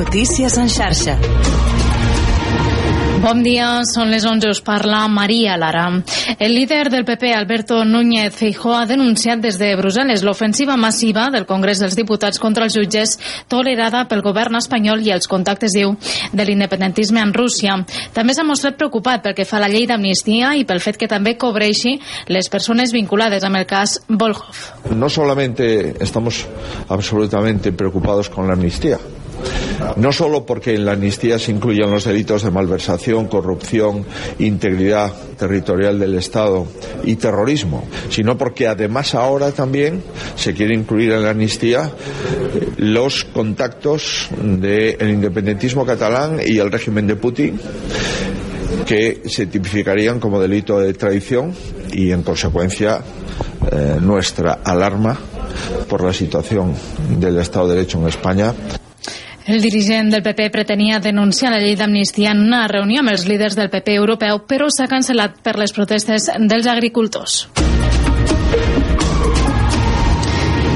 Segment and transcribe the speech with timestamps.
[0.00, 1.18] Notícies en xarxa.
[3.20, 5.82] Bon dia, són les 11, us parla Maria Lara.
[6.40, 11.44] El líder del PP, Alberto Núñez Feijó, ha denunciat des de Brussel·les l'ofensiva massiva del
[11.44, 13.18] Congrés dels Diputats contra els jutges
[13.52, 15.92] tolerada pel govern espanyol i els contactes, diu,
[16.32, 17.76] de l'independentisme amb Rússia.
[18.16, 21.12] També s'ha mostrat preocupat pel que fa a la llei d'amnistia i pel fet que
[21.12, 21.98] també cobreixi
[22.32, 24.64] les persones vinculades amb el cas Volhov.
[24.96, 26.46] No solamente estamos
[26.88, 28.96] absolutamente preocupados con la amnistía,
[29.96, 34.04] No solo porque en la amnistía se incluyen los delitos de malversación, corrupción,
[34.38, 36.66] integridad territorial del Estado
[37.04, 40.02] y terrorismo, sino porque además ahora también
[40.36, 41.90] se quiere incluir en la amnistía
[42.76, 47.58] los contactos del independentismo catalán y el régimen de Putin
[48.86, 51.54] que se tipificarían como delito de traición
[51.92, 53.00] y en consecuencia
[53.72, 55.18] eh, nuestra alarma
[55.88, 56.74] por la situación
[57.18, 58.54] del Estado de Derecho en España
[59.46, 63.56] el dirigent del PP pretenia denunciar la llei d'amnistia en una reunió amb els líders
[63.56, 67.44] del PP europeu, però s'ha cancel·lat per les protestes dels agricultors.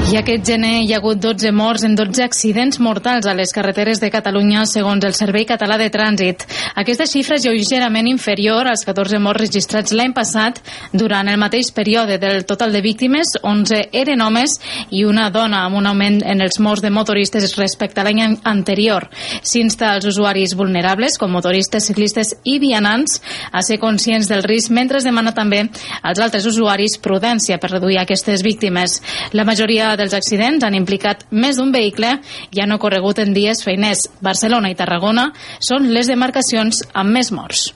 [0.05, 3.97] I aquest gener hi ha hagut 12 morts en 12 accidents mortals a les carreteres
[3.97, 6.43] de Catalunya segons el Servei Català de Trànsit.
[6.77, 10.61] Aquesta xifra és lleugerament inferior als 14 morts registrats l'any passat
[10.93, 14.53] durant el mateix període del total de víctimes, 11 eren homes
[14.93, 19.09] i una dona amb un augment en els morts de motoristes respecte a l'any anterior.
[19.41, 23.17] S'insta als usuaris vulnerables, com motoristes, ciclistes i vianants,
[23.51, 25.65] a ser conscients del risc mentre es demana també
[26.03, 29.01] als altres usuaris prudència per reduir aquestes víctimes.
[29.33, 32.17] La majoria dels accidents han implicat més d'un vehicle
[32.51, 34.07] i han ocorregut en dies feiners.
[34.21, 37.69] Barcelona i Tarragona són les demarcacions amb més morts.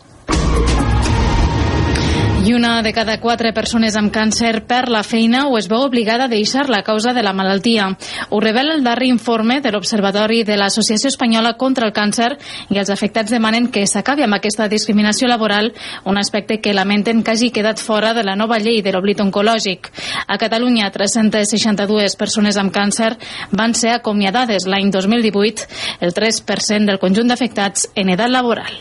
[2.45, 6.25] I una de cada quatre persones amb càncer perd la feina o es veu obligada
[6.25, 7.89] a deixar la causa de la malaltia.
[8.29, 12.29] Ho revela el darrer informe de l'Observatori de l'Associació Espanyola contra el Càncer
[12.71, 15.73] i els afectats demanen que s'acabi amb aquesta discriminació laboral,
[16.05, 19.91] un aspecte que lamenten que hagi quedat fora de la nova llei de l'oblit oncològic.
[20.27, 23.17] A Catalunya, 362 persones amb càncer
[23.51, 25.67] van ser acomiadades l'any 2018,
[25.99, 28.79] el 3% del conjunt d'afectats en edat laboral.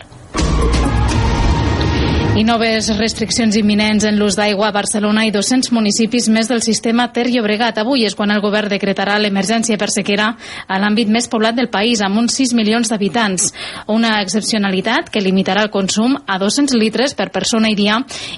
[2.39, 7.09] I noves restriccions imminents en l'ús d'aigua a Barcelona i 200 municipis més del sistema
[7.11, 7.81] Ter Llobregat.
[7.83, 11.99] Avui és quan el govern decretarà l'emergència per sequera a l'àmbit més poblat del país,
[11.99, 13.49] amb uns 6 milions d'habitants.
[13.91, 17.97] Una excepcionalitat que limitarà el consum a 200 litres per persona i dia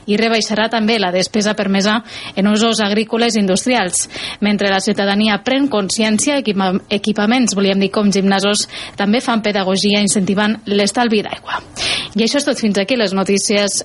[0.08, 1.98] i rebaixarà també la despesa permesa
[2.40, 4.08] en usos agrícoles i industrials.
[4.40, 8.64] Mentre la ciutadania pren consciència, equipaments, volíem dir com gimnasos,
[8.96, 11.60] també fan pedagogia incentivant l'estalvi d'aigua.
[12.16, 13.84] I això és tot fins aquí les notícies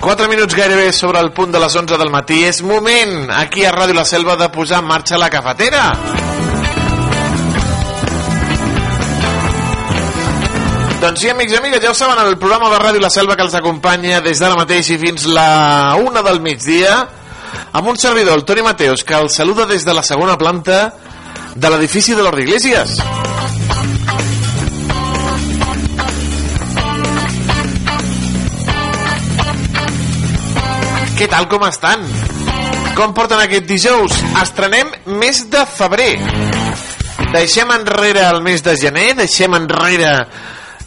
[0.00, 2.40] 4 minuts gairebé sobre el punt de les 11 del matí.
[2.48, 5.82] És moment, aquí a Ràdio La Selva, de posar en marxa la cafetera.
[11.00, 13.44] Doncs sí, amics i amigues, ja ho saben, el programa de Ràdio La Selva que
[13.44, 16.96] els acompanya des d'ara mateix i fins la una del migdia,
[17.72, 20.94] amb un servidor, el Toni Mateos, que el saluda des de la segona planta
[21.54, 23.00] de l'edifici de l'Ordi Iglesias.
[31.20, 32.00] Què tal, com estan?
[32.96, 34.14] Com porten aquest dijous?
[34.40, 34.88] Estrenem
[35.20, 36.14] mes de febrer.
[37.34, 40.14] Deixem enrere el mes de gener, deixem enrere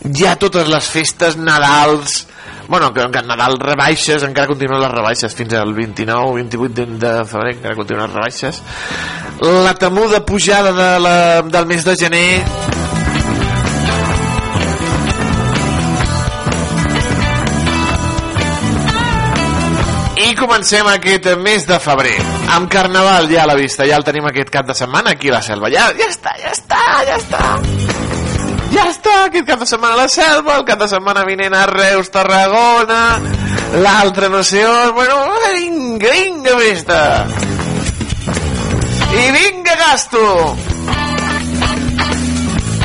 [0.09, 2.23] ja totes les festes, Nadals...
[2.65, 7.53] Bueno, que, que Nadal rebaixes, encara continuen les rebaixes fins al 29 28 de, febrer,
[7.59, 8.63] encara continuen les rebaixes.
[9.67, 12.27] La temuda pujada de la, del mes de gener
[20.53, 22.13] comencem aquest mes de febrer
[22.53, 25.39] amb Carnaval ja a la vista, ja el tenim aquest cap de setmana aquí a
[25.39, 27.39] la selva, ja, ja està, ja està, ja està
[28.75, 31.63] ja està, aquest cap de setmana a la selva el cap de setmana vinent a
[31.71, 32.99] Reus, Tarragona
[33.81, 35.17] l'altre no sé on, bueno,
[35.55, 37.01] vinga, vinga, festa.
[39.09, 40.21] I vinga, gasto.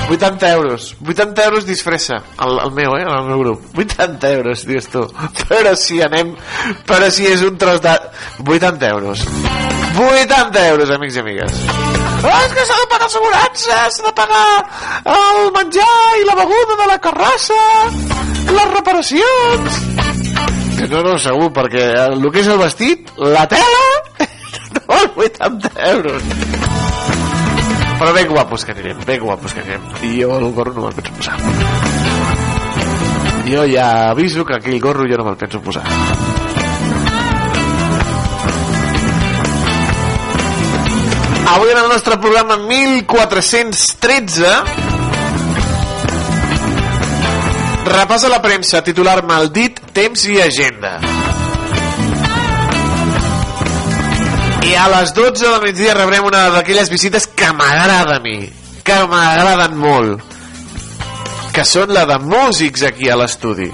[0.09, 0.97] 80 euros.
[1.07, 2.23] 80 euros disfressa.
[2.41, 3.79] El, el meu, eh, el meu grup.
[3.79, 5.05] 80 euros, dius tu.
[5.49, 6.35] Però si anem,
[6.89, 7.95] però si és un tros de
[8.47, 9.27] 80 euros.
[9.99, 11.63] 80 euros, amics i amigues.
[12.19, 14.47] Oh, és que s'ha de pagar assegurança s'ha de pagar
[15.07, 17.59] el menjar i la beguda de la carrassa
[18.49, 19.79] les reparacions.
[20.89, 23.85] No, no, segur, perquè el que és el vestit, la tela,
[24.79, 26.58] no, 80 euros.
[27.99, 29.83] Però ben guapos que anirem, ben guapos que anirem.
[30.07, 31.37] I jo el gorro no me'l penso posar.
[33.49, 35.83] Jo ja aviso que aquell gorro jo no me'l penso posar.
[41.49, 44.47] Avui en el nostre programa 1413
[47.89, 50.99] repassa la premsa titular Maldit, temps i agenda.
[54.67, 58.41] I a les 12 de la migdia rebrem una d'aquelles visites que m'agrada a mi,
[58.85, 60.37] que m'agraden molt,
[61.55, 63.71] que són la de músics aquí a l'estudi.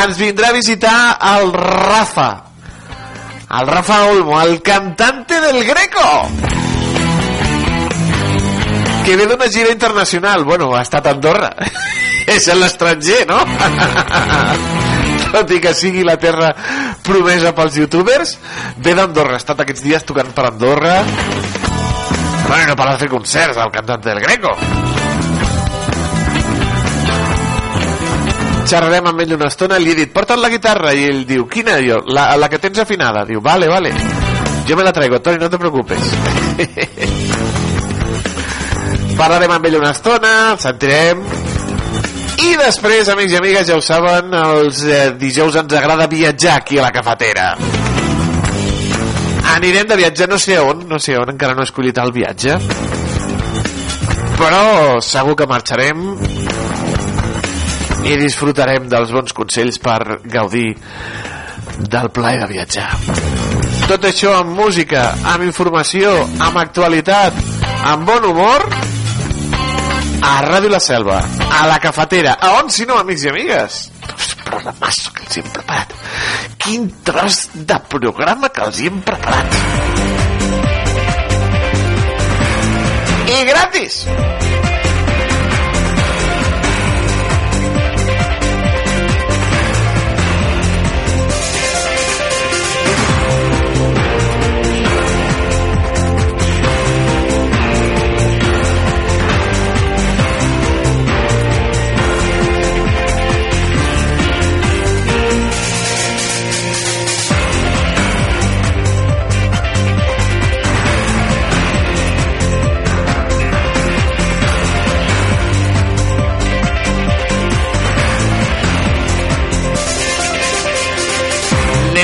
[0.00, 0.96] Ens vindrà a visitar
[1.34, 2.30] el Rafa,
[3.58, 6.08] el Rafa Olmo, el cantante del Greco
[9.10, 11.50] que ve d'una gira internacional bueno, ha estat a Andorra
[12.36, 13.40] és a l'estranger, no?
[15.30, 16.50] tot i que sigui la terra
[17.06, 18.36] promesa pels youtubers
[18.82, 21.00] ve d'Andorra, ha estat aquests dies tocant per Andorra.
[22.50, 24.56] Bueno, de fer concerts el cantant del Greco.
[28.70, 30.92] Xerrarem amb ell una estona li he dit, porta't la guitarra.
[30.94, 31.78] I ell diu, quina?
[31.82, 33.24] Jo, la, la que tens afinada.
[33.26, 33.92] Diu, vale, vale.
[34.66, 35.98] Yo me la traigo, Toni, no te preocupes.
[39.18, 41.24] Parlarem amb ell una estona sentirem
[42.40, 46.78] i després, amics i amigues, ja ho saben, els eh, dijous ens agrada viatjar aquí
[46.78, 47.52] a la cafetera.
[49.56, 52.56] Anirem de viatge no sé on, no sé on, encara no he escollit el viatge.
[54.40, 56.06] Però segur que marxarem
[58.08, 60.70] i disfrutarem dels bons consells per gaudir
[61.80, 62.88] del plaer de viatjar.
[63.90, 67.36] Tot això amb música, amb informació, amb actualitat,
[67.90, 68.64] amb bon humor
[70.22, 71.18] a Ràdio La Selva,
[71.50, 73.80] a la cafetera, a on si no, amics i amigues?
[74.44, 75.94] Programasso que els hem preparat.
[76.60, 79.60] Quin tros de programa que els hem preparat.
[83.30, 84.02] I gratis!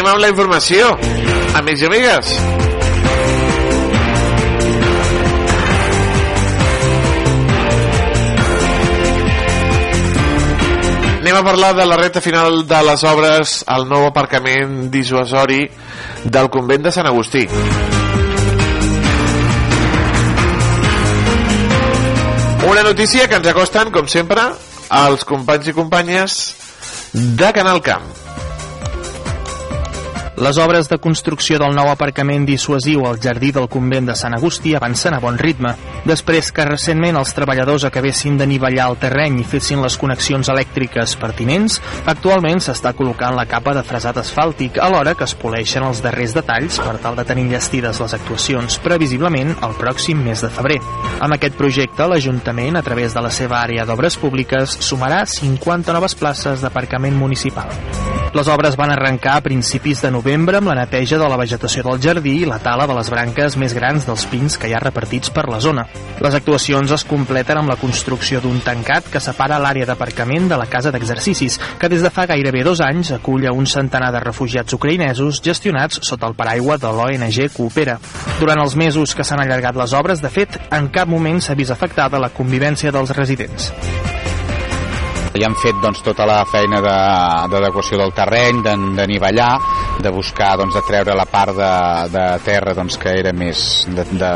[0.06, 0.86] Anem amb la informació.
[1.58, 2.32] Amics i amigues.
[11.16, 15.64] Anem a parlar de la reta final de les obres al nou aparcament dissuasori
[16.22, 17.42] del convent de Sant Agustí.
[22.66, 24.46] Una notícia que ens acosten com sempre
[24.90, 26.38] als companys i companyes
[27.12, 28.25] de Canal Camp
[30.36, 34.74] les obres de construcció del nou aparcament dissuasiu al jardí del convent de Sant Agustí
[34.76, 35.70] avancen a bon ritme.
[36.04, 41.16] Després que recentment els treballadors acabessin de nivellar el terreny i fessin les connexions elèctriques
[41.22, 46.36] pertinents, actualment s'està col·locant la capa de fresat asfàltic alhora que es poleixen els darrers
[46.36, 50.82] detalls per tal de tenir llestides les actuacions, previsiblement el pròxim mes de febrer.
[51.16, 56.14] Amb aquest projecte, l'Ajuntament, a través de la seva àrea d'obres públiques, sumarà 50 noves
[56.14, 57.72] places d'aparcament municipal.
[58.36, 62.02] Les obres van arrencar a principis de novembre amb la neteja de la vegetació del
[62.04, 65.32] jardí i la tala de les branques més grans dels pins que hi ha repartits
[65.32, 65.86] per la zona.
[66.20, 70.68] Les actuacions es completen amb la construcció d'un tancat que separa l'àrea d'aparcament de la
[70.68, 74.76] casa d'exercicis, que des de fa gairebé dos anys acull a un centenar de refugiats
[74.76, 77.96] ucraïnesos gestionats sota el paraigua de l'ONG Coopera.
[78.36, 81.72] Durant els mesos que s'han allargat les obres, de fet, en cap moment s'ha vist
[81.72, 83.72] afectada la convivència dels residents.
[85.36, 88.62] Ja han fet doncs, tota la feina d'adequació de, del terreny,
[88.96, 89.52] d'anivellar,
[90.02, 91.72] de buscar doncs, de treure la part de,
[92.12, 94.32] de terra doncs, que era més de, de,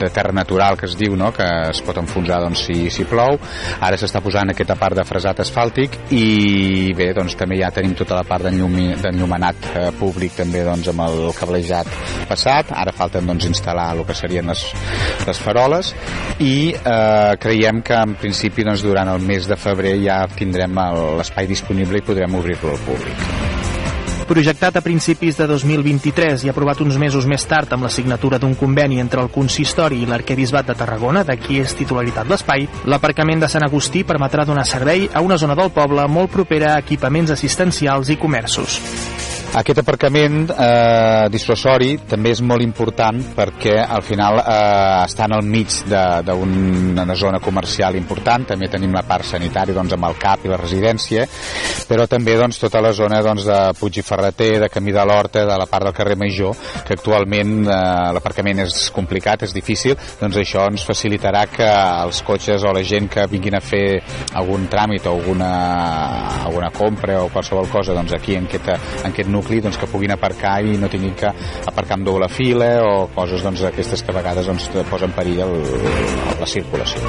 [0.00, 1.30] de terra natural que es diu, no?
[1.36, 3.38] que es pot enfonsar doncs, si, si plou.
[3.80, 8.18] Ara s'està posant aquesta part de fresat asfàltic i bé, doncs, també ja tenim tota
[8.18, 11.90] la part d'enllumenat eh, públic també doncs, amb el cablejat
[12.30, 12.74] passat.
[12.76, 14.64] Ara falten doncs, instal·lar el que serien les,
[15.26, 15.94] les faroles
[16.40, 20.80] i eh, creiem que en principi doncs, durant el mes de febrer ja tindrem
[21.20, 23.26] l'espai disponible i podrem obrir-lo al públic.
[24.30, 28.54] Projectat a principis de 2023 i aprovat uns mesos més tard amb la signatura d'un
[28.54, 33.50] conveni entre el Consistori i l'Arquebisbat de Tarragona, de qui és titularitat l'espai, l'aparcament de
[33.50, 38.14] Sant Agustí permetrà donar servei a una zona del poble molt propera a equipaments assistencials
[38.14, 38.78] i comerços.
[39.50, 45.48] Aquest aparcament eh, dissuasori també és molt important perquè al final eh, està en el
[45.50, 50.52] mig d'una zona comercial important, també tenim la part sanitària doncs, amb el CAP i
[50.52, 51.24] la residència,
[51.90, 55.42] però també doncs, tota la zona doncs, de Puig i Ferreter, de Camí de l'Horta,
[55.48, 56.54] de la part del carrer Major,
[56.86, 57.80] que actualment eh,
[58.14, 61.68] l'aparcament és complicat, és difícil, doncs això ens facilitarà que
[62.04, 63.98] els cotxes o la gent que vinguin a fer
[64.38, 65.50] algun tràmit o alguna,
[66.46, 68.70] alguna compra o qualsevol cosa doncs, aquí en aquest,
[69.02, 71.32] en aquest nucli doncs, que puguin aparcar i no tinguin que
[71.66, 75.56] aparcar amb doble fila o coses doncs, aquestes que a vegades doncs, posen perill el,
[76.40, 77.00] la circulació.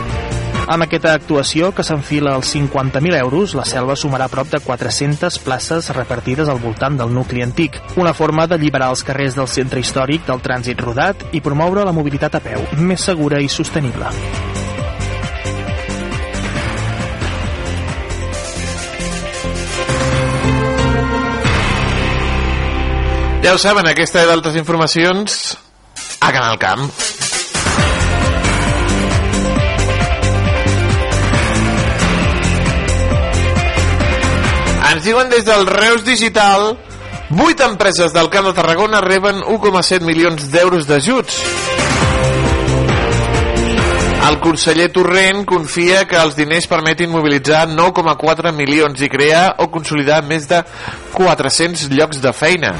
[0.72, 5.90] Amb aquesta actuació, que s'enfila als 50.000 euros, la selva sumarà prop de 400 places
[5.98, 10.46] repartides al voltant del nucli antic, una forma d'alliberar els carrers del centre històric del
[10.46, 14.14] trànsit rodat i promoure la mobilitat a peu, més segura i sostenible.
[23.42, 25.58] Ja ho saben, aquesta i d'altres informacions
[26.22, 26.84] a Canal Camp.
[34.92, 36.76] Ens diuen des del Reus Digital
[37.34, 41.40] 8 empreses del Camp de Tarragona reben 1,7 milions d'euros d'ajuts.
[44.28, 50.22] El conseller Torrent confia que els diners permetin mobilitzar 9,4 milions i crear o consolidar
[50.30, 50.62] més de
[51.18, 52.76] 400 llocs de feina.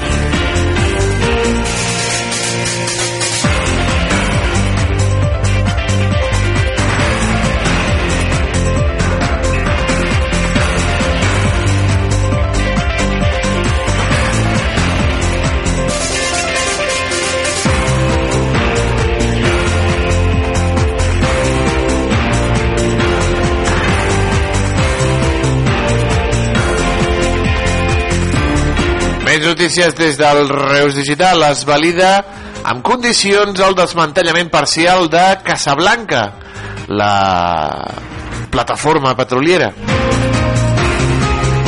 [29.42, 31.42] Més notícies des del Reus Digital.
[31.48, 32.12] Es valida
[32.70, 36.20] amb condicions el desmantellament parcial de Casablanca,
[36.86, 37.82] la
[38.54, 39.72] plataforma petroliera.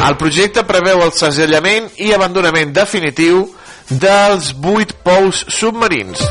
[0.06, 3.48] El projecte preveu el segellament i abandonament definitiu
[3.90, 6.22] dels vuit pous submarins.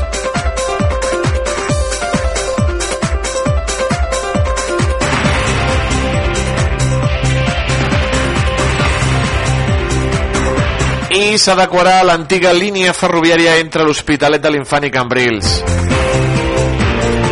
[11.14, 15.50] I s'adequarà l'antiga línia ferroviària entre l'Hospitalet de l'Infant i Cambrils.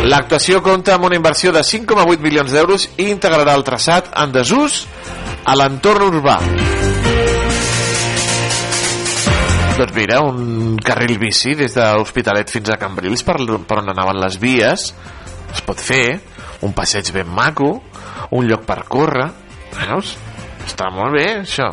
[0.07, 4.85] L'actuació compta amb una inversió de 5,8 milions d'euros i integrarà el traçat en desús
[5.43, 6.37] a l'entorn urbà.
[9.73, 13.35] Doncs mira, un carril bici des de l'Hospitalet fins a Cambrils per,
[13.67, 14.93] per on anaven les vies
[15.53, 16.21] es pot fer,
[16.63, 17.75] un passeig ben maco,
[18.31, 19.27] un lloc per córrer,
[19.75, 20.15] veus?
[20.63, 21.67] Està molt bé, això.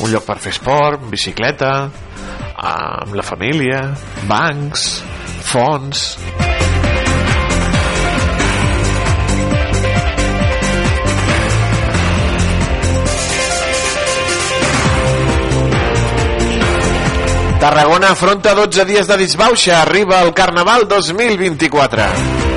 [0.00, 1.72] Un lloc per fer esport, bicicleta,
[2.58, 3.82] amb la família,
[4.30, 4.90] bancs,
[5.52, 6.10] fonts...
[17.58, 22.47] Tarragona afronta 12 dies de disbauxa, arriba el Carnaval 2024.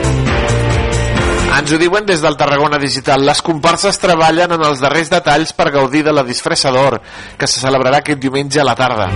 [1.51, 3.25] Ens ho diuen des del Tarragona Digital.
[3.27, 7.01] Les comparses treballen en els darrers detalls per gaudir de la disfressador,
[7.37, 9.09] que se celebrarà aquest diumenge a la tarda.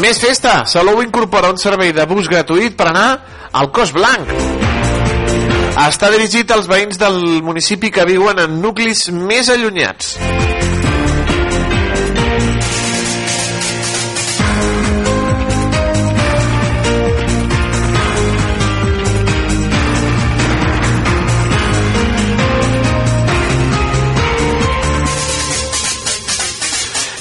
[0.00, 0.62] Més festa!
[0.68, 3.08] Salou incorpora un servei de bus gratuït per anar
[3.52, 4.32] al Cos Blanc.
[5.86, 10.14] Està dirigit als veïns del municipi que viuen en nuclis més allunyats.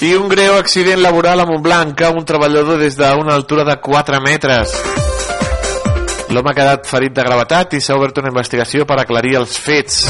[0.02, 4.20] I un greu accident laboral a Montblanc, cau un treballador des d'una altura de 4
[4.20, 4.76] metres.
[6.36, 10.04] L'home ha quedat ferit de gravetat i s'ha obert una investigació per aclarir els fets.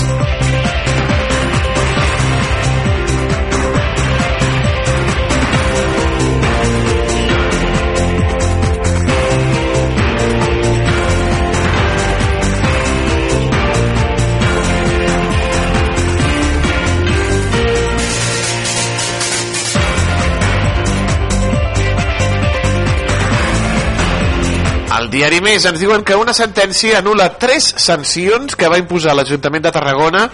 [25.15, 29.71] Diari Més ens diuen que una sentència anula tres sancions que va imposar l'Ajuntament de
[29.71, 30.25] Tarragona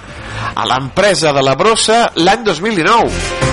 [0.55, 3.51] a l'empresa de la brossa l'any 2019.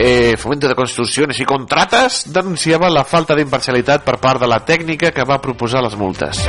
[0.00, 5.12] Eh, Fomento de Construccions i Contrates denunciava la falta d'imparcialitat per part de la tècnica
[5.12, 6.40] que va proposar les multes.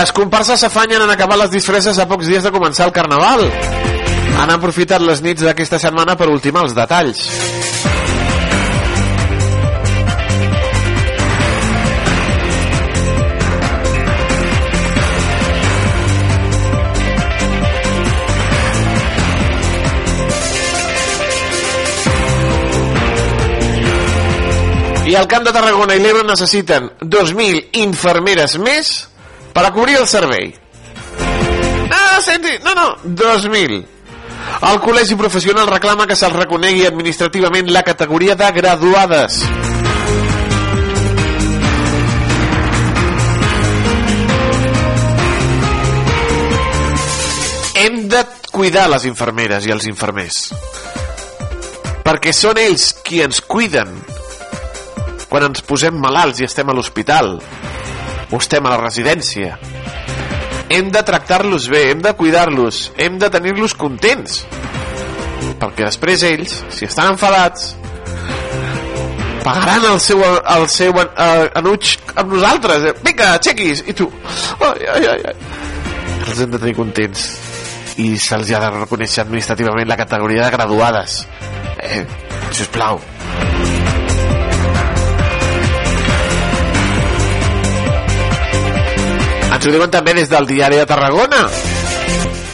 [0.00, 3.42] Les comparses s'afanyen en acabar les disfresses a pocs dies de començar el Carnaval.
[4.40, 7.26] Han aprofitat les nits d'aquesta setmana per ultimar els detalls.
[25.10, 29.09] I al Camp de Tarragona i l'Ebre necessiten 2.000 infermeres més
[29.52, 30.54] per a cobrir el servei.
[31.90, 33.80] Ah, senti, no, no, 2.000.
[34.70, 39.40] El col·legi professional reclama que se'ls reconegui administrativament la categoria de graduades.
[47.80, 50.50] Hem de cuidar les infermeres i els infermers.
[52.04, 53.94] Perquè són ells qui ens cuiden
[55.30, 57.36] quan ens posem malalts i estem a l'hospital
[58.30, 59.58] o estem a la residència.
[60.70, 64.44] Hem de tractar-los bé, hem de cuidar-los, hem de tenir-los contents.
[65.60, 67.74] Perquè després ells, si estan enfadats,
[69.44, 72.90] pagaran el seu, el seu uh, enuig amb nosaltres.
[73.04, 73.84] Vinga, aixequis!
[73.90, 74.08] I tu...
[74.60, 75.36] Ai, ai, ai, ai.
[76.28, 77.30] Els hem de tenir contents.
[78.00, 81.24] I se'ls ha de reconèixer administrativament la categoria de graduades.
[81.82, 82.04] Eh,
[82.54, 83.00] sisplau.
[89.50, 91.42] Ens ho diuen també des del diari de Tarragona.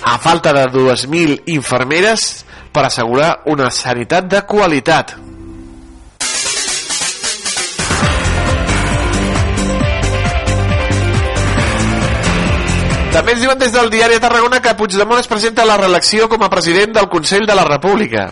[0.07, 5.17] A falta de 2.000 infermeres per assegurar una sanitat de qualitat.
[13.17, 16.29] També ens diuen des del diari de Tarragona que Puigdemont es presenta a la reelecció
[16.29, 18.29] com a president del Consell de la República.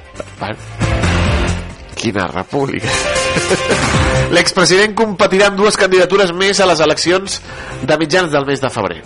[1.96, 2.92] Quina república.
[4.36, 7.40] L'expresident competirà amb dues candidatures més a les eleccions
[7.82, 9.02] de mitjans del mes de febrer.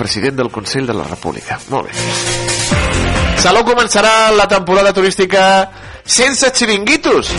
[0.00, 1.58] President del Consell de la República.
[1.68, 2.78] Molt bé.
[3.40, 5.42] Salou començarà la temporada turística
[6.04, 7.30] sense xiringuitos.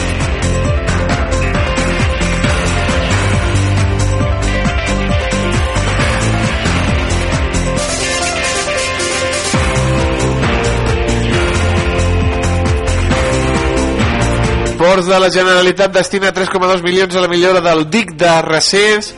[14.92, 19.14] Ports de la Generalitat destina 3,2 milions a la millora del dic de recents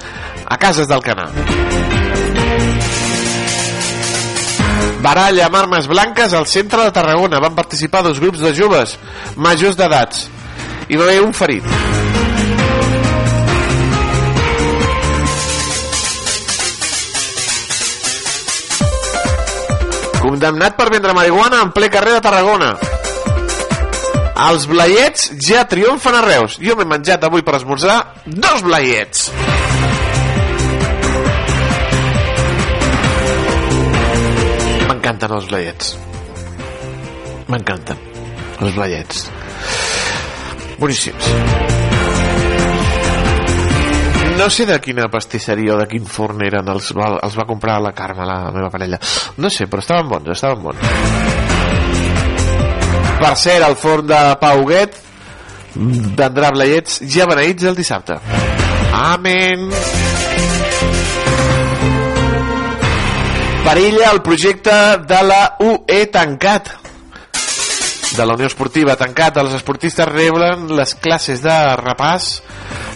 [0.46, 1.34] a cases del canal.
[5.02, 7.42] Baralla amb armes blanques al centre de Tarragona.
[7.42, 9.00] Van participar dos grups de joves
[9.34, 10.28] majors d'edats.
[10.94, 11.66] Hi va haver un ferit.
[20.22, 22.76] Condemnat per vendre marihuana en ple carrer de Tarragona.
[24.34, 26.58] Els blaiets ja triomfen a Reus.
[26.62, 29.28] Jo m'he menjat avui per esmorzar dos blaiets.
[34.90, 35.94] M'encanten els blaiets.
[37.52, 38.02] M'encanten
[38.64, 39.28] els blaiets.
[40.82, 41.30] Boníssims.
[44.34, 47.94] No sé de quina pastisseria o de quin forn eren, els els va comprar la
[47.94, 48.98] Carme, la meva parella.
[49.38, 51.23] No sé, però estaven bons, estaven bons.
[53.24, 54.98] Per cert, el forn de Pauguet
[56.20, 58.18] vendrà blaiets ja beneïts el dissabte.
[59.00, 59.70] Amén.
[63.64, 64.76] Perilla el projecte
[65.08, 66.74] de la UE tancat
[68.18, 72.28] de la Unió Esportiva tancat els esportistes reblen les classes de repàs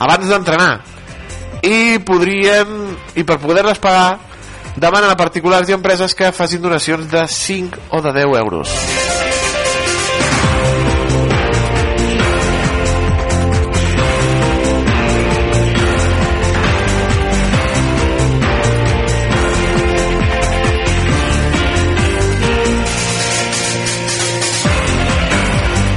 [0.03, 0.73] abans d'entrenar
[1.63, 4.19] i podrien i per poder-les pagar
[4.75, 8.77] demanen a particulars i empreses que facin donacions de 5 o de 10 euros.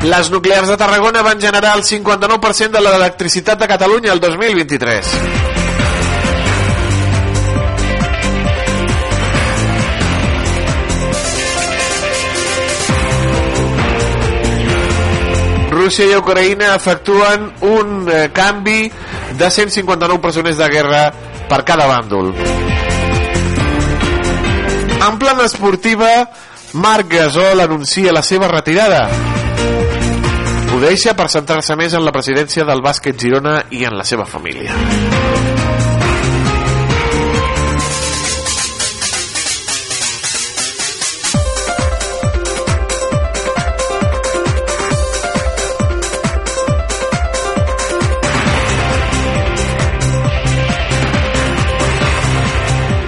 [0.03, 5.11] Les nuclears de Tarragona van generar el 59% de l'electricitat de Catalunya el 2023.
[15.71, 18.91] Rússia i Ucraïna efectuen un eh, canvi
[19.37, 21.03] de 159 presoners de guerra
[21.49, 22.33] per cada bàndol.
[25.01, 26.31] En plana esportiva,
[26.73, 29.09] Marc Gasol anuncia la seva retirada.
[30.81, 34.25] Ho deixa per centrar-se més en la presidència del bàsquet Girona i en la seva
[34.25, 34.73] família.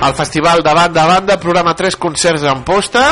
[0.03, 3.07] El festival de banda a banda programa tres concerts en posta.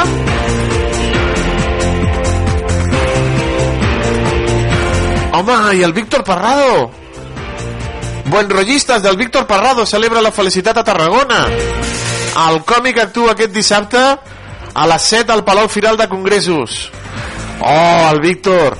[5.40, 6.90] Home, i el Víctor Parrado?
[8.26, 11.46] Buen rollistes del Víctor Parrado celebra la felicitat a Tarragona.
[12.42, 16.90] El còmic actua aquest dissabte a les 7 al Palau Firal de Congressos.
[17.61, 18.76] Oh, el Víctor.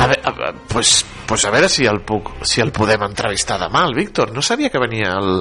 [0.00, 3.86] A veure, a, pues, pues a veure si el, puc, si el podem entrevistar demà,
[3.86, 4.34] el Víctor.
[4.34, 5.40] No sabia que venia el,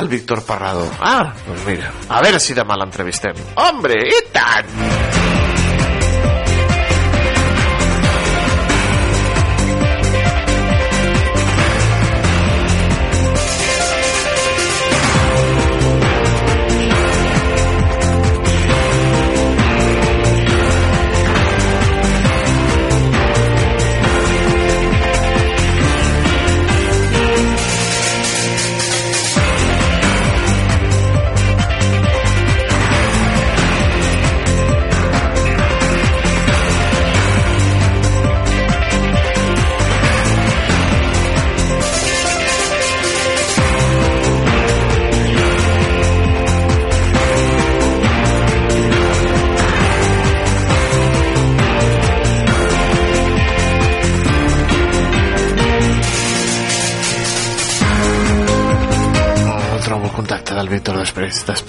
[0.00, 0.88] el Víctor Parrado.
[1.00, 3.36] Ah, doncs mira, a veure si demà l'entrevistem.
[3.66, 5.21] Hombre, i tant!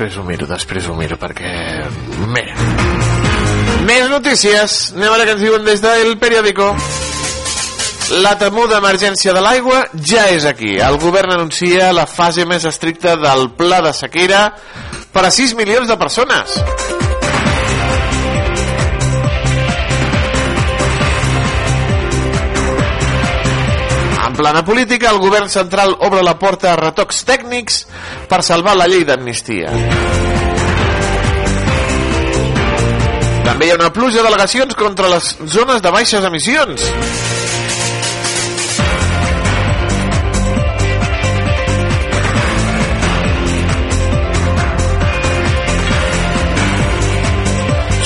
[0.04, 1.52] Després, ho miro, després ho miro, perquè...
[2.28, 2.56] Mira.
[3.88, 4.92] Més notícies.
[4.96, 6.74] Anem a veure què ens diuen des del periòdico.
[8.24, 10.76] La temuda emergència de l'aigua ja és aquí.
[10.76, 14.50] El govern anuncia la fase més estricta del pla de sequera
[15.13, 16.60] per a 6 milions de persones.
[24.24, 27.84] En plana política, el govern central obre la porta a retocs tècnics
[28.32, 29.74] per salvar la llei d'amnistia.
[33.44, 36.88] També hi ha una pluja d'al·legacions contra les zones de baixes emissions.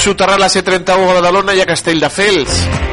[0.02, 2.87] Soterrar la C31 a Badalona i a Castelldefels.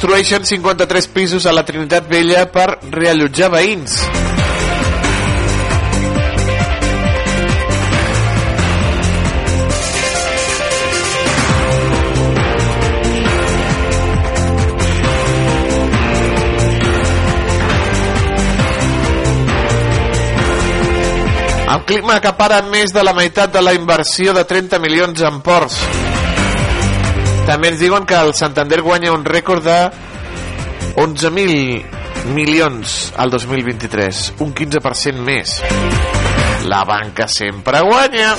[0.00, 3.98] Construeixen 53 pisos a la Trinitat Vella per reallotjar veïns.
[21.68, 25.76] El clima acapara més de la meitat de la inversió de 30 milions en ports.
[27.50, 29.78] També ens diuen que el Santander guanya un rècord de
[31.02, 35.56] 11.000 milions al 2023, un 15% més.
[36.70, 38.36] La banca sempre guanya.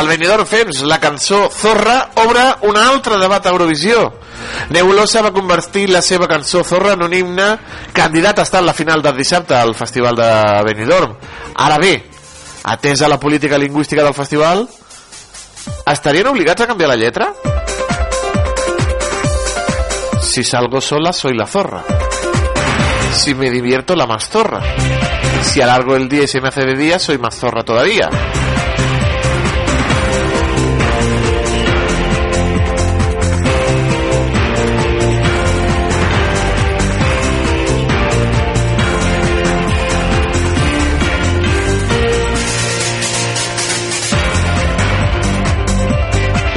[0.00, 4.06] Al Benidorm Fems, la cançó Zorra obre un altre debat a Eurovisió.
[4.70, 7.48] Nebulosa va convertir la seva cançó Zorra en un himne
[7.92, 10.30] candidat a estar en la final del dissabte al Festival de
[10.64, 11.16] Benidorm.
[11.54, 12.10] Ara bé,
[12.64, 14.68] atesa la política lingüística del festival,
[15.86, 17.32] estarien obligats a canviar la lletra?
[20.22, 21.82] Si salgo sola, soy la zorra.
[23.12, 24.60] Si me divierto, la más zorra.
[25.42, 28.08] Si alargo el día y se me hace de día, soy más zorra todavía.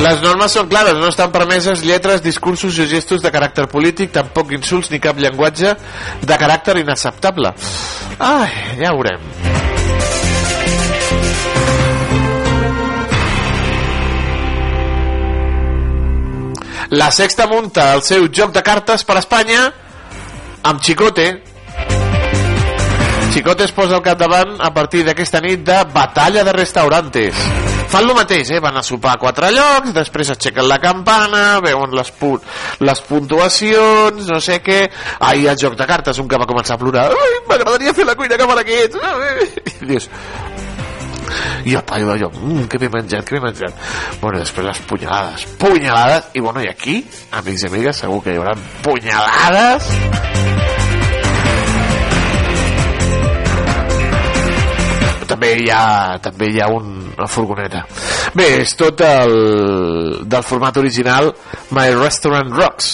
[0.03, 4.51] Les normes són clares, no estan permeses lletres, discursos i gestos de caràcter polític, tampoc
[4.51, 5.71] insults ni cap llenguatge
[6.19, 7.53] de caràcter inacceptable.
[8.19, 8.49] Ai,
[8.81, 9.23] ja ho veurem.
[16.93, 19.69] La Sexta munta el seu joc de cartes per Espanya
[20.67, 21.29] amb Chicote.
[23.33, 27.72] Chicote es posa al capdavant a partir d'aquesta nit de batalla de restaurantes.
[27.93, 28.57] Fan el mateix, eh?
[28.57, 32.31] van a sopar a quatre llocs, després aixequen la campana, veuen les, pu
[32.81, 34.79] les puntuacions, no sé què...
[35.27, 37.03] Ahir el joc de cartes, un que va començar a plorar.
[37.51, 38.97] M'agradaria fer la cuina que fan aquests.
[39.75, 40.09] I dius,
[41.69, 43.77] i el paio d'allò, mmm, què m'he menjat, què m'he menjat.
[44.23, 46.97] Bueno, després les punyalades, punyalades, i bueno, i aquí,
[47.29, 49.93] amics i amigues, segur que hi haurà punyalades
[55.33, 57.85] també hi ha, també hi ha un, una furgoneta.
[58.35, 59.33] Bé, és tot el,
[60.27, 61.31] del format original
[61.71, 62.91] My Restaurant Rocks,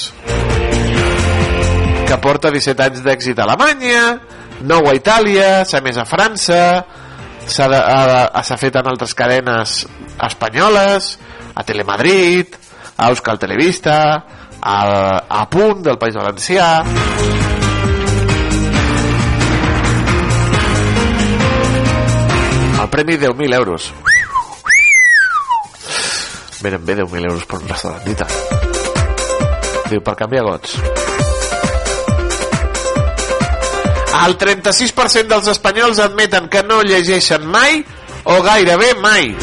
[2.10, 4.04] que porta 17 anys d'èxit a Alemanya,
[4.62, 6.62] 9 a Itàlia, s'ha més a França,
[7.50, 9.82] s'ha fet en altres cadenes
[10.30, 11.16] espanyoles,
[11.56, 12.58] a Telemadrid,
[12.98, 13.98] a Euskal Televista,
[14.62, 14.80] a,
[15.26, 16.70] a Punt del País Valencià...
[22.80, 23.92] El premi 10.000 euros.
[26.62, 28.28] Venen bé 10.000 euros per un restaurant, dita.
[29.90, 30.76] Diu, per canviar gots.
[34.20, 37.80] El 36% dels espanyols admeten que no llegeixen mai
[38.26, 39.34] o gairebé mai.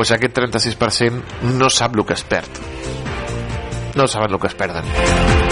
[0.00, 2.48] pues aquest 36% no sap el que es perd.
[4.00, 5.49] No saben el que es perden.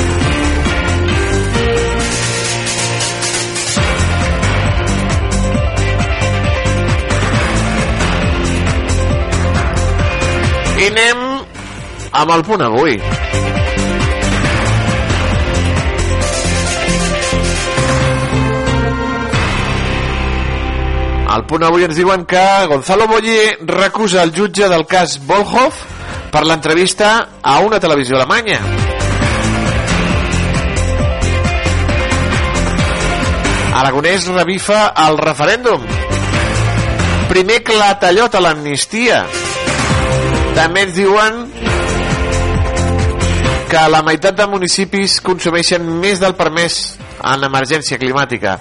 [10.78, 11.22] I anem
[12.14, 12.92] amb el punt avui.
[21.28, 25.82] Al punt avui ens diuen que Gonzalo Boye recusa el jutge del cas Volhoff
[26.30, 27.10] per l'entrevista
[27.42, 28.62] a una televisió alemanya.
[33.82, 35.82] Aragonès revifa el referèndum.
[37.34, 39.22] Primer clatallot a l'amnistia.
[40.58, 41.36] També ens diuen
[43.70, 46.80] que la meitat de municipis consumeixen més del permès
[47.22, 48.56] en emergència climàtica.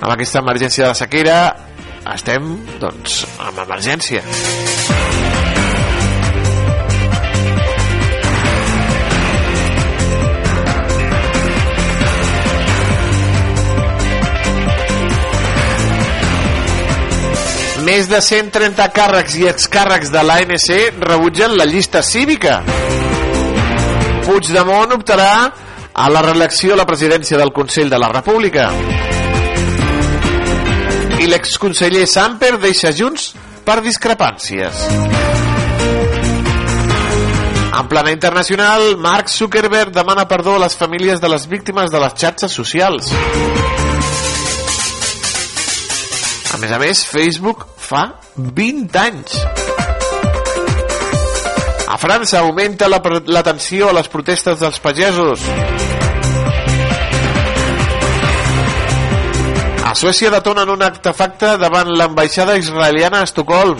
[0.00, 1.38] Amb aquesta emergència de la sequera
[2.14, 4.24] estem, doncs, en emergència.
[17.86, 22.56] Més de 130 càrrecs i excàrrecs de l'ANC rebutgen la llista cívica.
[24.26, 25.28] Puigdemont optarà
[25.94, 28.66] a la reelecció a la presidència del Consell de la República.
[31.22, 33.30] I l'exconseller Samper deixa Junts
[33.62, 34.82] per discrepàncies.
[37.70, 42.18] En plana internacional, Mark Zuckerberg demana perdó a les famílies de les víctimes de les
[42.18, 43.14] xarxes socials.
[46.54, 48.04] A més a més, Facebook fa
[48.36, 49.36] 20 anys.
[51.86, 55.42] A França augmenta la, la a les protestes dels pagesos.
[59.86, 63.78] A Suècia detonen un artefacte davant l'ambaixada israeliana a Estocolm.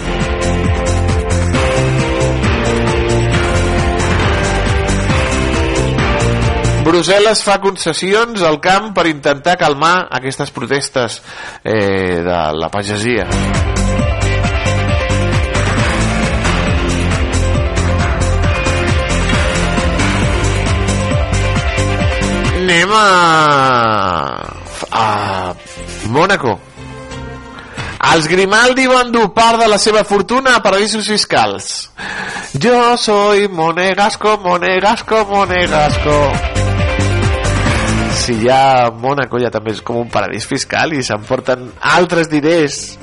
[6.87, 11.17] Brussel·les fa concessions al camp per intentar calmar aquestes protestes
[11.65, 13.27] eh, de la pagesia.
[22.61, 23.09] Anem a...
[24.91, 25.55] a
[26.15, 26.55] Mónaco.
[28.13, 31.73] Els Grimaldi van dur part de la seva fortuna a paradisos fiscals.
[32.55, 36.66] Jo soy monegasco, monegasco, monegasco.
[38.27, 42.97] Si ja Mónaco ja també és com un paradís fiscal i s'emporten altres diners.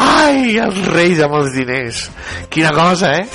[0.00, 2.06] Ai, els reis amb els diners.
[2.48, 3.28] Quina cosa, eh?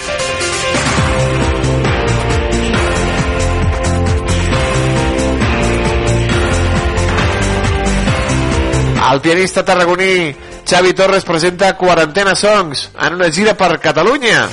[9.11, 10.33] El pianista tarragoní
[10.65, 14.47] Xavi Torres presenta Quarantena Songs en una gira per Catalunya.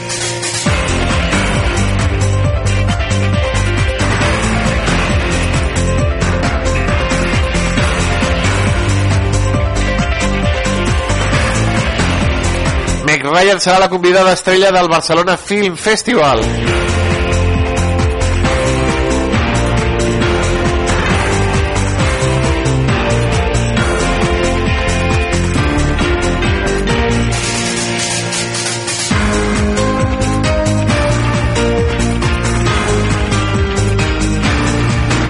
[13.26, 16.40] Ryan serà la convidada estrella del Barcelona Film Festival.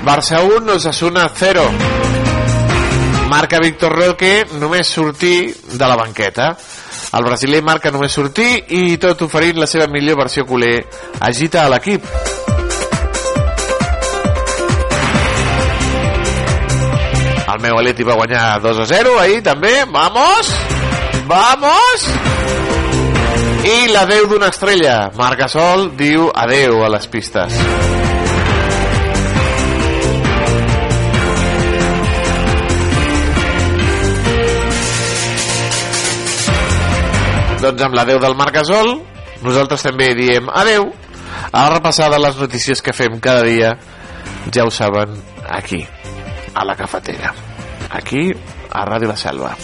[0.04, 1.64] Barça 1, Osasuna 0.
[3.28, 6.52] Marca Víctor Roque només sortir de la banqueta.
[7.14, 10.81] El brasiler marca només sortir i tot oferint la seva millor versió culer
[11.21, 12.05] agita a l'equip.
[17.47, 19.73] El meu Aleti va guanyar 2 a 0 ahir també.
[19.88, 20.51] Vamos!
[21.31, 22.09] Vamos!
[23.66, 24.97] I l'adeu d'una estrella.
[25.16, 27.57] Marc Gasol diu adeu a les pistes.
[37.66, 38.92] Doncs amb l'adeu del Marc Gasol,
[39.42, 40.85] nosaltres també diem adeu
[41.50, 43.72] a la repassada les notícies que fem cada dia,
[44.55, 45.18] ja ho saben,
[45.50, 45.83] aquí,
[46.55, 47.35] a la cafetera.
[47.90, 48.31] Aquí,
[48.70, 49.57] a Ràdio La Selva.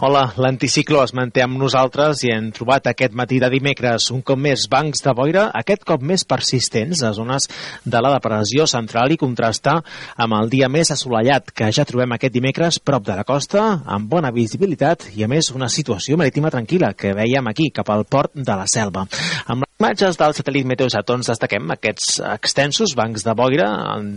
[0.00, 4.38] Hola, l'anticicló es manté amb nosaltres i hem trobat aquest matí de dimecres un cop
[4.40, 7.44] més bancs de boira, aquest cop més persistents a zones
[7.84, 9.74] de la depressió central i contrastar
[10.16, 14.08] amb el dia més assolellat que ja trobem aquest dimecres prop de la costa, amb
[14.08, 18.32] bona visibilitat i a més una situació marítima tranquil·la que veiem aquí, cap al port
[18.32, 19.04] de la Selva.
[19.52, 23.68] Amb les imatges del satèl·lit Meteosat ens destaquem aquests extensos bancs de boira,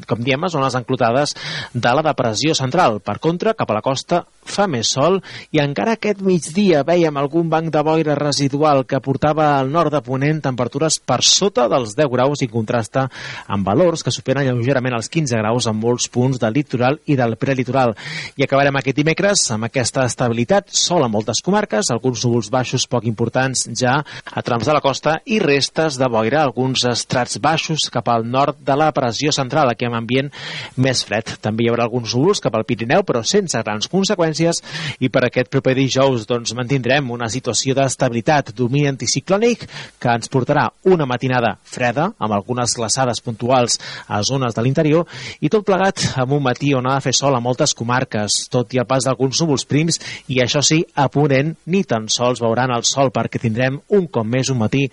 [0.07, 1.35] com diem, a zones enclotades
[1.75, 3.01] de la depressió central.
[3.03, 5.19] Per contra, cap a la costa fa més sol
[5.51, 10.03] i encara aquest migdia veiem algun banc de boira residual que portava al nord de
[10.05, 13.07] Ponent temperatures per sota dels 10 graus i contrasta
[13.49, 17.33] amb valors que superen lleugerament els 15 graus en molts punts del litoral i del
[17.41, 17.95] prelitoral.
[18.37, 23.07] I acabarem aquest dimecres amb aquesta estabilitat, sol a moltes comarques, alguns núvols baixos poc
[23.09, 28.13] importants ja a trams de la costa i restes de boira, alguns estrats baixos cap
[28.13, 30.29] al nord de la pressió central, aquí amb ambient
[30.77, 31.33] més fred.
[31.41, 34.61] També hi haurà alguns núvols cap al Pirineu, però sense grans conseqüències
[35.01, 39.61] i per aquest proper dijous doncs, mantindrem una situació d'estabilitat, domini anticiclònic
[40.01, 43.77] que ens portarà una matinada freda amb algunes glaçades puntuals
[44.11, 45.07] a zones de l'interior
[45.39, 48.75] i tot plegat amb un matí on ha de fer sol a moltes comarques, tot
[48.75, 52.73] i el pas d'alguns núvols prims i això sí, a Ponent ni tan sols veuran
[52.75, 54.83] el sol perquè tindrem un cop més un matí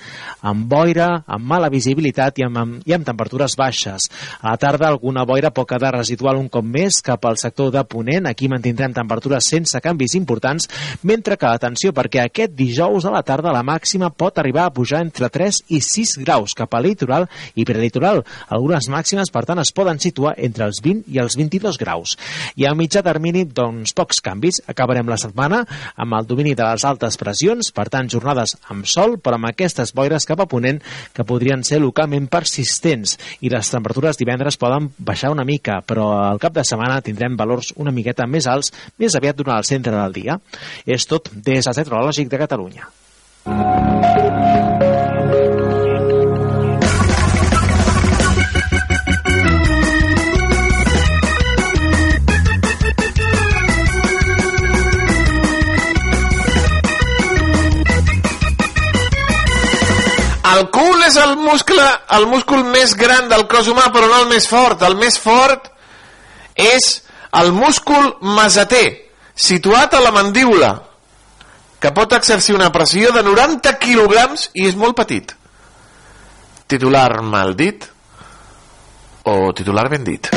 [0.46, 4.06] amb boira, amb mala visibilitat i amb, amb, i amb temperatures baixes.
[4.38, 7.82] A la tarda alguna boira poca de residual un cop més cap al sector de
[7.90, 10.59] Ponent, aquí mantindrem temperatures sense canvis importants,
[11.06, 15.02] mentre que, atenció, perquè aquest dijous a la tarda la màxima pot arribar a pujar
[15.04, 18.22] entre 3 i 6 graus cap a litoral i prelitoral.
[18.48, 22.16] Algunes màximes, per tant, es poden situar entre els 20 i els 22 graus.
[22.56, 24.62] I a mitjà termini, doncs, pocs canvis.
[24.70, 25.62] Acabarem la setmana
[25.96, 29.94] amb el domini de les altes pressions, per tant, jornades amb sol, però amb aquestes
[29.96, 30.80] boires cap a ponent
[31.16, 33.16] que podrien ser localment persistents.
[33.40, 37.72] I les temperatures divendres poden baixar una mica, però al cap de setmana tindrem valors
[37.76, 40.38] una miqueta més alts, més aviat durant el centre del dia.
[40.86, 42.88] És tot des del Centrològic de Catalunya.
[60.60, 61.84] El cul és el muscle,
[62.16, 64.82] el múscul més gran del cos humà, però no el més fort.
[64.82, 65.70] El més fort
[66.58, 66.88] és
[67.40, 69.09] el múscul mesater,
[69.40, 70.74] situat a la mandíbula,
[71.80, 75.32] que pot exercir una pressió de 90 quilograms i és molt petit.
[76.70, 77.88] Titular mal dit
[79.24, 80.30] o titular ben dit?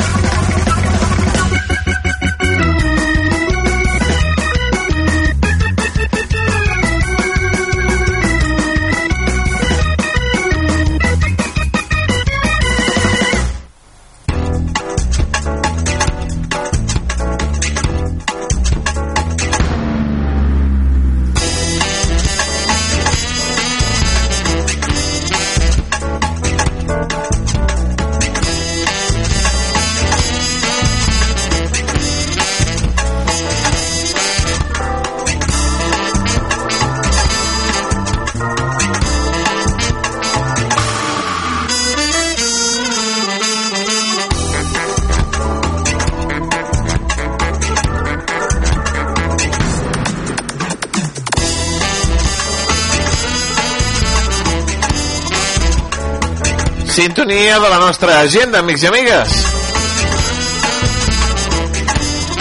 [56.94, 59.32] Sintonia de la nostra agenda, amics i amigues.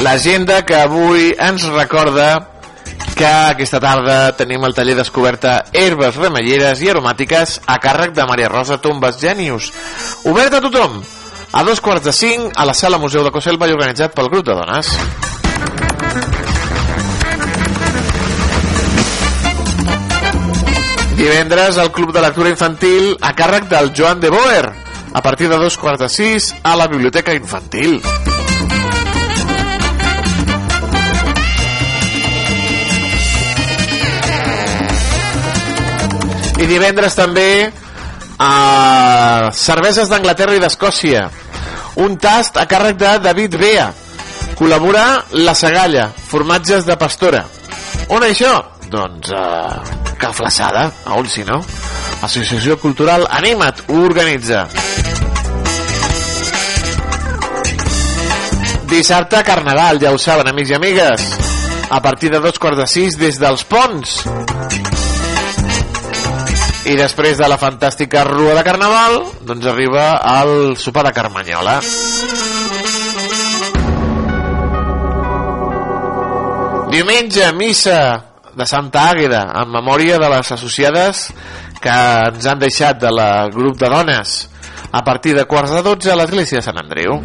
[0.05, 2.27] L'agenda que avui ens recorda
[3.17, 8.53] que aquesta tarda tenim el taller descoberta Herbes remelleres i aromàtiques a càrrec de Maria
[8.53, 9.73] Rosa Tombes Genius.
[10.29, 11.01] Obert a tothom,
[11.49, 14.45] a dos quarts de cinc a la sala Museu de Coselva i organitzat pel grup
[14.45, 14.93] de dones.
[21.15, 24.65] Divendres al Club de Lectura Infantil a càrrec del Joan de Boer
[25.13, 28.01] a partir de dos quarts de sis a la Biblioteca Infantil.
[36.57, 37.69] I divendres també
[38.41, 41.27] a Cerveses d'Anglaterra i d'Escòcia.
[42.01, 43.89] Un tast a càrrec de David Bea.
[44.57, 45.05] Col·labora
[45.45, 47.45] La Sagalla, formatges de pastora.
[48.09, 48.72] On això?
[48.93, 51.55] Doncs uh, Cal Flaçada, a on si no?
[52.21, 54.67] Associació Cultural Anima't ho organitza.
[58.91, 61.23] Dissabte Carnaval, ja ho saben, amics i amigues.
[61.89, 64.11] A partir de dos quarts de sis des dels Ponts.
[66.85, 71.79] I després de la fantàstica rua de Carnaval, doncs arriba el sopar de Carmanyola.
[76.93, 78.03] Diumenge, missa
[78.55, 81.27] de Santa Àgueda, en memòria de les associades
[81.83, 81.93] que
[82.29, 84.43] ens han deixat de la grup de dones
[84.91, 87.17] a partir de quarts de 12 a l'església de Sant Andreu.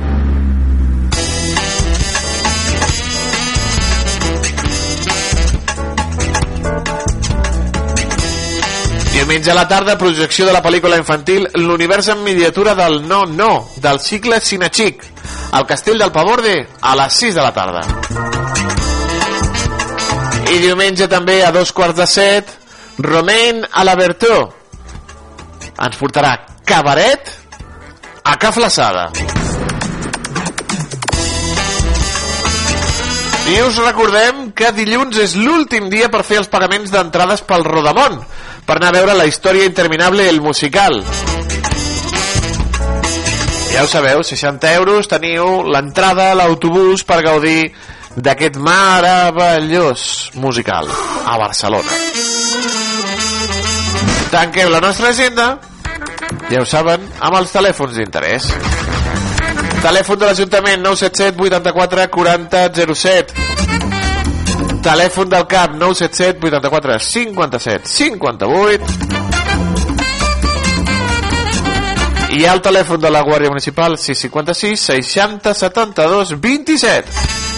[9.13, 13.69] Diumenge a la tarda, projecció de la pel·lícula infantil L'univers en miniatura del No No,
[13.77, 15.05] del cicle Cinechic,
[15.53, 18.48] al Castell del Paborde, a les 6 de la tarda.
[20.49, 22.53] I diumenge també a dos quarts de set,
[23.05, 24.37] Romain a la Bertó.
[25.77, 26.33] Ens portarà
[26.65, 27.29] cabaret
[28.25, 29.11] a Ca Flaçada.
[33.49, 38.19] I us recordem que dilluns és l'últim dia per fer els pagaments d'entrades pel Rodamont,
[38.65, 41.01] per anar a veure la història interminable el musical.
[43.73, 47.71] Ja ho sabeu, 60 euros teniu l'entrada l'autobús per gaudir
[48.17, 50.89] d'aquest meravellós musical
[51.27, 51.93] a Barcelona.
[54.31, 55.59] Tanquem la nostra agenda,
[56.51, 58.53] ja ho saben, amb els telèfons d'interès.
[59.83, 63.49] Telèfon de l'Ajuntament 977 84 40 07
[64.83, 69.19] Telèfon del CAP 977 84 57 58
[72.39, 77.58] i el telèfon de la Guàrdia Municipal 656 60 72 27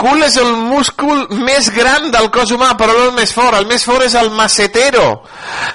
[0.00, 3.58] cul és el múscul més gran del cos humà, però no el més fort.
[3.58, 5.06] El més fort és el macetero,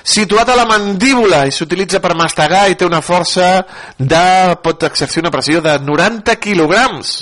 [0.01, 3.49] situat a la mandíbula i s'utilitza per mastegar i té una força
[3.97, 4.55] de...
[4.63, 7.13] pot exercir una pressió de 90 quilograms.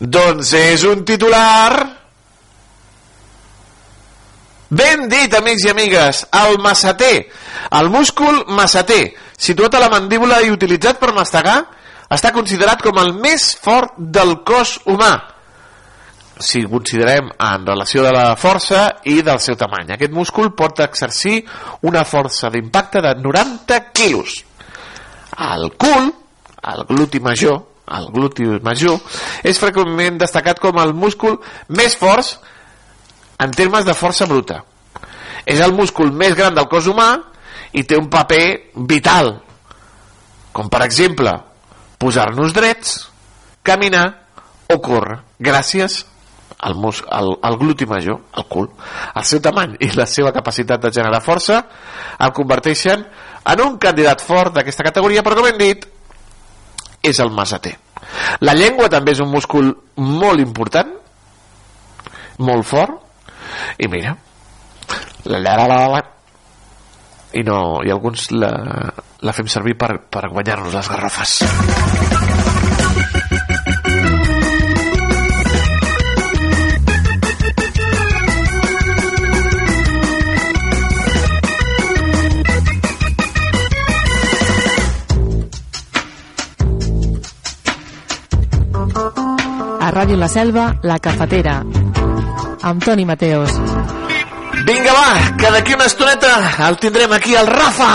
[0.00, 2.00] Doncs és un titular...
[4.74, 7.28] Ben dit, amics i amigues, el masseter,
[7.78, 11.60] el múscul masseter, situat a la mandíbula i utilitzat per mastegar,
[12.10, 15.12] està considerat com el més fort del cos humà
[16.38, 19.92] si considerem en relació de la força i del seu tamany.
[19.94, 21.42] Aquest múscul pot exercir
[21.86, 24.40] una força d'impacte de 90 quilos.
[25.38, 26.10] El cul,
[26.72, 27.60] el gluti major,
[27.94, 28.98] el gluti major,
[29.42, 32.36] és freqüentment destacat com el múscul més fort
[33.42, 34.62] en termes de força bruta.
[35.46, 37.10] És el múscul més gran del cos humà
[37.74, 39.36] i té un paper vital,
[40.54, 41.32] com per exemple
[41.98, 42.96] posar-nos drets,
[43.66, 44.06] caminar
[44.70, 46.04] o córrer, gràcies
[46.64, 48.68] el, mus, el, el gluti major, el cul,
[49.14, 51.60] el seu tamany i la seva capacitat de generar força
[52.18, 53.04] el converteixen
[53.52, 55.84] en un candidat fort d'aquesta categoria, però com hem dit,
[57.04, 57.76] és el masater.
[58.40, 60.94] La llengua també és un múscul molt important,
[62.40, 63.00] molt fort,
[63.78, 64.16] i mira,
[65.24, 66.02] la, la, la, la, la
[67.34, 68.52] i no, i alguns la,
[69.26, 72.23] la fem servir per, per guanyar-nos les garrofes.
[90.04, 91.62] Ràdio La Selva, La Cafetera.
[92.68, 93.54] Amb Toni Mateos.
[94.66, 96.32] Vinga, va, que d'aquí una estoneta
[96.68, 97.88] el tindrem aquí, el Rafa!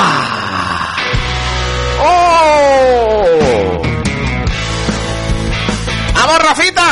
[2.07, 3.77] Oh!
[6.15, 6.87] Vamos, Rafita!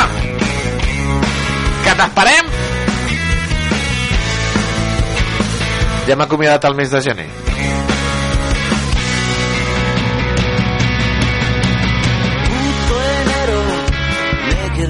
[1.82, 2.54] Que t'esperem!
[6.06, 7.47] Ja m'ha acomiadat el mes de gener.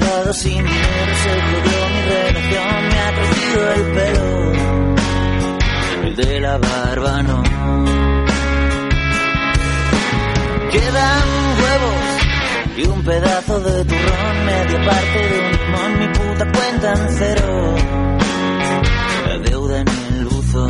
[0.09, 4.27] Quedado sin dinero, se jodió mi relación, me ha crecido el pelo,
[6.03, 7.43] el de la barba no.
[10.71, 11.23] Quedan
[11.61, 17.07] huevos y un pedazo de turrón, media parte de un limón, mi puta cuenta en
[17.17, 17.75] cero,
[19.27, 20.69] la deuda en el buzón.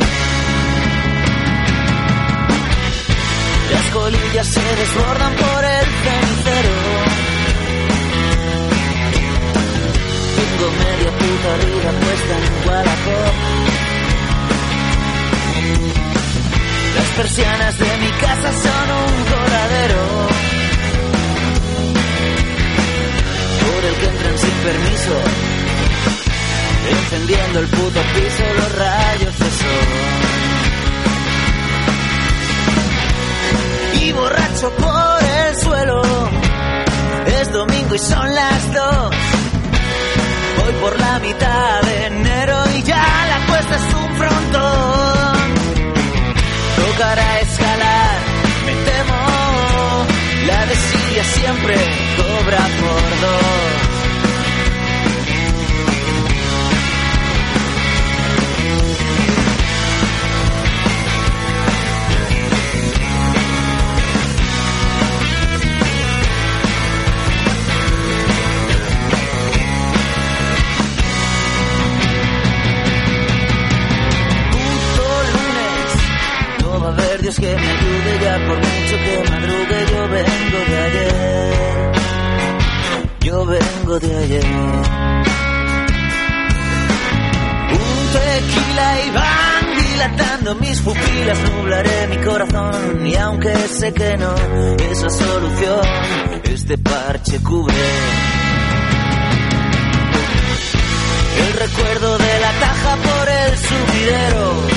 [3.72, 6.89] Las colillas se desbordan por el cenicero.
[10.40, 13.34] Tengo media puta vida puesta en Wallapop.
[16.96, 20.02] Las persianas de mi casa son un coladero.
[23.66, 25.14] Por el que entran sin permiso.
[26.90, 30.30] Encendiendo el puto piso los rayos de sol.
[34.02, 36.02] y borracho por el suelo.
[37.26, 39.14] Es domingo y son las dos.
[40.60, 45.54] Voy por la mitad de enero y ya la cuesta es un frontón.
[46.76, 48.18] Tocará escalar,
[48.66, 49.20] me temo.
[50.46, 51.74] La desidia siempre
[52.16, 53.89] cobra por dos.
[77.30, 81.92] Dios que me ayude ya por mucho que madrugue Yo vengo de ayer
[83.20, 84.44] Yo vengo de ayer
[87.72, 94.34] Un tequila y van dilatando mis pupilas Nublaré mi corazón y aunque sé que no
[94.90, 95.86] es la solución
[96.42, 97.74] Este parche cubre
[101.40, 104.69] el recuerdo de la caja por el sumidero.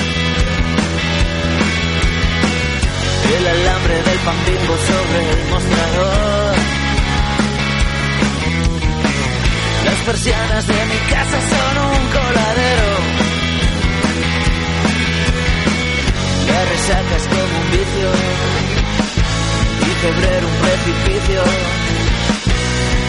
[3.32, 6.54] El alambre del pan bimbo sobre el mostrador.
[9.84, 12.88] Las persianas de mi casa son un coladero.
[16.48, 18.08] La resaca es como un vicio.
[19.80, 21.40] Y febrero un precipicio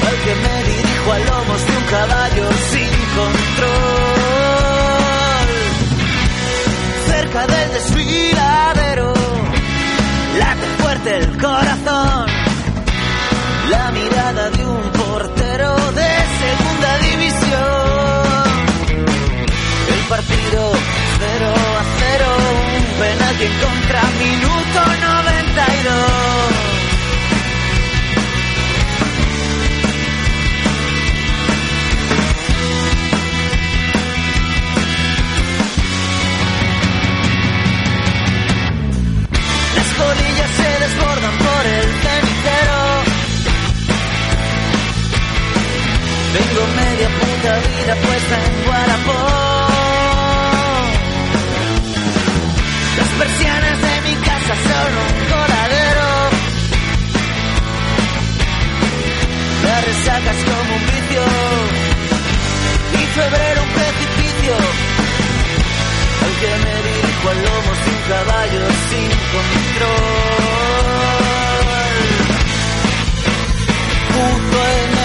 [0.07, 4.55] al que me dirijo a lomos de un caballo sin control.
[7.07, 8.74] Cerca del desfiladero,
[11.05, 12.25] late fuerte el corazón.
[13.69, 16.09] La mirada de un portero de
[16.41, 18.43] segunda división.
[19.93, 20.71] El partido
[21.19, 22.25] 0 a 0,
[22.77, 26.64] un penalti en contra, minuto 92.
[41.65, 42.79] El cenicero.
[46.35, 49.19] Tengo media puta vida puesta en Guarapó.
[52.97, 56.09] Las persianas de mi casa son un coladero.
[59.63, 61.23] La resaca es como un vicio.
[62.93, 64.55] Y febrero un precipicio.
[66.25, 71.04] Al que me dirijo al lomos de un caballo sin control.
[74.25, 75.04] 不醉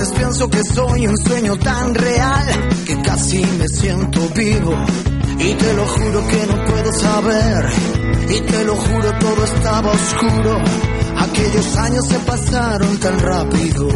[0.00, 4.74] veces pienso que soy un sueño tan real que casi me siento vivo.
[5.38, 7.66] Y te lo juro que no puedo saber.
[8.28, 10.58] Y te lo juro todo estaba oscuro.
[11.18, 13.88] Aquellos años se pasaron tan rápido,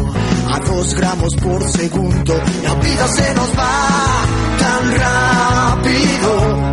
[0.53, 2.33] a dos gramos por segundo.
[2.63, 4.25] La vida se nos va
[4.59, 6.71] tan rápido.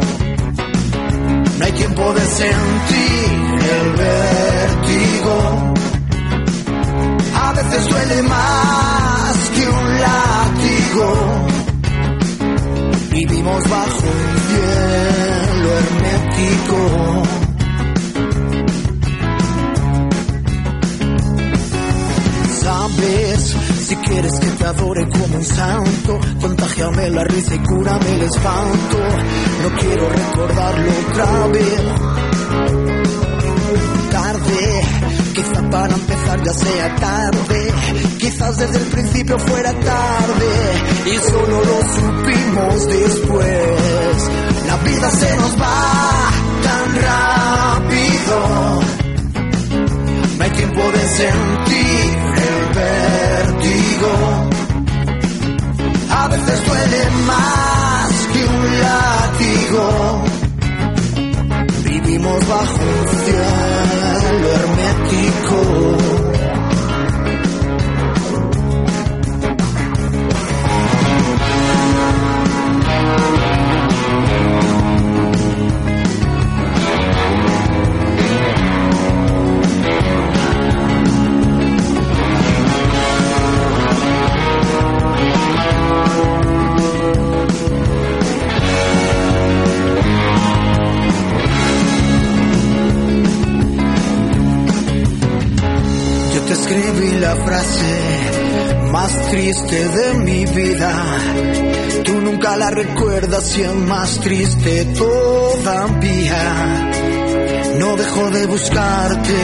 [1.58, 5.74] No hay tiempo de sentir el vértigo.
[7.34, 9.11] A veces duele más
[13.10, 17.22] Vivimos bajo un cielo hermético.
[22.60, 28.22] Sabes, si quieres que te adore como un santo, contagiame la risa y cúrame el
[28.22, 28.98] espanto.
[29.62, 31.80] No quiero recordarlo otra vez.
[34.10, 34.81] Tarde,
[35.72, 37.72] para empezar ya sea tarde.
[38.18, 40.52] Quizás desde el principio fuera tarde
[41.06, 44.30] y solo lo supimos después.
[44.66, 46.30] La vida se nos va
[46.68, 48.36] tan rápido.
[50.36, 52.18] No hay tiempo de sentir
[52.50, 54.10] el vértigo.
[56.10, 59.84] A veces duele más que un látigo.
[61.84, 64.81] Vivimos bajo un cielo.
[65.12, 66.21] Yo
[96.52, 100.92] escribí la frase más triste de mi vida.
[102.04, 106.90] Tú nunca la recuerdas y es más triste todavía.
[107.78, 109.34] No dejo de buscarte,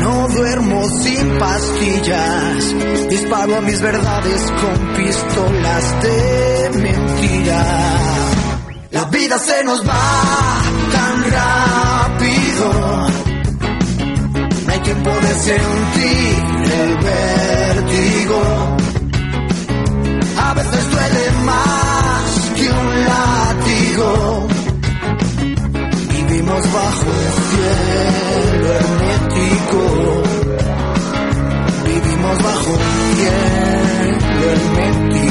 [0.00, 3.08] no duermo sin pastillas.
[3.10, 7.64] Disparo a mis verdades con pistolas de mentira.
[8.92, 10.62] La vida se nos va
[10.92, 11.73] tan rápido.
[15.04, 16.44] Tiempo de sentir
[16.80, 18.40] el vértigo.
[20.38, 24.48] A veces duele más que un látigo.
[26.08, 29.80] Vivimos bajo un cielo hermético.
[31.84, 32.78] Vivimos bajo un
[33.16, 35.23] cielo hermético.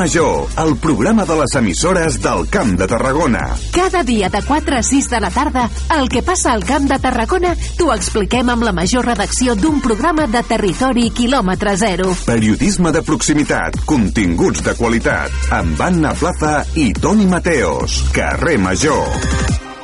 [0.00, 3.42] Major, el programa de les emissores del Camp de Tarragona.
[3.70, 6.96] Cada dia de 4 a 6 de la tarda, el que passa al Camp de
[6.98, 12.14] Tarragona t'ho expliquem amb la major redacció d'un programa de territori quilòmetre zero.
[12.24, 18.00] Periodisme de proximitat, continguts de qualitat, amb Anna Plaza i Toni Mateos.
[18.16, 19.04] Carrer Major.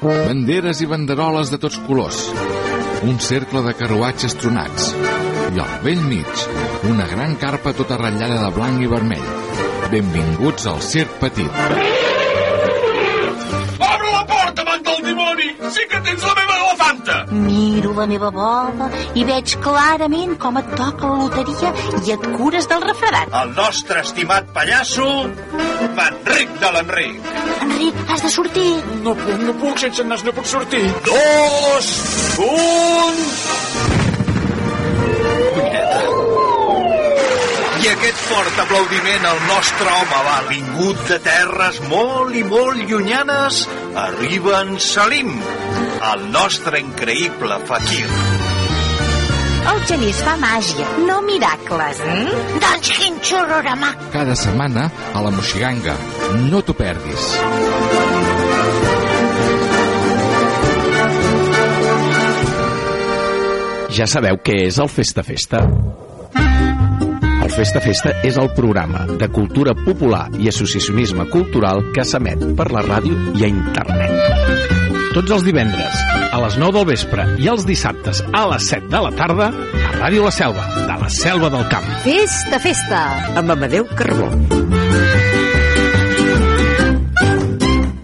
[0.00, 2.30] Banderes i banderoles de tots colors.
[3.04, 4.94] Un cercle de carruatges tronats.
[5.52, 6.46] I al vell mig,
[6.88, 9.45] una gran carpa tota ratllada de blanc i vermell.
[9.90, 11.50] Benvinguts al Circ Petit.
[13.78, 15.46] Obre la porta, man del dimoni!
[15.70, 17.18] Sí que tens la meva elefanta!
[17.30, 21.72] Miro la meva bola i veig clarament com et toca la loteria
[22.02, 23.30] i et cures del refredat.
[23.42, 25.06] El nostre estimat pallasso,
[25.96, 27.30] Manric de l'Enric.
[27.68, 28.72] Enric, has de sortir.
[29.06, 30.82] No puc, no puc, sense nas no puc sortir.
[31.06, 31.92] Dos,
[32.50, 33.55] un...
[38.06, 43.64] aquest fort aplaudiment al nostre home va vingut de terres molt i molt llunyanes,
[43.98, 45.32] arriba en Salim,
[46.12, 48.04] el nostre increïble fakir.
[49.72, 51.98] El Genís fa màgia, no miracles.
[52.06, 52.46] Mm?
[52.62, 53.90] Doncs quin xurorama.
[54.14, 55.98] Cada setmana a la Moxiganga.
[56.46, 57.30] No t'ho perdis.
[63.98, 65.66] Ja sabeu què és el Festa Festa?
[67.56, 72.82] Festa Festa és el programa de cultura popular i associacionisme cultural que s'emet per la
[72.84, 74.50] ràdio i a internet.
[75.14, 76.02] Tots els divendres,
[76.36, 79.94] a les 9 del vespre i els dissabtes a les 7 de la tarda, a
[79.94, 81.88] Ràdio La Selva, de la Selva del Camp.
[82.04, 83.00] Festa, festa!
[83.40, 84.28] Amb Amadeu Carbó.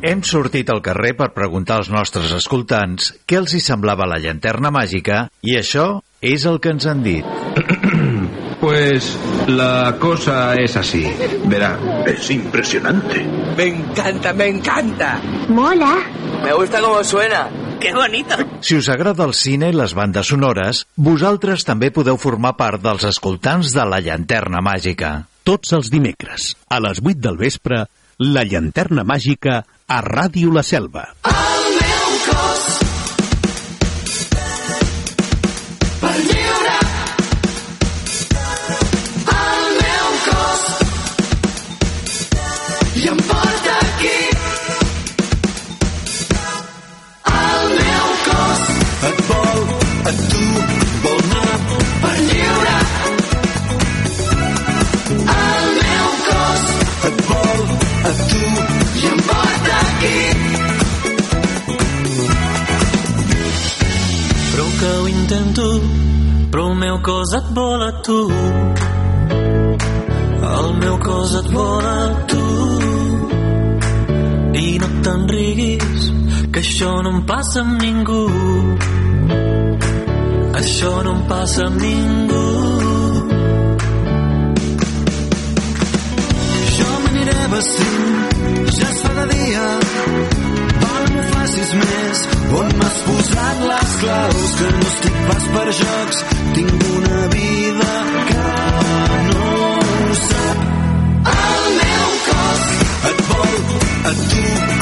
[0.00, 4.72] Hem sortit al carrer per preguntar als nostres escoltants què els hi semblava la llanterna
[4.72, 7.28] màgica i això és el que ens han dit.
[8.62, 9.18] Pues
[9.48, 11.06] la cosa es así.
[11.44, 13.24] Verá, es impresionante.
[13.56, 15.20] Me encanta, me encanta.
[15.48, 15.98] Mola.
[16.42, 17.48] Me gusta cómo suena.
[17.80, 18.36] ¡Qué bonito!
[18.60, 23.02] Si us agrada el cine i les bandes sonores, vosaltres també podeu formar part dels
[23.08, 25.24] escoltants de la llanterna màgica.
[25.42, 27.82] Tots els dimecres, a les 8 del vespre,
[28.22, 31.08] la llanterna màgica a Ràdio La Selva.
[31.26, 32.81] El meu cos
[65.32, 65.80] intento,
[66.50, 68.18] però el meu cos et vol a tu.
[70.42, 72.42] El meu cos et vol a tu.
[74.60, 76.10] I no te'n riguis,
[76.52, 78.26] que això no em passa amb ningú.
[80.60, 82.44] Això no em passa amb ningú.
[86.76, 88.41] Jo m'aniré vestint,
[94.12, 96.18] claus, que no estic pas per jocs,
[96.56, 97.90] tinc una vida
[98.28, 98.42] que
[99.28, 100.68] no ho sap.
[101.32, 102.64] el meu cos
[103.10, 103.56] Et vol
[104.10, 104.81] a tu,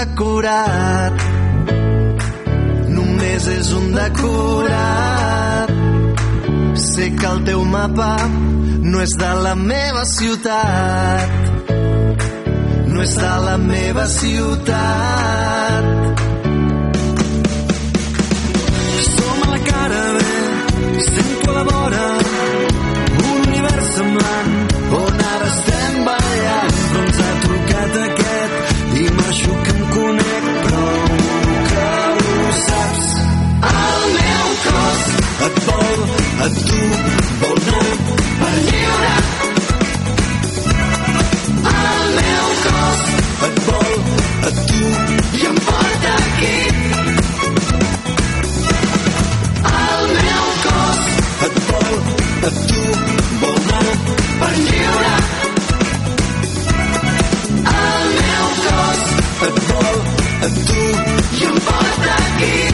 [0.00, 1.12] decorat.
[2.96, 5.72] Només és un decorat.
[6.80, 8.14] Sé que el teu mapa
[8.90, 11.28] no és de la meva ciutat.
[12.92, 15.84] No és de la meva ciutat.
[19.10, 20.18] Som a la cara B,
[21.10, 22.04] sento a la vora
[23.20, 24.59] un univers semblant
[35.66, 36.00] vol
[36.44, 36.80] a tu
[37.40, 37.96] vol anar
[38.40, 39.14] per lliure
[41.72, 43.02] el meu cos
[43.48, 43.94] et vol
[44.48, 44.82] a tu
[45.38, 46.56] i em porta aquí
[49.72, 51.00] el meu cos
[51.48, 51.94] et vol
[52.48, 52.82] a tu
[53.44, 53.94] vol anar
[54.40, 55.14] per lliure
[57.76, 59.02] el meu cos
[59.48, 59.98] et vol
[60.48, 60.84] a tu
[61.40, 62.69] i em porta aquí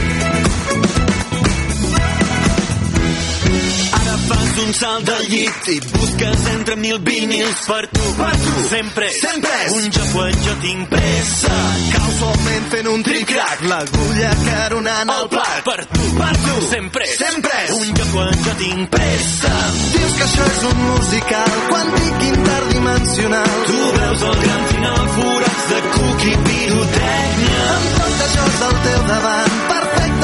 [4.57, 8.01] Ara fas un salt del llit i busques entre mil vinils per tu.
[8.17, 8.63] Per tu.
[8.69, 9.09] Sempre.
[9.11, 9.57] Sempre.
[9.75, 11.53] Un jo quan jo tinc pressa.
[11.93, 13.61] Casualment fent un tric-trac.
[13.69, 15.61] L'agulla caronant el plat.
[15.67, 16.09] Per tu.
[16.17, 16.55] Per tu.
[16.71, 17.05] Sempre.
[17.19, 17.61] Sempre.
[17.77, 19.53] Un jo quan jo tinc pressa.
[19.93, 23.57] Dius que això és un musical quàntic interdimensional.
[23.69, 27.67] Tu veus el gran final forats de cuc i pirotècnia.
[27.77, 29.61] Amb tot això és al teu davant,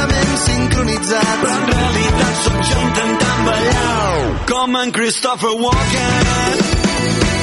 [0.04, 1.40] perfectament sincronitzat.
[1.42, 7.43] Però en realitat sóc jo intentant ballar com en Christopher Walken.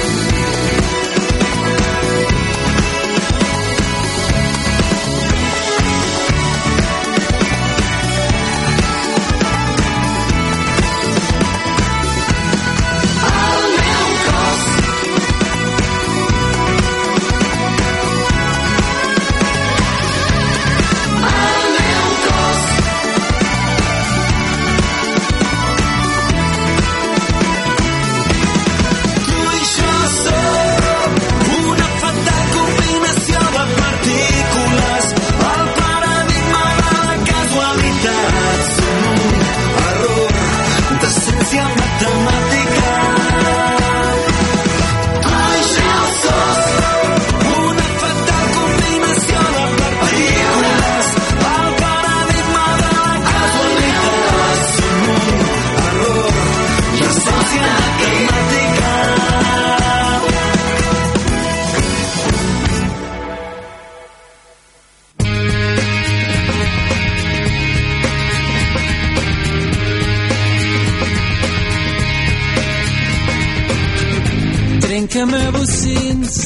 [74.91, 76.36] Trenca'm a bocins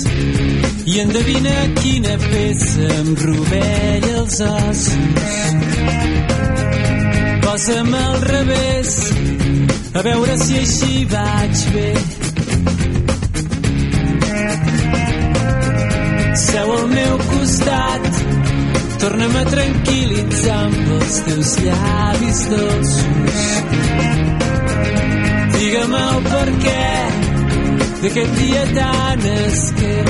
[0.84, 4.82] i endevina quina peça em rovella els ossos.
[7.46, 8.90] Posa'm al revés,
[9.96, 11.86] a veure si així vaig bé.
[16.44, 18.12] Seu al meu costat,
[19.06, 23.42] torna'm a tranquil·litzar amb els teus llavis dolços.
[25.56, 27.13] Digue'm el per què
[28.04, 30.08] d'aquest dia tan esquet.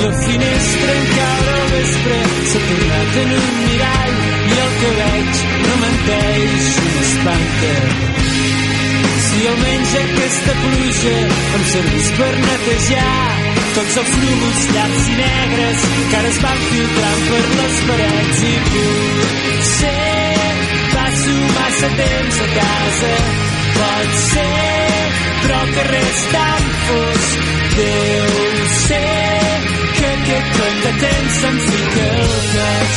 [0.00, 4.14] La finestra encara al vespre s'ha tornat en un mirall
[4.54, 7.74] i el que veig no menteix, m'espanta.
[9.26, 11.16] Si almenys aquesta pluja
[11.58, 13.18] em servís per netejar
[13.76, 18.54] tots els núvols llargs i negres que ara es van filtrant per les parets i
[18.70, 19.98] potser
[20.94, 23.45] passo massa temps a casa
[23.78, 24.86] pot ser
[25.42, 28.32] però que res tan fosc deu
[28.78, 29.02] ser
[29.98, 32.96] que aquest cony de temps se'm fica al cas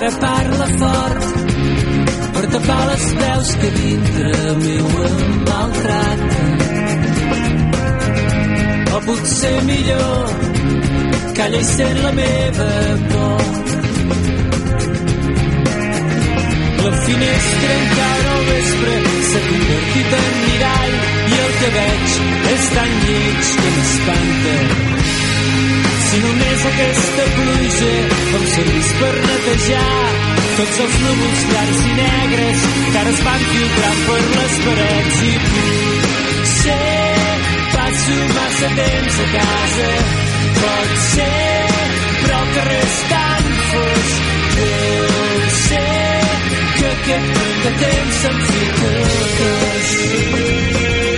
[0.00, 1.24] Ara parla fort
[2.34, 4.30] per tapar les veus que dintre
[4.62, 5.18] meu em
[5.48, 6.48] maltraten.
[8.96, 10.49] O potser millor
[11.40, 12.70] calla i sent la meva
[13.10, 13.42] por.
[16.84, 18.96] La finestra encara al vespre
[19.30, 20.94] s'ha convertit en mirall
[21.32, 22.18] i el que veig
[22.54, 24.54] és tan lleig que m'espanta.
[26.08, 27.92] Si només aquesta pluja
[28.38, 29.92] em servís per netejar
[30.58, 35.32] tots els núvols llargs i negres que ara es van filtrant per les parets i
[35.46, 36.82] potser
[37.78, 40.29] passo massa temps a casa
[47.10, 47.18] que
[47.62, 48.24] que aquest
[48.78, 51.09] punt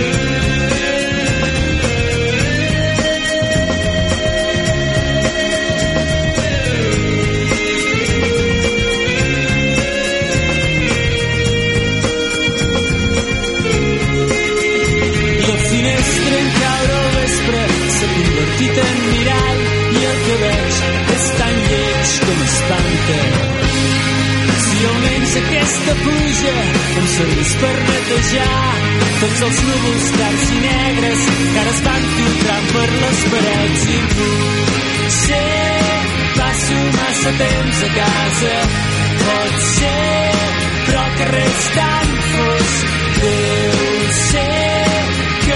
[18.63, 19.61] convertit en mirall
[19.93, 20.77] i el que veig
[21.15, 23.17] és tan lleig com espanta.
[24.63, 26.53] Si almenys aquesta pluja
[27.01, 28.63] em servís per netejar
[29.19, 34.01] tots els núvols llargs i negres que ara es van filtrant per les parets i
[34.15, 35.43] potser
[36.39, 38.57] passo massa temps a casa.
[39.23, 39.95] Pot ser
[40.87, 42.77] però que res tan ser
[43.19, 43.82] que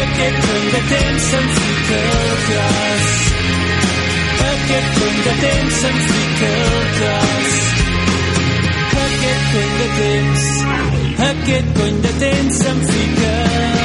[0.08, 3.08] aquest punt de temps se'm fica al cos
[4.52, 7.56] aquest punt de temps se'm fica al cos
[9.06, 10.46] aquest punt de temps
[11.32, 13.77] aquest punt de temps se'm fica al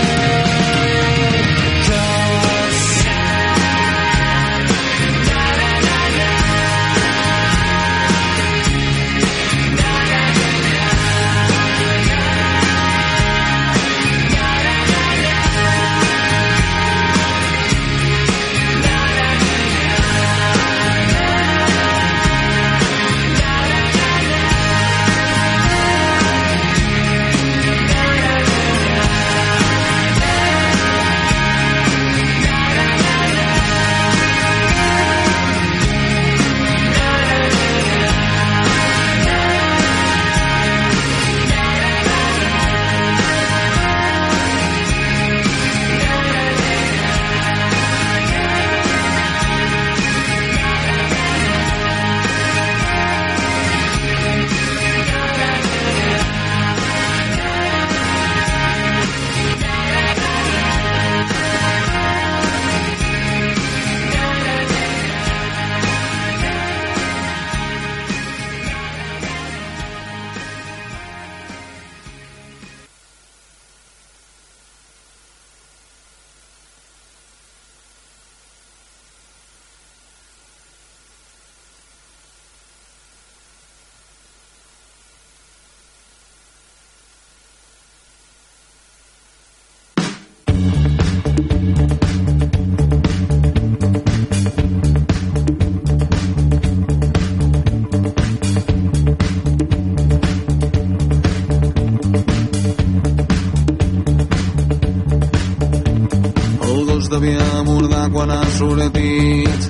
[108.13, 109.61] quan ha sortit.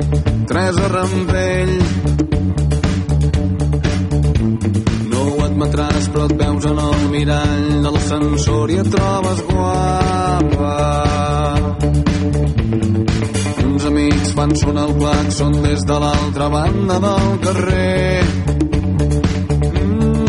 [0.49, 1.72] Teresa Rampell.
[5.11, 10.74] No ho admetràs però et veus en el mirall de l'ascensor i et trobes guapa.
[13.66, 18.24] Uns amics fan sonar el claxon des de l'altra banda del carrer.
[19.78, 20.22] Mm,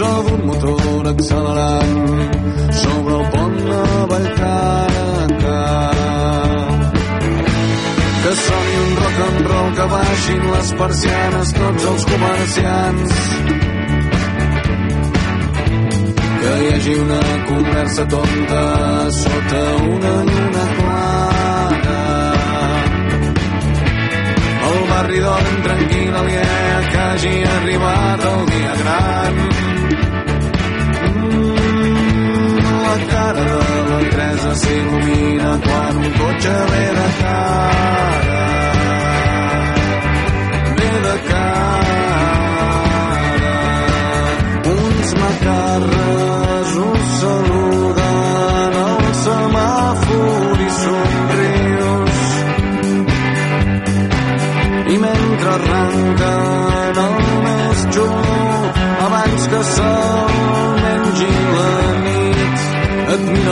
[0.00, 1.96] d'un motor accelerant
[2.82, 5.99] sobre el pont de Vallcarca
[8.30, 13.14] que soni un rock and roll que baixin les persianes tots els comerciants.
[16.42, 18.62] Que hi hagi una conversa tonta
[19.18, 21.98] sota una lluna clara.
[24.70, 26.46] El barri dorm tranquil aliè
[26.92, 29.69] que hagi arribat el dia gran
[33.30, 38.40] cara de la s'il·lumina quan un cotxe ve de cara.
[40.78, 42.70] Ve de cara.
[44.72, 52.20] Uns macarres us saluden al semàfor i somrius.
[54.94, 58.38] I mentre arranquen el més xulo
[59.06, 60.49] abans que se'l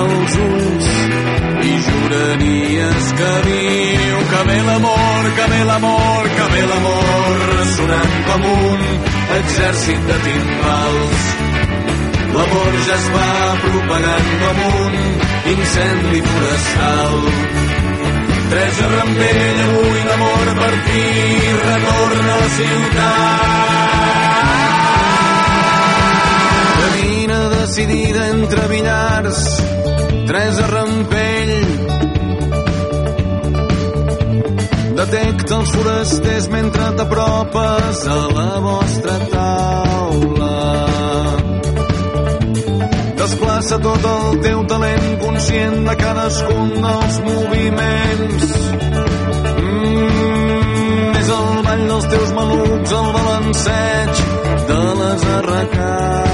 [0.02, 0.88] els ulls
[1.68, 7.46] i juraries que viu que ve l'amor, que ve l'amor, que ve l'amor
[7.76, 8.84] sonant com un
[9.38, 11.28] exèrcit de timbals
[12.36, 13.30] l'amor ja es va
[13.66, 15.00] propagant com un
[15.56, 17.16] incendi forestal
[18.48, 21.02] Teresa Rampell, avui l'amor per fi
[21.64, 23.48] retorna a la ciutat.
[26.78, 29.40] Camina decidida entre billars,
[30.28, 31.52] Teresa Rampell.
[34.98, 40.50] Detecta els forasters mentre t'apropes a la vostra taula.
[43.22, 48.56] Desplaça tot el teu talent conscient de cadascun dels moviments.
[49.64, 54.26] Mm, és el ball dels teus malucs, el balanceig
[54.74, 56.27] de les arracades.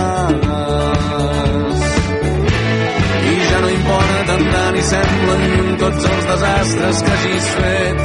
[4.43, 5.43] Tant i semblen
[5.81, 8.01] tots els desastres que hagis fet.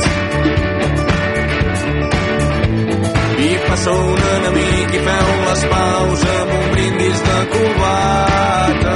[3.39, 8.89] I passa un enemic i feu les paus amb un brindis de cubates.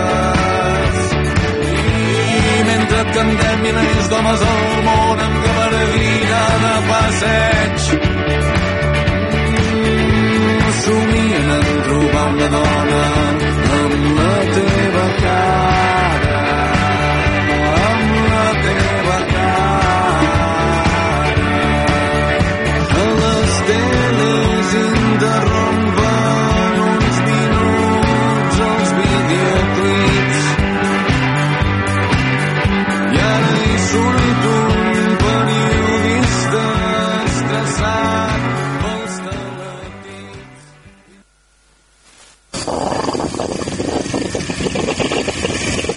[2.53, 7.77] I mentre et cantem milers d'homes al món amb gavardina de passeig,
[9.63, 13.42] mm, somien en trobar una dona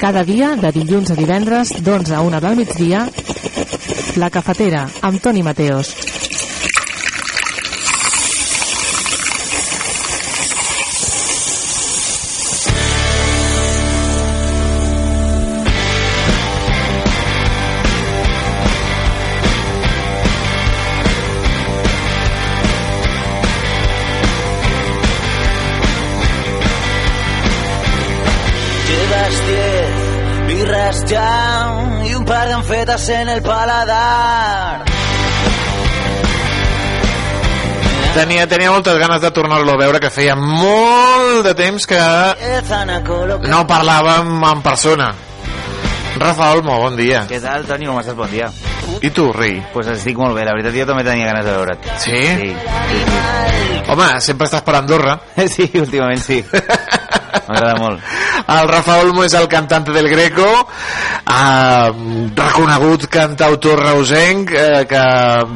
[0.07, 3.01] Cada dia, de dilluns a divendres, d'11 a 1 del migdia,
[4.23, 6.06] La Cafetera, amb Toni Mateos.
[32.67, 34.85] Anfetas en el paladar.
[38.15, 42.01] Tenia, tenia moltes ganes de tornar-lo a veure, que feia molt de temps que
[43.47, 45.13] no parlàvem en persona.
[46.17, 47.23] Rafa Olmo, bon dia.
[47.29, 47.87] Què tal, Toni?
[47.87, 48.17] Com estàs?
[48.19, 48.51] Bon dia.
[49.05, 49.61] I tu, Rei?
[49.73, 51.91] Pues estic molt bé, la veritat jo també tenia ganes de veure't.
[52.03, 52.23] Sí?
[52.41, 52.51] Sí.
[52.57, 55.21] sí, Home, sempre estàs per Andorra.
[55.37, 55.47] sí.
[55.55, 56.43] sí últimament sí.
[57.47, 58.03] M'agrada molt.
[58.47, 60.47] El Rafa Olmo és el cantante del Greco,
[61.37, 61.91] eh,
[62.37, 65.03] reconegut cantautor reusenc, eh, que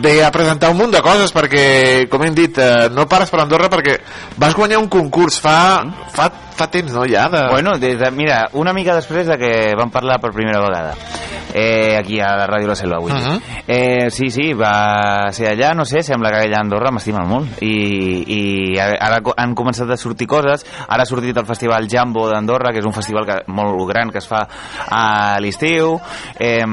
[0.01, 3.41] ve a presentar un munt de coses, perquè, com hem dit, eh, no pares per
[3.41, 3.99] Andorra perquè
[4.37, 7.29] vas guanyar un concurs fa, fa, fa temps, no, ja?
[7.33, 7.47] De...
[7.51, 10.95] Bueno, des de, mira, una mica després de que vam parlar per primera vegada
[11.55, 13.13] eh, aquí a la Ràdio La Selva avui.
[13.13, 13.41] Uh -huh.
[13.67, 17.63] eh, sí, sí, va ser allà, no sé, sembla que allà a Andorra m'estimen molt
[17.63, 22.73] i, i ara han començat a sortir coses, ara ha sortit el Festival Jambo d'Andorra,
[22.73, 24.47] que és un festival que, molt gran que es fa
[24.89, 26.01] a l'estiu
[26.39, 26.65] eh,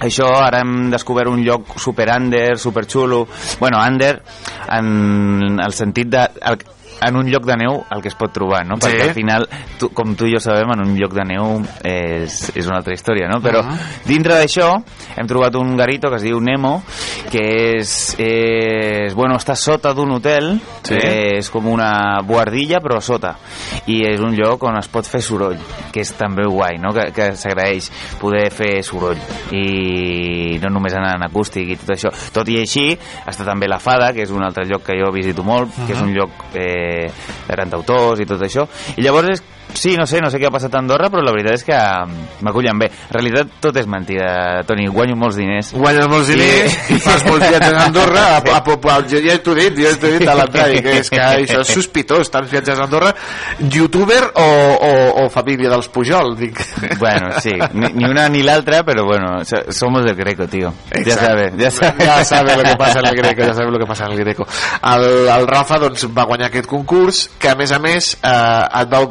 [0.00, 3.26] això ara hem descobert un lloc super under, super xulo
[3.58, 4.22] bueno, under
[4.70, 6.58] en el sentit de el,
[7.00, 8.76] en un lloc de neu el que es pot trobar, no?
[8.76, 9.08] Perquè Sí.
[9.08, 12.66] al final, tu, com tu i jo sabem, en un lloc de neu és, és
[12.66, 13.40] una altra història, no?
[13.40, 13.76] Però Ah.
[14.06, 14.82] dintre d'això
[15.16, 16.82] hem trobat un garito que es diu Nemo,
[17.30, 20.94] que és, és bueno, està sota d'un hotel, Sí.
[20.94, 23.36] eh, és com una buhardilla però sota,
[23.86, 25.58] i és un lloc on es pot fer soroll,
[25.92, 26.92] que és també guai, no?
[26.94, 27.90] Que, que s'agraeix
[28.20, 29.18] poder fer soroll,
[29.52, 32.12] i no només anar en acústic i tot això.
[32.32, 32.86] Tot i així,
[33.26, 36.00] està també la Fada, que és un altre lloc que jo visito molt, que és
[36.00, 36.87] un lloc eh,
[37.48, 38.66] de cantautors i tot això,
[38.96, 41.32] i llavors és Sí, no sé, no sé què ha passat a Andorra, però la
[41.34, 42.88] veritat és que mm, m'acullen bé.
[43.08, 45.72] En realitat tot és mentida, Toni, guanyo molts diners.
[45.76, 49.20] Guanyes molts diners i, i fas molts viatges a Andorra a, a, a, a, jo
[49.22, 51.72] ja t'ho he dit, jo t'ho he dit a l'entrada que és que això és
[51.74, 53.12] sospitós, tants viatges a Andorra
[53.58, 54.46] youtuber o,
[54.88, 56.58] o, o família dels Pujol dic.
[56.98, 60.72] Bueno, sí, ni, ni una ni l'altra, pero bueno, so- somos del Greco, tío.
[60.92, 61.26] Ya Exacte.
[61.26, 62.06] sabes, ya sabes.
[62.06, 64.18] Ja sabe lo que passa en el Greco, ja sabe lo que passa en el
[64.18, 64.46] Greco.
[64.82, 68.92] El, el Rafa doncs, va guanyar aquest concurs, que a més a més eh, et
[68.92, 69.02] va,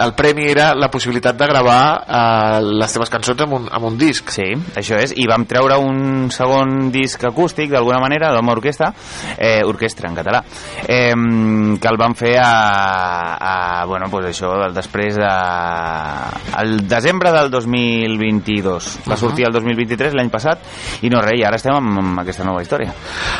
[0.00, 3.98] el premi era la possibilitat de gravar eh, les teves cançons amb un, amb un
[3.98, 4.30] disc.
[4.34, 8.90] Sí, això és, i vam treure un segon disc acústic, d'alguna manera, d'Home Orquestra,
[9.36, 10.42] eh, orquestra en català,
[10.86, 12.50] eh, que el vam fer a,
[13.38, 13.54] a
[13.90, 15.32] bueno, pues això, després de...
[16.62, 18.90] el desembre del 2022.
[19.08, 20.62] Va sortir el 2023, l'any passat,
[21.02, 22.94] i no res, i ara estem amb, amb aquesta nova història.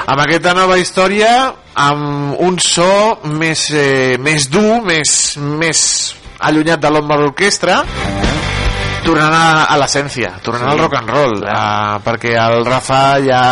[0.06, 1.30] amb aquesta nova història
[1.74, 5.80] amb un so més, eh, més dur, més, més
[6.40, 7.82] allunyat de l'home d'orquestra
[9.04, 13.42] tornant a, a l'essència, tornant Sí, al rock and roll uh, perquè el Rafa ja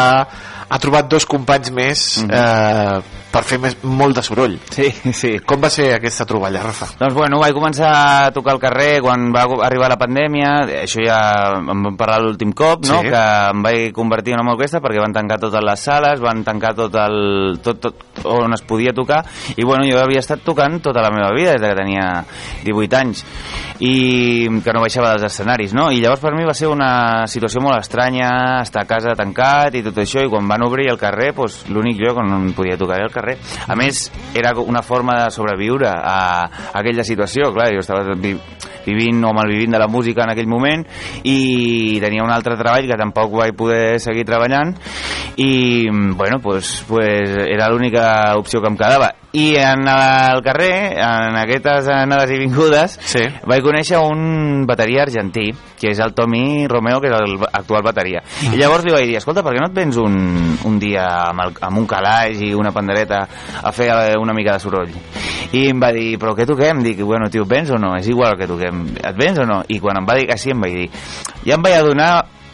[0.73, 3.01] ha trobat dos companys més eh,
[3.33, 5.33] per fer més, molt de soroll sí, sí.
[5.47, 6.93] com va ser aquesta troballa, Rafa?
[7.01, 10.53] Doncs bueno, vaig començar a tocar al carrer quan va arribar la pandèmia,
[10.83, 11.19] això ja
[11.59, 13.01] em vam parlar l'últim cop, no?
[13.03, 13.11] Sí.
[13.13, 16.75] que em vaig convertir en una orquestra perquè van tancar totes les sales, van tancar
[16.79, 19.23] tot el, tot, tot on es podia tocar,
[19.57, 22.09] i bueno, jo havia estat tocant tota la meva vida, des de que tenia
[22.65, 23.25] 18 anys,
[23.83, 25.89] i que no baixava dels escenaris, no?
[25.91, 29.83] I llavors per mi va ser una situació molt estranya, estar a casa tancat i
[29.87, 33.09] tot això, i quan van obrir el carrer, doncs, l'únic lloc on podia tocar era
[33.09, 33.22] el carrer.
[33.69, 34.05] A més,
[34.35, 36.19] era una forma de sobreviure a,
[36.75, 38.17] aquella situació, clar, jo estava
[38.87, 40.85] vivint o malvivint de la música en aquell moment
[41.23, 44.77] i tenia un altre treball que tampoc vaig poder seguir treballant
[45.37, 49.13] i, bueno, pues, pues era l'única opció que em quedava.
[49.33, 53.23] I en el carrer, en aquestes anades i vingudes, sí.
[53.49, 55.47] vaig conèixer un bateria argentí,
[55.81, 58.21] que és el Tommy Romeo, que és l'actual bateria.
[58.51, 60.19] I llavors li vaig dir, escolta, per què no et vens un,
[60.69, 63.25] un dia amb, el, amb un calaix i una pandereta
[63.63, 63.89] a fer
[64.21, 64.93] una mica de soroll?
[65.53, 66.79] I em va dir, però què toquem?
[66.85, 67.91] Dic, bueno, tio, vens o no?
[67.97, 68.72] És igual el que toquem.
[69.03, 69.63] Et vens o no?
[69.69, 70.91] I quan em va dir que sí, em vaig dir,
[71.47, 72.13] ja em vaig adonar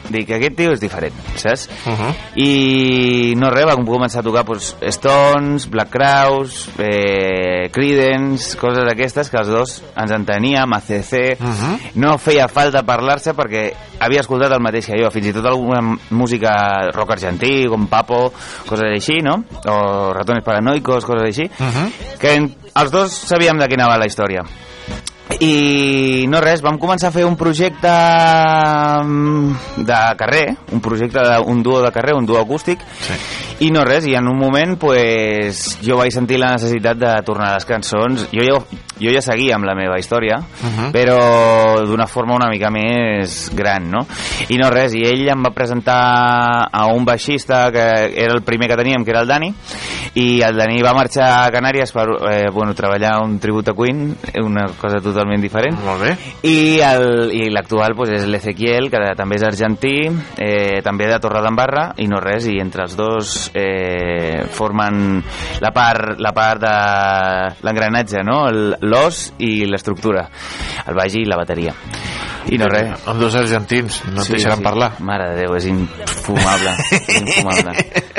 [0.09, 1.69] dic, aquest tio és diferent, saps?
[1.85, 2.13] Uh -huh.
[2.37, 9.29] i no res, vam començar a tocar pues, Stones, Black Crowes eh, Creedence, coses d'aquestes
[9.29, 11.79] que els dos ens enteníem, ACC Uh -huh.
[11.95, 15.99] no feia falta parlar-se perquè havia escoltat el mateix que jo, fins i tot alguna
[16.11, 18.33] música rock argentí, com Papo,
[18.67, 19.45] coses així, no?
[19.67, 21.93] O Ratones Paranoicos, coses així, Uh -huh.
[22.19, 24.43] que en, els dos sabíem de què anava la història.
[25.41, 27.91] I no res, vam començar a fer un projecte
[29.05, 33.19] mm, de carrer, un projecte d'un duo de carrer, un duo acústic, sí.
[33.69, 37.53] i no res, i en un moment pues, jo vaig sentir la necessitat de tornar
[37.53, 38.25] a les cançons.
[38.33, 38.57] Jo ja,
[38.99, 40.93] jo ja seguia amb la meva història, Uh -huh.
[40.93, 44.07] però d'una forma una mica més gran, no?
[44.49, 48.69] I no res, i ell em va presentar a un baixista que era el primer
[48.69, 49.55] que teníem, que era el Dani,
[50.15, 54.17] i el Dani va marxar a Canàries per eh, bueno, treballar un tribut a Queen,
[54.43, 55.79] una cosa totalment diferent.
[55.85, 56.13] Molt bé.
[56.49, 59.97] I l'actual pues, és l'Ezequiel, que també és argentí,
[60.39, 65.23] eh, també de Torredembarra, i no res, i entre els dos eh, formen
[65.61, 66.77] la part, la part de
[67.67, 68.45] l'engranatge, no?
[68.51, 70.29] L'os i l'estructura,
[70.87, 71.75] el baix i la bateria.
[72.47, 72.93] I no res.
[73.11, 74.93] Amb dos argentins, no et deixaran parlar.
[75.05, 76.75] Mare de Déu, és infumable.
[76.95, 77.75] és infumable.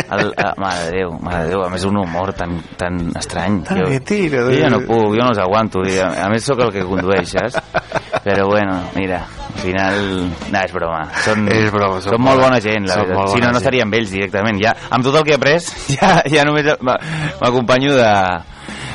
[0.09, 1.63] El, eh, mare de Déu, mare de Déu.
[1.65, 3.61] A més, un humor tan, tan estrany.
[3.67, 5.83] Tan mentira, jo ja no puc, jo no els aguanto.
[5.85, 7.57] A, a més, sóc el que condueix, saps?
[8.23, 9.99] Però bueno, mira, al final...
[10.51, 11.03] No, és broma.
[11.23, 13.33] Són, És broma, són són molt bona- gent, la veritat.
[13.33, 14.59] Si no, no estaria amb ells directament.
[14.61, 15.59] Ja, amb tot el que he après,
[15.95, 16.99] ja, ja només m'a-
[17.41, 18.09] m'acompanyo de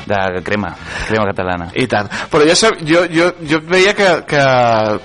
[0.07, 0.75] de crema,
[1.09, 1.69] crema catalana.
[1.75, 2.09] I tant.
[2.31, 4.43] Però jo, sab- jo, jo, jo veia que, que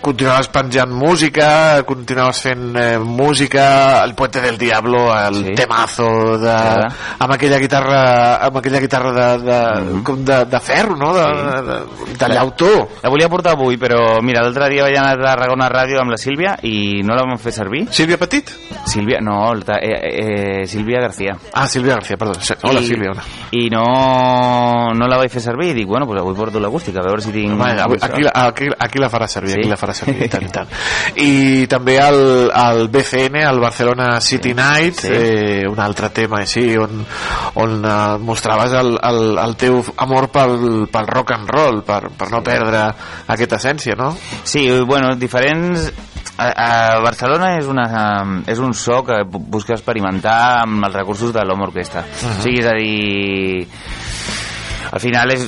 [0.02, 5.54] continuaves penjant música, continuaves fent eh, música, el Puente del Diablo, el Sí.
[5.56, 6.92] temazo de, Clar.
[7.20, 10.04] amb aquella guitarra, amb aquella guitarra de, de, Mhm.
[10.04, 11.14] com de, de ferro, no?
[11.14, 12.90] De, de, de, de llautó.
[13.04, 16.18] La volia portar avui, però mira, l'altre dia vaig anar a Tarragona Ràdio amb la
[16.18, 17.88] Sílvia i no la vam fer servir.
[17.92, 18.50] Sílvia Petit?
[18.86, 21.36] Sílvia, no, eh, eh, Sílvia García.
[21.54, 22.34] Ah, Sílvia García, perdó.
[22.64, 23.12] Hola, I- Sílvia.
[23.12, 23.24] Hola.
[23.52, 27.06] I no, no la vaig fer servir i dic, bueno, pues avui porto l'acústica, a
[27.08, 27.54] veure si tinc...
[27.54, 29.60] Home, avui, aquí, aquí, aquí la farà servir, Sí?
[29.62, 30.68] aquí la farà servir, i tant, i tant.
[31.20, 31.32] I
[31.72, 32.20] també el,
[32.54, 35.14] el BCN, el Barcelona City Night, Sí.
[35.14, 37.04] eh, un altre tema així, on,
[37.64, 42.30] on eh, mostraves el, el, el teu amor pel, pel rock and roll, per, per
[42.32, 42.86] no perdre
[43.28, 44.14] aquesta essència, no?
[44.44, 45.92] Sí, bueno, diferents...
[46.40, 47.84] A, a Barcelona és, una,
[48.48, 52.06] és un so que bu- busca experimentar amb els recursos de l'home orquestra.
[52.08, 53.68] O sigui, és a dir...
[54.92, 55.44] Al final és,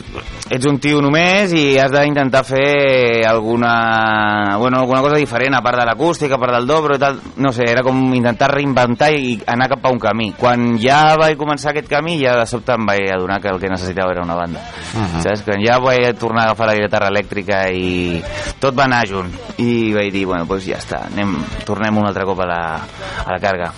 [0.54, 5.80] ets un tio només i has d'intentar fer alguna, bueno, alguna cosa diferent a part
[5.82, 7.20] de l'acústica, a part del dobro i tal.
[7.42, 10.32] No sé, era com intentar reinventar i anar cap a un camí.
[10.38, 13.72] Quan ja vaig començar aquest camí, ja de sobte em vaig adonar que el que
[13.72, 14.62] necessitava era una banda.
[14.94, 15.24] Mhm.
[15.26, 15.46] Saps?
[15.48, 18.22] Quan ja vaig tornar a agafar la guitarra elèctrica i
[18.60, 19.34] tot va anar junt.
[19.58, 22.62] I vaig dir, bueno, doncs ja està, anem, tornem un altre cop a la,
[23.26, 23.72] a la carga.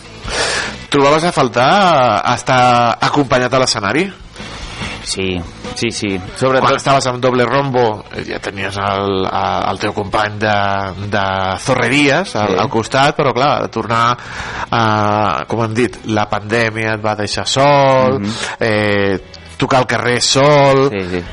[0.94, 4.03] Trobaves a faltar estar acompanyat a l'escenari?
[5.03, 5.41] Sí,
[5.75, 6.09] sí, sí.
[6.17, 6.75] Quan Sobretot...
[6.77, 7.84] estaves amb doble rombo
[8.15, 10.55] eh, ja tenies el, el teu company de,
[11.11, 11.25] de
[11.59, 12.59] Zorreries al, Sí.
[12.63, 14.03] al costat, però clar, tornar
[14.69, 14.84] a,
[15.49, 18.21] com hem dit, la pandèmia et va deixar sol,
[18.59, 19.19] eh,
[19.59, 20.88] tocar al carrer sol.
[20.93, 21.23] Sí, sí.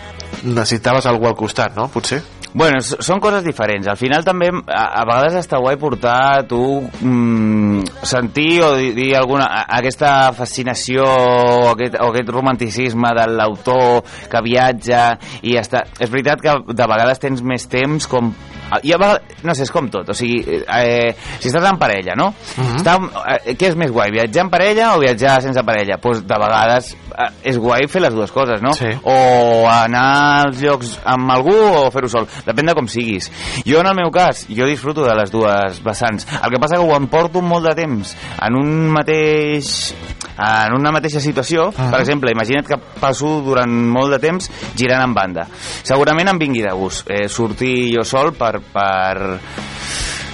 [0.44, 1.88] necessitaves algú al costat, no?
[1.92, 2.20] Potser?
[2.52, 3.86] Bueno, són coses diferents.
[3.86, 9.10] Al final també a, a vegades està guai portar tu mm, sentir o dir, dir
[9.18, 9.47] alguna
[9.78, 15.05] aquesta fascinació o aquest, o aquest romanticisme de l'autor que viatja
[15.47, 15.85] i està.
[16.01, 18.35] És veritat que de vegades tens més temps com
[18.82, 22.14] i a vegades, no sé, és com tot o sigui, eh, si estàs en parella
[22.18, 22.30] no?
[22.56, 22.76] Mhm.
[22.80, 22.97] Està,
[23.36, 25.98] eh, què és més guai, viatjar en parella o viatjar sense parella?
[26.01, 28.72] Pues de vegades eh, és guai fer les dues coses, no?
[28.74, 28.88] Sí.
[29.05, 33.30] o anar als llocs amb algú o fer-ho sol, depèn de com siguis
[33.66, 36.84] jo en el meu cas, jo disfruto de les dues vessants, el que passa que
[36.86, 39.94] ho em porto molt de temps en un mateix
[40.40, 41.90] en una mateixa situació Ah.
[41.90, 45.47] per exemple, imagina't que passo durant molt de temps girant en banda
[45.82, 49.40] segurament em vingui de gust eh, sortir jo sol per, per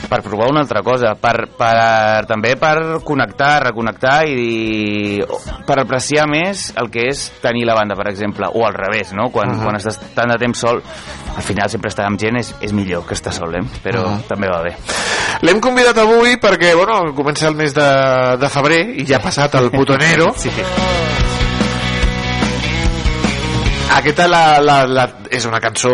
[0.06, 5.18] per provar una altra cosa, per, per, també per connectar, reconnectar i
[5.66, 9.28] per apreciar més el que és tenir la banda, per exemple, o al revés, no?
[9.34, 9.56] Quan, uh.
[9.56, 9.64] -huh.
[9.64, 10.82] quan estàs tant de temps sol,
[11.36, 13.64] al final sempre estar amb gent és, és millor que estar sol, eh?
[13.82, 14.10] Però uh.
[14.10, 14.26] -huh.
[14.28, 14.76] també va bé.
[15.42, 19.54] L'hem convidat avui perquè, bueno, comença el mes de, de febrer i ja ha passat
[19.54, 20.32] el putonero.
[20.36, 20.50] Sí.
[23.96, 25.88] Aquesta la, la, la, és una cançó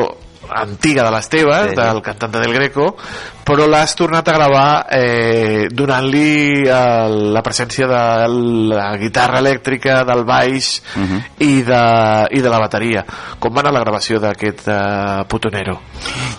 [0.55, 1.77] antiga de les teves, Sí.
[1.77, 2.97] del cantant del Greco,
[3.45, 8.29] però l'has tornat a gravar eh, donant-li eh, la presència de
[8.75, 11.21] la guitarra elèctrica, del baix Mhm.
[11.41, 11.83] i, de,
[12.31, 13.05] i de la bateria.
[13.39, 15.81] Com va anar la gravació d'aquest eh, putonero?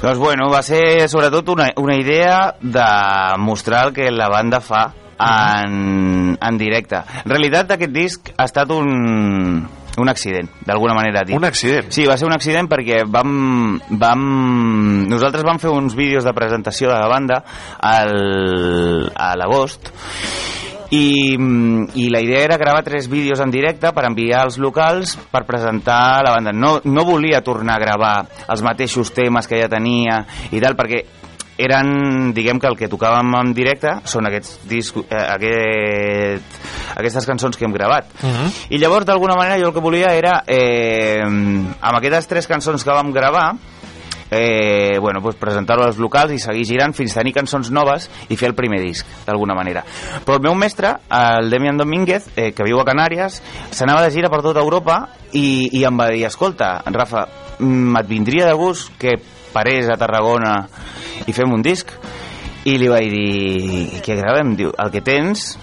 [0.01, 4.93] Doncs bueno, va ser sobretot una, una idea de mostrar el que la banda fa
[5.19, 6.95] en, en directe.
[7.23, 11.35] En realitat aquest disc ha estat un, un accident, d'alguna manera dit.
[11.37, 11.91] Un accident?
[11.93, 14.25] Sí, va ser un accident perquè vam, vam...
[15.09, 17.43] Nosaltres vam fer uns vídeos de presentació de la banda
[17.77, 19.91] al, a l'agost
[20.93, 21.33] i,
[21.95, 26.21] i la idea era gravar tres vídeos en directe per enviar als locals per presentar
[26.25, 26.53] la banda.
[26.53, 28.13] No, no volia tornar a gravar
[28.47, 30.21] els mateixos temes que ja tenia
[30.51, 31.01] i tal, perquè
[31.57, 36.57] eren, diguem que el que tocàvem en directe són aquests disc, eh, aquest,
[36.97, 38.09] aquestes cançons que hem gravat.
[38.69, 42.91] I llavors, d'alguna manera, jo el que volia era, eh, amb aquestes tres cançons que
[42.91, 43.53] vam gravar,
[44.33, 48.37] eh, bueno, pues presentar-ho als locals i seguir girant fins a tenir cançons noves i
[48.39, 49.83] fer el primer disc, d'alguna manera.
[50.25, 54.31] Però el meu mestre, el Demian Domínguez, eh, que viu a Canàries, s'anava de gira
[54.33, 55.03] per tota Europa
[55.33, 57.27] i, i em va dir, escolta, Rafa,
[57.59, 59.19] mm, et vindria de gust que
[59.53, 60.55] parés a Tarragona
[61.27, 61.91] i fem un disc?
[62.67, 64.55] I li vaig dir, què gravem?
[64.59, 65.53] Diu, el que tens,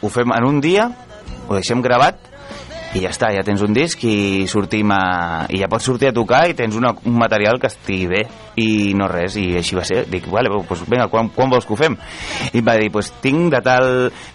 [0.00, 0.88] ho fem en un dia,
[1.46, 2.27] ho deixem gravat
[2.96, 5.46] i ja està, ja tens un disc i sortim a...
[5.52, 8.22] i ja pots sortir a tocar i tens una, un material que estigui bé
[8.58, 11.76] i no res, i així va ser dic, vale, pues, vinga, quan, quan vols que
[11.76, 11.98] ho fem?
[12.52, 13.88] i em va dir, pues, tinc de tal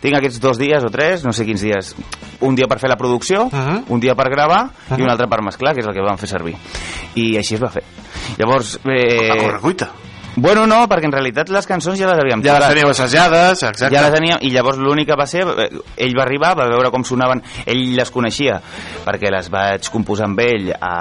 [0.03, 1.95] tinc aquests dos dies o tres, no sé quins dies
[2.43, 3.83] un dia per fer la producció, uh -huh.
[3.89, 4.99] un dia per gravar uh -huh.
[4.99, 6.55] i un altre per mesclar, que és el que vam fer servir
[7.15, 7.83] i així es va fer
[8.37, 8.79] llavors...
[8.85, 9.91] Eh, A correcuita.
[10.35, 13.93] Bueno, no, perquè en realitat les cançons ja les havíem Ja les teníeu assajades, exacte.
[13.93, 15.67] Ja les teníem, i llavors l'únic que va ser, eh,
[16.05, 18.57] ell va arribar, va veure com sonaven, ell les coneixia,
[19.05, 20.93] perquè les vaig composar amb ell a,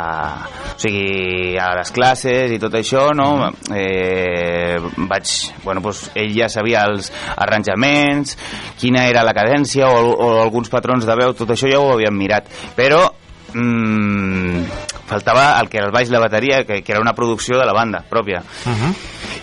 [0.75, 3.49] o sigui, a les classes i tot això, no?
[3.73, 4.77] eh,
[5.09, 5.33] vaig,
[5.65, 8.37] bueno, doncs ell ja sabia els arranjaments,
[8.81, 12.21] quina era la cadència o, o alguns patrons de veu, tot això ja ho havíem
[12.21, 13.07] mirat, però
[13.55, 14.63] mm,
[15.07, 17.73] faltava el que era el baix la bateria, que, que era una producció de la
[17.73, 18.43] banda pròpia.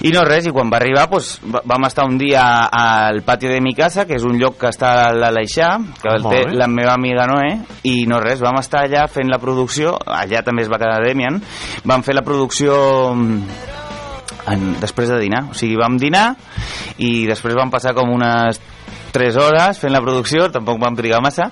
[0.01, 3.59] I no res, i quan va arribar va- vam estar un dia al pati de
[3.61, 6.55] mi casa, que és un lloc que està a l'Aleixar, que el té bé.
[6.55, 10.63] la meva amiga Noé, i no res, vam estar allà fent la producció, allà també
[10.63, 11.41] es va quedar Demian,
[11.83, 13.43] vam fer la producció mm,
[14.53, 16.31] en, després de dinar, o sigui, vam dinar
[16.97, 18.59] i després vam passar com unes
[19.13, 21.49] 3 hores fent la producció, tampoc vam trigar massa.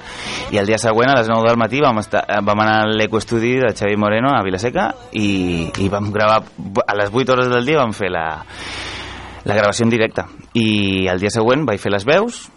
[0.53, 2.89] I el dia següent a les 9 del matí vam, estar, eh, vam anar a
[2.89, 6.41] l'Eco Estudi de Xavi Moreno a Vilaseca i, i vam gravar
[6.85, 8.27] a les 8 hores del dia vam fer la,
[9.43, 10.25] la gravació en directe.
[10.53, 12.47] I el dia següent vaig fer les veus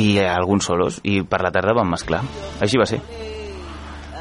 [0.00, 2.22] i alguns solos i per la tarda vam mesclar.
[2.60, 3.00] Així va ser.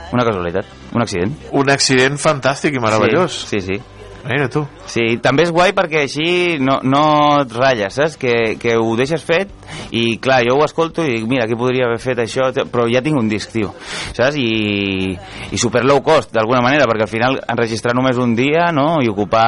[0.10, 0.65] Una casualitat,
[0.95, 1.35] un accident.
[1.53, 3.43] Un accident fantàstic i meravellós.
[3.45, 3.98] Sí, sí, sí.
[4.30, 4.61] Mira tu.
[4.85, 7.03] Sí, també és guai perquè així no, no
[7.41, 8.18] et ratlles, saps?
[8.22, 9.49] Que, que ho deixes fet
[9.91, 13.01] i clar, jo ho escolto i dic, mira, aquí podria haver fet això, però ja
[13.06, 13.72] tinc un disc, tio,
[14.14, 14.38] saps?
[14.38, 15.15] I,
[15.53, 19.10] i super low cost, d'alguna manera, perquè al final enregistrar només un dia, no?, i
[19.10, 19.47] ocupar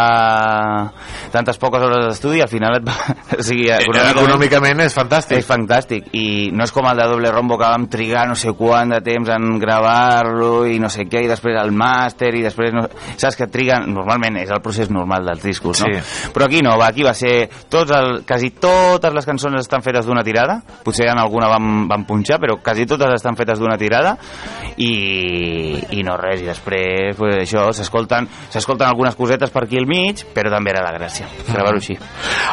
[1.33, 2.97] tantes poques hores d'estudi, al final et va...
[3.37, 5.41] o sigui, econòmicament, Econòmicament és fantàstic.
[5.41, 6.25] és fantàstic i
[6.57, 9.29] no és com el de doble rombo que vam trigar no sé quant de temps
[9.29, 12.87] en gravar-lo i no sé què, i després el màster i després no...
[13.13, 15.89] saps que triguen, normalment és el procés normal dels discos, no?
[15.91, 16.29] Sí.
[16.33, 20.05] Però aquí no, va, aquí va ser tots el, quasi totes les cançons estan fetes
[20.07, 24.15] d'una tirada, potser en alguna vam, vam punxar, però quasi totes estan fetes d'una tirada
[24.77, 24.91] i,
[25.97, 30.23] i no res, i després pues, això, s'escolten s'escolten algunes cosetes per aquí al mig,
[30.35, 31.97] però també era la gràcia, gravar-ho així.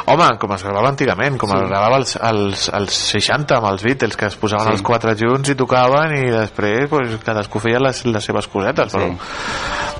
[0.08, 1.56] Home, com es gravava antigament, com Sí.
[1.62, 4.72] es gravava als, als, als 60 amb els Beatles, que es posaven Sí.
[4.76, 8.92] els quatre junts i tocaven i després pues, cadascú feia les, les seves cosetes.
[8.92, 9.08] Però...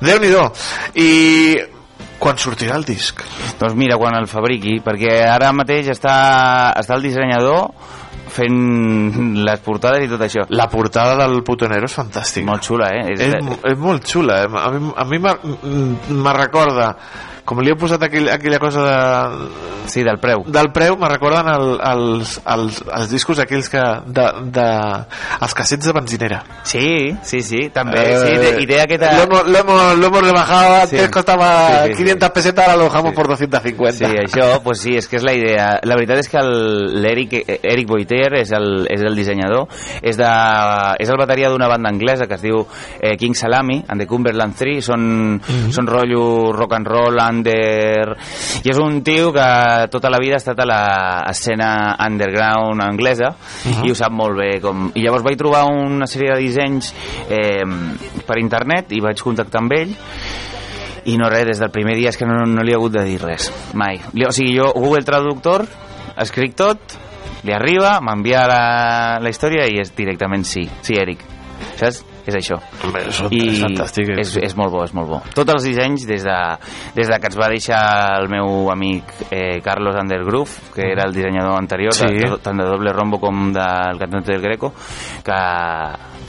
[0.01, 0.45] Déu-n'hi-do.
[0.95, 1.09] I
[2.19, 3.23] quan sortirà el disc?
[3.59, 6.17] Doncs mira, quan el fabriqui, perquè ara mateix està,
[6.79, 7.69] està el dissenyador
[8.29, 10.43] fent les portades i tot això.
[10.53, 12.45] La portada del Putonero és fantàstica.
[12.45, 13.15] Molt xula, eh?
[13.15, 13.33] És,
[13.71, 14.43] és molt xula.
[14.43, 14.51] eh?
[14.53, 16.91] A mi, a mi me recorda,
[17.49, 20.43] com li he posat aquell, aquella cosa de, Sí, del preu.
[20.45, 24.65] del preu, me recorden el, els, els, els discos aquells que de, de,
[25.41, 26.43] els cassets de benzinera.
[26.63, 28.03] Sí, sí, sí, també.
[28.21, 29.13] sí, té, I té aquesta...
[29.25, 30.97] Lo hemos, rebajado, Sí.
[30.99, 32.03] antes Sí, sí, sí.
[32.03, 33.97] 500 pesetas, ahora lo dejamos por 250.
[33.97, 35.79] Sí, això, pues sí, és que és la idea.
[35.83, 39.67] La veritat és que l'Eric Eric Boiter és el, és el dissenyador,
[40.01, 40.29] és, de,
[41.01, 42.61] és el bateria d'una banda anglesa que es diu
[43.01, 45.03] eh, King Salami, and the Cumberland 3, són,
[45.73, 48.15] són rotllo rock and roll, under...
[48.59, 49.47] I és un tio que
[49.91, 51.71] tota la vida ha estat a l'escena
[52.05, 53.33] underground anglesa
[53.65, 53.85] Mhm.
[53.87, 54.51] i ho sap molt bé.
[54.61, 54.91] Com...
[54.95, 56.93] I llavors vaig trobar una sèrie de dissenys
[57.29, 57.63] eh,
[58.27, 59.95] per internet i vaig contactar amb ell
[61.09, 63.03] i no res, des del primer dia és que no, no li he hagut de
[63.07, 63.97] dir res, mai.
[64.27, 65.63] O sigui, jo Google Traductor,
[66.19, 66.97] escric tot,
[67.47, 68.63] li arriba, m'envia la,
[69.23, 71.23] la història i és directament sí, sí, Eric.
[71.79, 72.03] Saps?
[72.29, 72.59] És això.
[72.99, 74.11] És, I és fantàstic.
[74.21, 75.21] és, és molt bo, és molt bo.
[75.35, 76.37] Tots els dissenys, des de,
[76.95, 77.81] des de que ens va deixar
[78.19, 82.05] el meu amic eh, Carlos Undergroove, que era el dissenyador anterior, Sí.
[82.05, 84.73] de, tant de Doble Rombo com del cantante del Greco,
[85.25, 85.39] que,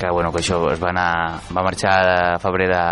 [0.00, 1.98] que, bueno, que això es va, anar, va marxar
[2.34, 2.84] a febrer de,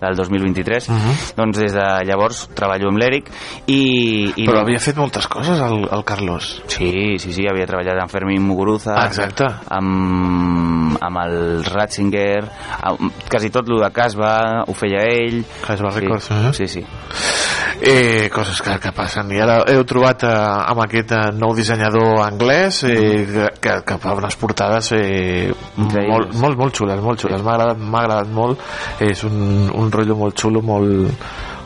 [0.00, 1.14] del 2023 Mhm.
[1.36, 3.30] doncs des de llavors treballo amb l'Eric
[3.66, 6.62] i, i Però havia fet moltes coses el, el Carlos.
[6.66, 9.44] Sí, sí, sí, havia treballat amb Fermín Muguruza, Ah, exacte.
[9.70, 12.44] amb, amb el Ratzinger,
[12.82, 15.44] amb, quasi tot lo de Casba ho feia ell.
[15.66, 16.52] Casbah sí, Records, eh?
[16.52, 16.84] Sí, sí.
[17.80, 20.30] Eh, coses que, que passen i ara heu trobat eh,
[20.72, 26.34] amb aquest eh, nou dissenyador anglès eh, que, que, que fa unes portades eh, molt,
[26.40, 28.58] molt, molt xules, molt xules m'ha agradat, agradat molt
[29.04, 31.22] és un, un rotllo molt xulo molt,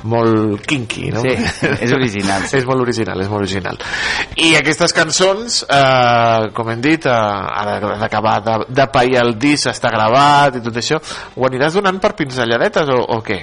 [0.08, 1.22] molt kinky no?
[1.24, 1.34] Sí,
[1.72, 2.56] és original, sí.
[2.60, 3.80] és molt original, és molt original
[4.36, 7.16] i aquestes cançons eh, com hem dit eh,
[7.64, 11.78] ara han acabat de, de pair el disc està gravat i tot això ho aniràs
[11.78, 13.42] donant per pinzelladetes o, o què?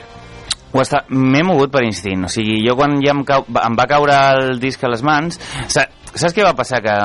[0.70, 1.02] Ho està...
[1.10, 3.46] M'he mogut per instint, o sigui, jo quan ja em, cau...
[3.58, 5.40] em va caure el disc a les mans,
[5.72, 5.88] sa...
[6.16, 6.82] saps què va passar?
[6.82, 6.96] Que,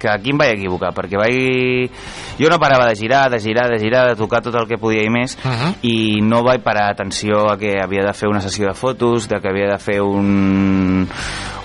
[0.00, 1.90] que aquí em vaig equivocar, perquè vaig...
[2.36, 5.04] Jo no parava de girar, de girar, de girar, de tocar tot el que podia
[5.04, 5.74] i més, Uh -huh.
[5.82, 9.40] i no vaig parar atenció a que havia de fer una sessió de fotos, de
[9.40, 11.08] que havia de fer un,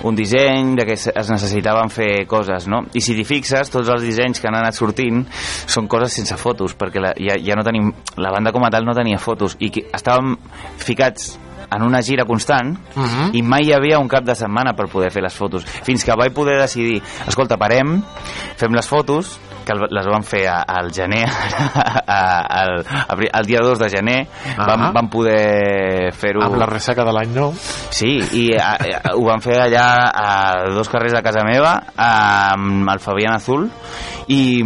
[0.02, 2.86] un disseny, de que es es necessitaven fer coses, no?
[2.92, 5.26] I si t'hi fixes, tots els dissenys que han anat sortint
[5.66, 7.92] són coses sense fotos, perquè la, ja, ja no tenim...
[8.16, 10.36] La banda com a tal no tenia fotos, i que estàvem
[10.76, 11.38] ficats
[11.74, 13.30] en una gira constant Mhm.
[13.32, 15.64] i mai hi havia un cap de setmana per poder fer les fotos.
[15.64, 18.02] Fins que vaig poder decidir, escolta, parem,
[18.56, 21.22] fem les fotos, que les vam fer al gener,
[22.06, 24.26] al, dia 2 de gener,
[24.58, 24.90] vam, Ah.
[24.92, 26.42] vam poder fer-ho...
[26.42, 27.52] Amb la ressaca de l'any nou.
[27.90, 32.90] Sí, i a, a, ho van fer allà a dos carrers de casa meva, amb
[32.90, 33.70] el Fabián Azul,
[34.28, 34.62] i,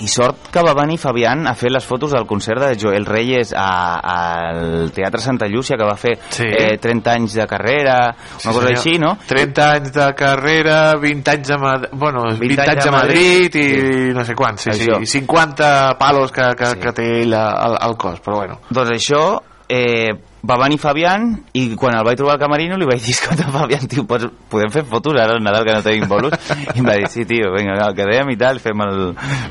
[0.00, 3.52] i sort que va venir Fabián a fer les fotos del concert de Joel Reyes
[3.56, 6.44] al Teatre Santa Llúcia, que va fer Sí.
[6.46, 8.78] eh, 30 anys de carrera, una Sí, cosa senyor.
[8.78, 9.18] així, no?
[9.26, 13.64] 30 anys de carrera, 20 anys a Madrid, bueno, 20, 20 anys a Madrid i
[13.80, 14.12] Sí.
[14.14, 17.96] no sé quants, sí, sí, i 50 palos que, que, que té ell al, al
[17.96, 18.60] cos, però bueno.
[18.70, 20.08] Doncs això, eh,
[20.46, 23.86] va venir Fabián i quan el vaig trobar al camerino li vaig dir, escolta Fabián,
[23.90, 26.36] tio, pots, podem fer fotos ara al Nadal que no tenim bolos?
[26.74, 29.02] I em va dir, sí, tio, vinga, no, quedem i tal, fem, el,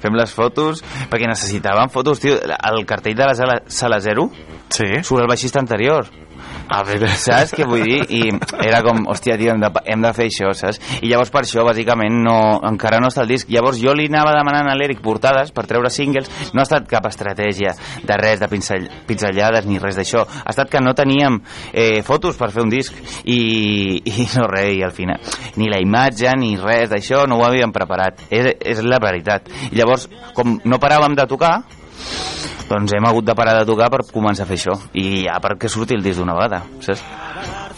[0.04, 4.30] fem les fotos, perquè necessitàvem fotos, tio, el cartell de la sala, sala 0
[4.70, 4.90] sí.
[5.04, 6.10] surt el baixista anterior.
[6.70, 7.10] A veure.
[7.18, 8.00] Saps què vull dir?
[8.14, 8.22] I
[8.66, 10.80] era com, hòstia, tio, hem de, hem de fer això, saps?
[11.02, 12.38] I llavors per això, bàsicament, no,
[12.70, 13.50] encara no està el disc.
[13.50, 16.30] Llavors jo li anava demanant a l'Eric portades per treure singles.
[16.54, 17.74] No ha estat cap estratègia
[18.06, 20.26] de res, de pincell, pinzellades ni res d'això.
[20.44, 21.42] Ha estat que no teníem
[21.74, 23.40] eh, fotos per fer un disc i,
[24.06, 25.20] i no res, i al final
[25.60, 28.24] ni la imatge ni res d'això no ho havíem preparat.
[28.30, 29.50] És, és la veritat.
[29.72, 31.58] I llavors, com no paràvem de tocar,
[32.70, 35.72] doncs hem hagut de parar de tocar per començar a fer això i ja perquè
[35.72, 37.04] surti el disc d'una vegada saps?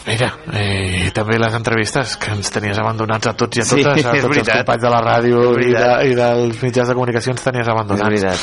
[0.02, 4.06] Mira, eh, també les entrevistes que ens tenies abandonats a tots i a Sí, totes,
[4.06, 7.36] a és tots els companys de la ràdio i, de, i dels mitjans de comunicació
[7.36, 8.02] ens tenies abandonats.
[8.02, 8.40] És veritat.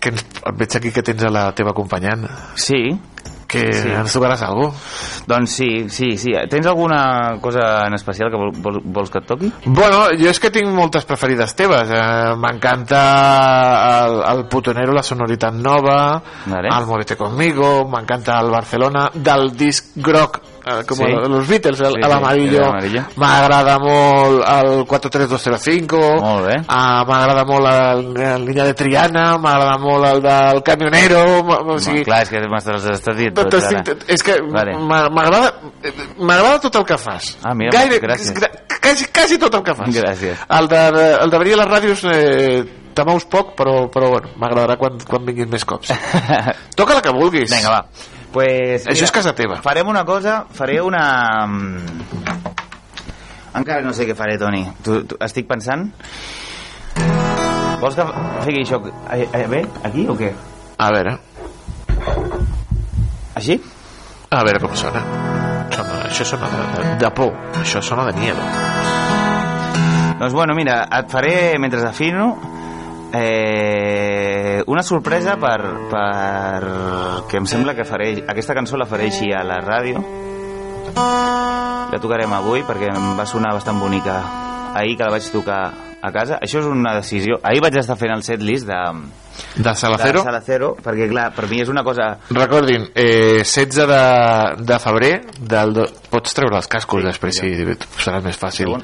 [0.00, 0.24] Que ens,
[0.62, 2.24] veig aquí que tens a la teva acompanyant.
[2.56, 2.80] Sí.
[3.52, 3.88] Que Sí.
[3.92, 4.72] ens tocaràs alguna
[5.26, 6.32] Doncs sí, sí, sí.
[6.50, 9.52] Tens alguna cosa en especial que vol, vol, vols que et toqui?
[9.66, 11.90] Bueno, jo és que tinc moltes preferides teves.
[11.92, 13.02] Eh, M'encanta
[14.06, 16.68] el, el Putonero, la sonoritat nova, Vale.
[16.72, 21.04] el Movete Conmigo, m'encanta el Barcelona, del disc groc, eh, com Sí.
[21.04, 22.58] el- los Beatles, el, Sí, sí, amarillo.
[22.58, 23.02] el amarillo.
[23.16, 26.56] M'agrada molt el 43205, Molt bé.
[26.68, 31.98] ah, m'agrada molt el, el Niña de Triana, m'agrada molt el del Camionero, o sigui,
[32.00, 33.82] no, clar, és que m'estàs estàs dit tot ara.
[34.06, 34.76] és que Vale.
[34.78, 35.54] m'a- m'agrada
[36.18, 38.32] m'agrada tot el que fas Ah, mira, Gaire, gràcies.
[38.80, 40.36] quasi, quasi tot el que fas Gràcies.
[40.48, 42.64] el de, el de venir a les ràdios eh,
[42.94, 45.88] te mous poc però, però bueno, m'agradarà quan, quan vinguin més cops
[46.76, 47.86] toca la que vulguis Vinga, va.
[48.32, 49.58] Pues, Això és casa teva.
[49.64, 51.46] Farem una cosa, faré una...
[51.46, 52.32] mm,
[53.60, 54.64] Encara no sé què faré, Toni.
[54.82, 55.90] Tu, tu, estic pensant...
[57.82, 58.04] Vols que
[58.46, 58.78] fiqui això
[59.10, 60.28] eh, eh, bé, aquí o què?
[60.78, 61.16] a veure
[63.38, 63.56] Així?
[64.30, 65.02] a veure com sona,
[65.74, 68.46] sona això sona de, de, de por això sona de miedo
[70.22, 72.36] Doncs bueno, mira, et faré, mentre afino,
[73.12, 75.60] eh, una sorpresa per,
[75.90, 80.02] per que em sembla que faré, aquesta cançó la faré així a la ràdio.
[81.92, 84.20] La tocarem avui perquè em va sonar bastant bonica
[84.74, 85.62] ahir que la vaig tocar
[86.02, 86.38] a casa.
[86.42, 87.38] Això és una decisió.
[87.46, 88.80] Ahir vaig estar fent el setlist de,
[89.56, 92.14] de Salacero de Salacero perquè clar, per mi és una cosa...
[92.30, 94.00] Recordin, eh, 16 de,
[94.64, 95.86] de febrer del do...
[96.12, 97.52] pots treure els cascos sí, després sí,
[98.02, 98.74] serà més fàcil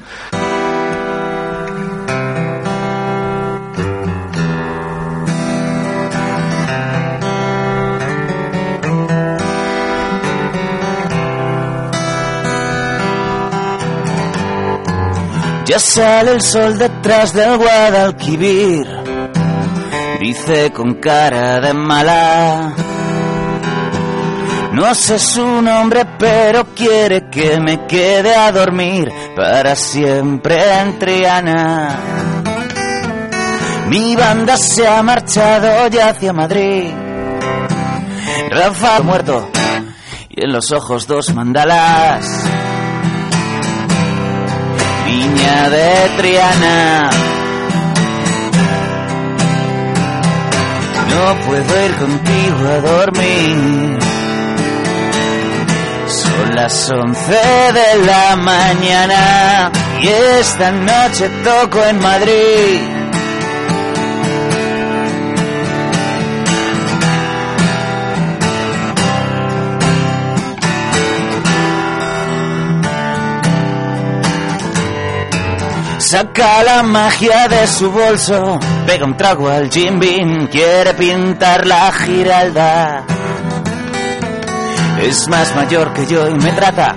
[15.69, 18.87] Ya sale el sol detrás del Guadalquivir.
[20.19, 22.73] Dice con cara de mala.
[24.71, 31.99] No sé su nombre, pero quiere que me quede a dormir para siempre en Triana.
[33.89, 36.91] Mi banda se ha marchado ya hacia Madrid.
[38.49, 39.47] Rafa muerto
[40.29, 42.25] y en los ojos dos mandalas.
[45.09, 47.09] Niña de Triana.
[51.09, 53.99] No puedo ir contigo a dormir.
[56.07, 57.41] Son las once
[57.79, 60.07] de la mañana y
[60.39, 62.98] esta noche toco en Madrid.
[76.09, 81.91] Saca la magia de su bolso, pega un trago al Jim Beam, quiere pintar la
[81.91, 83.05] giralda.
[85.03, 86.95] Es más mayor que yo y me trata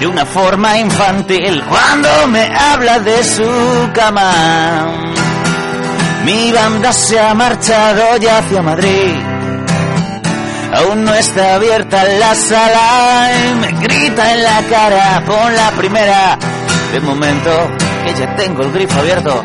[0.00, 4.86] de una forma infantil cuando me habla de su cama.
[6.24, 9.14] Mi banda se ha marchado ya hacia Madrid.
[10.72, 16.38] Aún no está abierta la sala y me grita en la cara, pon la primera.
[16.94, 17.50] De momento
[18.04, 19.42] que ya tengo el grifo abierto,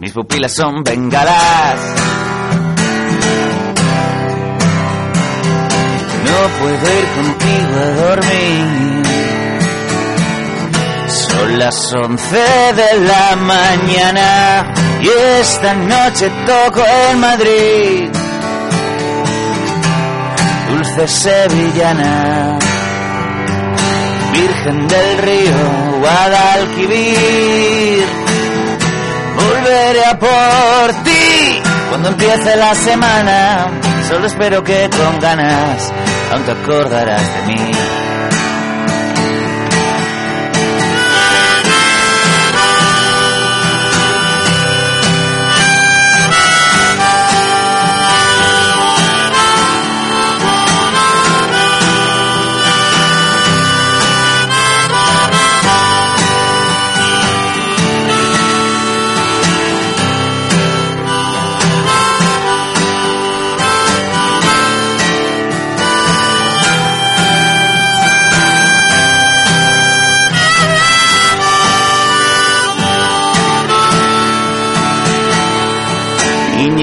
[0.00, 1.80] mis pupilas son bengalas.
[6.24, 9.02] No puedo ir contigo a dormir.
[11.08, 12.44] Son las once
[12.74, 15.08] de la mañana y
[15.40, 18.10] esta noche toco en Madrid.
[20.70, 22.58] Dulce sevillana,
[24.32, 28.04] Virgen del Río, Guadalquivir.
[29.36, 33.70] Volveré a por ti cuando empiece la semana.
[34.08, 35.90] Solo espero que con ganas
[36.32, 37.70] aún te acordarás de mí.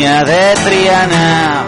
[0.06, 1.66] Niña de Triana,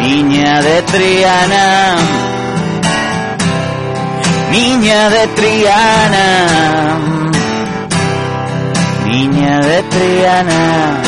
[0.00, 1.96] niña de Triana,
[4.50, 6.26] niña de Triana,
[9.04, 11.02] niña de Triana.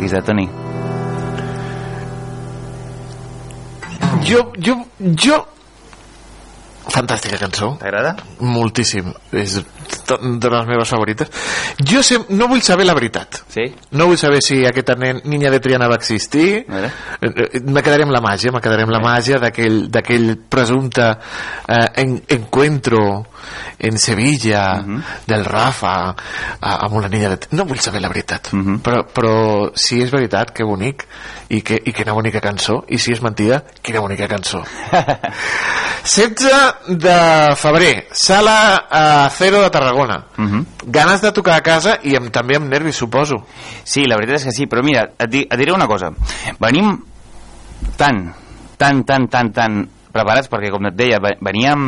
[0.00, 0.48] Isa, Toni.
[4.26, 4.86] Jo, jo,
[5.22, 5.55] jo...
[6.96, 7.74] Fantàstica cançó.
[7.80, 8.14] T'agrada?
[8.40, 9.10] Moltíssim.
[9.36, 11.28] És de les meves favorites.
[11.84, 13.42] Jo sé, no vull saber la veritat.
[13.52, 13.66] Sí?
[13.92, 16.64] No vull saber si aquesta nen, niña de Triana va existir.
[16.68, 16.90] Vale.
[17.20, 21.10] Eh, eh, Me quedaré amb la màgia, me quedaré amb la màgia d'aquell d'aquell presumpte
[21.68, 23.02] eh, en, encuentro
[23.78, 24.64] en Sevilla
[25.26, 25.94] del Rafa
[26.60, 27.50] a, amb una niña de...
[27.56, 28.52] No vull saber la veritat,
[28.84, 29.34] però, però
[29.74, 31.06] si és veritat, que bonic
[31.48, 34.62] i, que, i quina bonica cançó i si és mentida, quina bonica cançó.
[36.06, 37.16] 16 de
[37.58, 40.24] febrer sala a Cero de Tarragona.
[40.86, 43.40] Ganes de tocar a casa i amb, també amb nervis, suposo.
[43.82, 46.12] Sí, la veritat és que sí, però mira, et, di, et diré una cosa.
[46.62, 46.94] Venim
[47.98, 48.22] tan,
[48.78, 49.82] tan, tan, tan, tan
[50.16, 51.84] preparats perquè, com et deia, ve- veníem...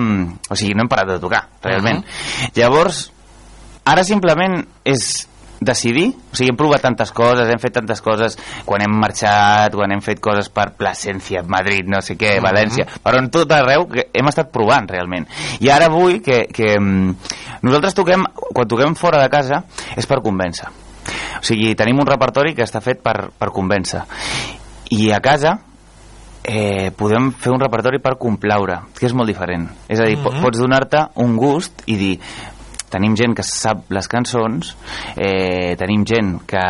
[0.53, 2.05] O sigui, no hem parat de tocar, realment.
[2.57, 3.07] Llavors,
[3.89, 5.09] ara simplement és
[5.59, 9.91] decidir, o sigui, hem provat tantes coses, hem fet tantes coses quan hem marxat, quan
[9.91, 12.37] hem fet coses per Plasencia, Madrid, no sé què.
[12.45, 15.27] València, però en tot arreu que hem estat provant realment.
[15.59, 17.17] I ara vull que, que mm,
[17.67, 18.23] nosaltres toquem,
[18.55, 19.65] quan toquem fora de casa,
[19.99, 20.71] és per convèncer.
[21.41, 24.05] O sigui, tenim un repertori que està fet per, per convèncer.
[24.95, 25.57] I a casa
[26.49, 29.69] eh, podem fer un repertori per complaure, que és molt diferent.
[29.89, 32.15] És a dir, mm pots donar-te un gust i dir
[32.89, 34.71] tenim gent que sap les cançons,
[35.17, 36.65] eh, tenim gent que,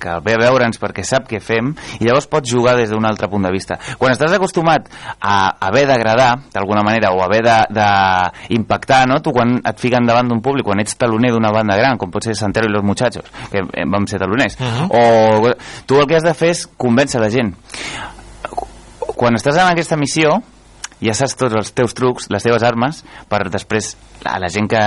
[0.00, 3.28] que ve a veure'ns perquè sap què fem, i llavors pots jugar des d'un altre
[3.28, 3.76] punt de vista.
[4.00, 4.88] Quan estàs acostumat
[5.20, 5.36] a
[5.68, 9.20] haver d'agradar, d'alguna manera, o haver d'impactar, no?
[9.20, 12.24] tu quan et fiquen davant d'un públic, quan ets taloner d'una banda gran, com pot
[12.24, 14.56] ser Santero i los Muchachos, que eh, vam ser taloners,
[14.88, 15.52] o
[15.84, 17.52] tu el que has de fer és convèncer la gent.
[19.14, 20.40] Quan estàs en aquesta missió,
[21.04, 23.92] ja saps tots els teus trucs, les teves armes, per després
[24.24, 24.80] a la gent que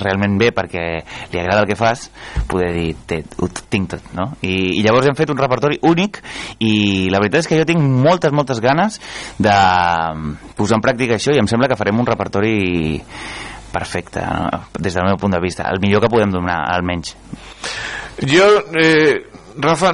[0.00, 0.84] realment ve perquè
[1.32, 2.08] li agrada el que fas,
[2.50, 4.32] poder dir, té, ho tinc tot, no?
[4.42, 6.20] I, I llavors hem fet un repertori únic
[6.58, 8.98] i la veritat és que jo tinc moltes, moltes ganes
[9.38, 9.56] de
[10.58, 12.56] posar en pràctica això i em sembla que farem un repertori
[13.74, 14.64] perfecte, no?
[14.78, 17.16] des del meu punt de vista, el millor que podem donar, almenys.
[18.30, 18.46] Jo,
[18.78, 19.92] eh, Rafa,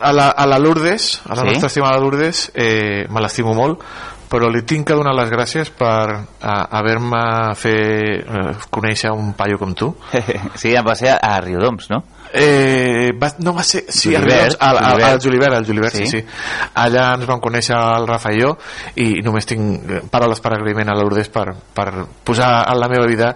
[0.00, 1.48] a la, a la Lourdes, a la Sí?
[1.52, 3.80] nostra estimada Lourdes, eh, me l'estimo molt,
[4.28, 7.78] però li tinc que donar les gràcies per haver-me fer
[8.20, 9.94] eh, conèixer un paio com tu.
[10.60, 12.02] sí, va ser a Riodoms, no?
[12.32, 13.84] Eh, va, no va ser...
[13.88, 15.54] Sí, Julivert, al, al, al, Julivert.
[15.54, 16.06] al Julivert, sí.
[16.06, 16.20] Sí.
[16.20, 16.68] sí.
[16.82, 18.54] Allà ens vam conèixer el Rafa i jo
[19.00, 21.88] i només tinc eh, paraules per agraïment a Lourdes per, per
[22.24, 23.32] posar en la meva vida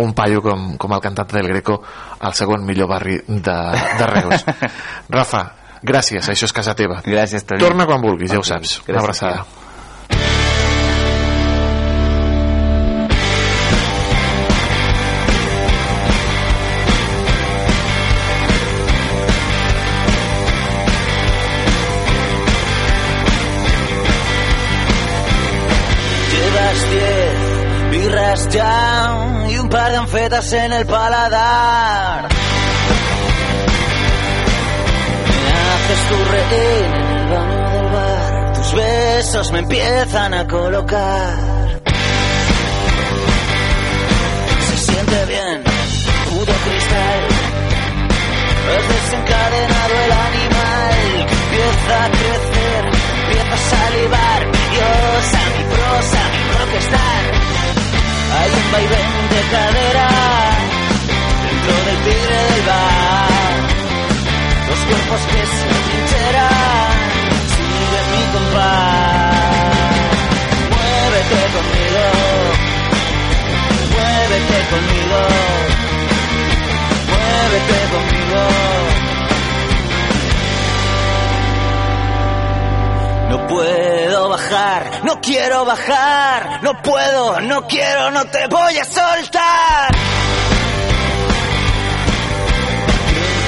[0.00, 1.80] un paio com, com el cantant del Greco
[2.20, 3.58] al segon millor barri de,
[3.98, 4.44] de Reus.
[5.18, 5.44] Rafa,
[5.82, 7.02] gràcies, això és casa teva.
[7.06, 7.62] Gràcies, Toni.
[7.62, 8.80] Torna quan vulguis, ja ho saps.
[8.86, 9.34] Una Gràcies, abraçada.
[9.42, 9.67] Llevas
[30.08, 32.28] anfetas en el paladar.
[35.44, 41.82] Me haces tu rehén en el baño del bar, tus besos me empiezan a colocar.
[44.66, 45.62] Se siente bien,
[46.30, 47.20] puto cristal.
[48.68, 52.82] Has desencadenado el animal empieza a crecer,
[53.24, 54.46] empieza a salivar.
[54.46, 56.47] Mi diosa, mi prosa, mi.
[58.48, 60.08] Hay un vaivén de cadera
[61.44, 63.28] dentro del tigre del bar.
[64.68, 66.96] Los cuerpos que se trincheran
[67.52, 69.36] siguen mi compás.
[70.72, 72.04] Muévete conmigo,
[73.92, 75.20] muévete conmigo,
[77.10, 78.97] muévete conmigo.
[83.28, 89.94] No puedo bajar, no quiero bajar, no puedo, no quiero, no te voy a soltar.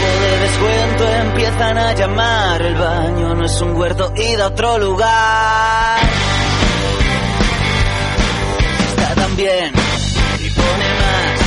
[0.00, 4.78] Tiempo de descuento empiezan a llamar, el baño no es un huerto, id a otro
[4.78, 5.98] lugar.
[8.88, 9.72] Está tan bien
[10.40, 11.40] y pone más,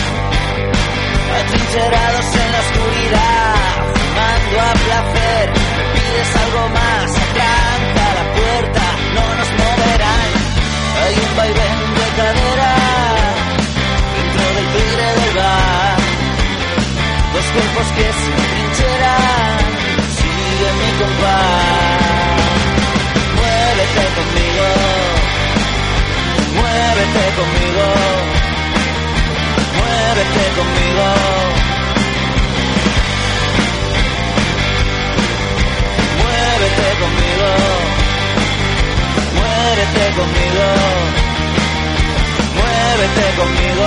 [1.40, 3.56] atrincherados en la oscuridad,
[3.94, 7.23] fumando a placer, me pides algo más,
[11.36, 12.74] vaivén de cadera
[14.16, 15.98] dentro del tigre del bar,
[17.34, 19.58] dos cuerpos que se trincheran,
[20.18, 22.42] sigue mi compás,
[23.38, 24.68] muévete conmigo,
[26.58, 27.88] muévete conmigo,
[29.80, 31.08] muévete conmigo.
[36.20, 37.50] Muévete conmigo,
[39.38, 40.66] muévete conmigo,
[42.96, 43.86] muévete conmigo.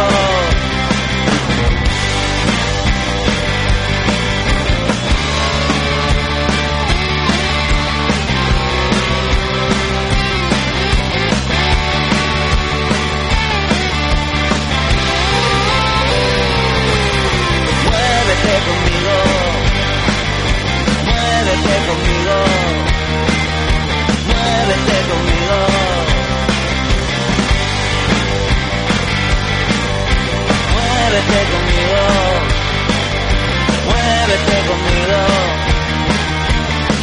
[17.86, 19.14] Muévete conmigo,
[21.04, 22.36] muévete conmigo,
[31.16, 32.02] Muévete conmigo,
[33.86, 35.20] muévete conmigo,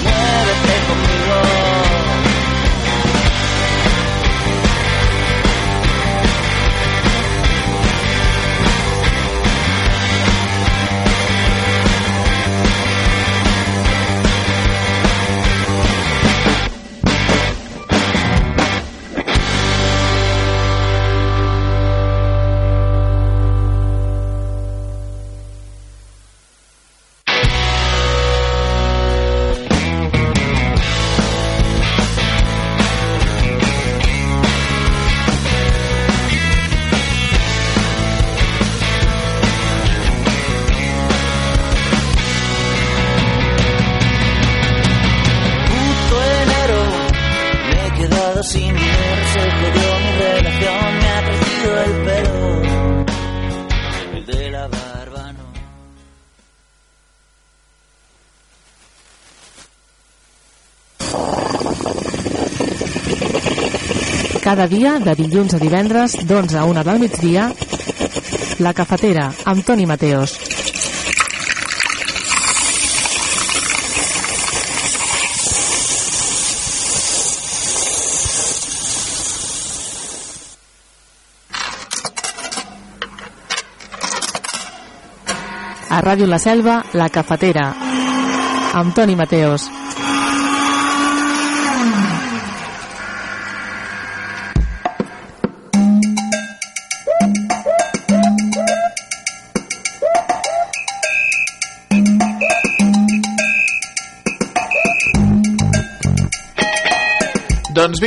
[0.03, 1.72] muévete conmigo.
[64.53, 67.47] Cada dia, de dilluns a divendres, d'11 a 1 del migdia,
[68.61, 70.37] La Cafetera, amb Toni Mateos.
[85.89, 87.71] A Ràdio La Selva, La Cafetera,
[88.77, 89.82] amb Toni Mateos.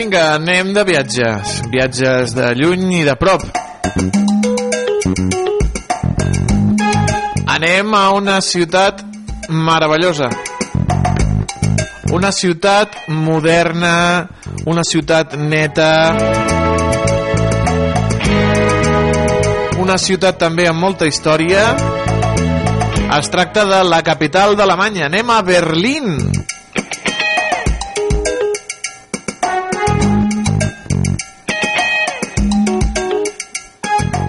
[0.06, 1.62] Vinga, anem de viatges.
[1.70, 3.42] Viatges de lluny i de prop.
[7.46, 9.02] Anem a una ciutat
[9.48, 10.28] meravellosa.
[12.12, 14.28] Una ciutat moderna,
[14.66, 15.90] una ciutat neta,
[19.82, 21.72] una ciutat també amb molta història.
[23.18, 25.10] Es tracta de la capital d'Alemanya.
[25.10, 26.14] Anem a Berlín.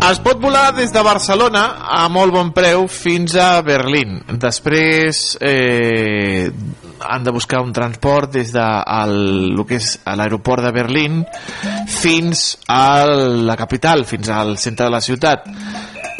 [0.07, 1.61] Es pot volar des de Barcelona
[1.91, 4.21] a molt bon preu fins a Berlín.
[4.39, 6.47] Després eh,
[7.03, 9.17] han de buscar un transport des de el,
[9.51, 11.19] el que és l'aeroport de Berlín
[11.91, 15.43] fins a la capital, fins al centre de la ciutat.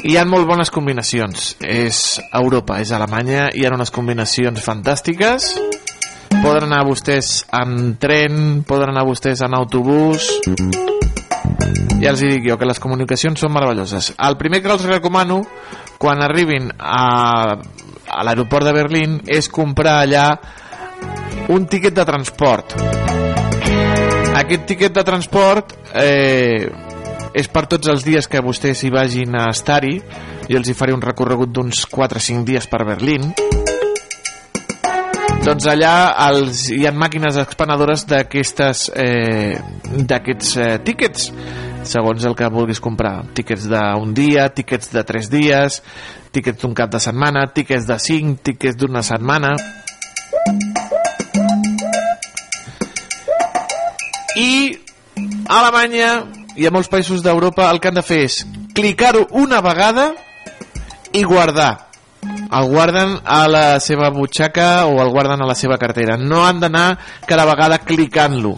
[0.04, 1.54] Hi ha molt bones combinacions.
[1.64, 5.54] És Europa, és Alemanya, hi ha unes combinacions fantàstiques.
[6.36, 10.28] Poden anar vostès en tren, poden anar vostès en autobús
[12.02, 14.14] ja els dic jo que les comunicacions són meravelloses.
[14.18, 15.42] El primer que els recomano
[15.98, 20.28] quan arribin a, a l'aeroport de Berlín és comprar allà
[21.54, 22.76] un tiquet de transport.
[24.38, 26.68] Aquest tiquet de transport eh,
[27.34, 29.98] és per tots els dies que vostès hi vagin a estar-hi.
[30.48, 33.34] Jo els hi faré un recorregut d'uns 4 o 5 dies per Berlín
[35.48, 41.30] doncs allà els, hi ha màquines expenedores d'aquestes eh, eh, tíquets
[41.88, 43.22] segons el que vulguis comprar.
[43.38, 45.80] Tíquets d'un dia, tíquets de 3 dies
[46.36, 49.54] tíquets d'un cap de setmana tíquets de 5, tíquets d'una setmana.
[54.36, 54.52] I
[55.48, 56.12] a Alemanya
[56.60, 58.42] i a molts països d'Europa el que han de fer és
[58.76, 60.12] clicar-ho una vegada
[61.16, 61.87] i guardar
[62.52, 66.18] el guarden a la seva butxaca o el guarden a la seva cartera.
[66.18, 66.98] No han d'anar
[67.28, 68.58] cada vegada clicant-lo.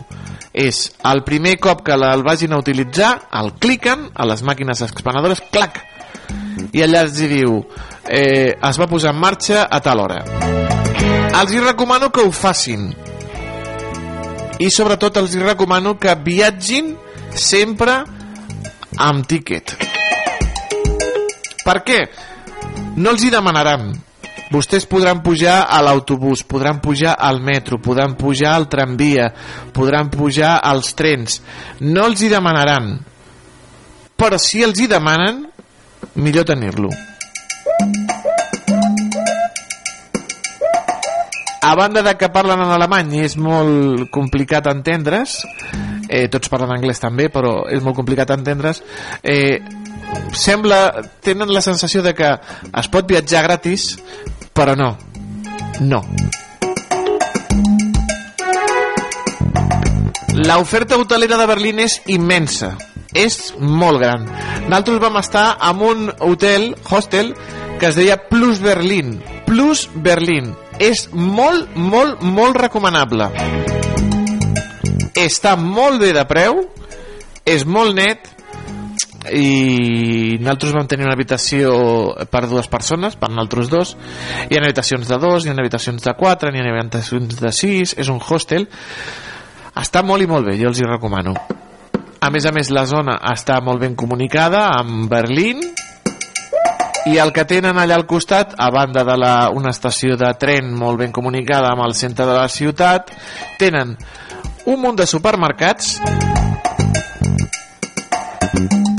[0.54, 5.44] És el primer cop que el vagin a utilitzar el cliquen a les màquines expenedores
[5.54, 5.84] clac
[6.74, 7.60] i allà els diu
[8.10, 10.20] eh, es va posar en marxa a tal hora.
[11.40, 12.90] Els hi recomano que ho facin.
[14.60, 16.96] I sobretot els hi recomano que viatgin
[17.32, 18.02] sempre
[18.98, 19.78] amb tiquet.
[21.64, 22.02] Per què?
[23.00, 23.94] No els hi demanaran.
[24.50, 29.28] Vostès podran pujar a l'autobús podran pujar al metro podran pujar al tramvia
[29.74, 31.42] podran pujar als trens.
[31.80, 32.98] No els hi demanaran.
[34.20, 35.46] Però si els hi demanen
[36.16, 36.90] millor tenir-lo.
[41.62, 45.44] A banda de que parlen en alemany i és molt complicat entendre's
[46.10, 48.82] eh, tots parlen anglès també però és molt complicat entendre's
[49.22, 49.60] eh,
[50.34, 53.96] sembla, tenen la sensació de que es pot viatjar gratis
[54.54, 54.92] però no.
[55.80, 56.04] No.
[60.40, 62.76] L'oferta hotelera de Berlín és immensa.
[63.16, 64.28] És molt gran.
[64.68, 67.34] Nosaltres vam estar en un hotel hostel
[67.80, 69.18] que es deia Plus Berlín.
[69.48, 70.54] Plus Berlín.
[70.80, 73.32] És molt, molt, molt recomanable.
[75.20, 76.62] Està molt bé de preu
[77.50, 78.30] és molt net
[79.28, 81.74] i nosaltres vam tenir una habitació
[82.32, 83.96] per dues persones, per nosaltres dos.
[84.48, 87.96] Hi ha habitacions de dos, hi ha habitacions de quatre hi ha habitacions de sis,
[88.00, 88.70] és un hostel.
[89.76, 91.36] Està molt i molt bé, jo els hi recomano.
[92.20, 95.62] A més a més la zona està molt ben comunicada amb Berlín.
[97.08, 100.74] I el que tenen allà al costat a banda de la, una estació de tren
[100.76, 103.10] molt ben comunicada amb el centre de la ciutat
[103.58, 103.96] tenen
[104.68, 105.96] un munt de supermercats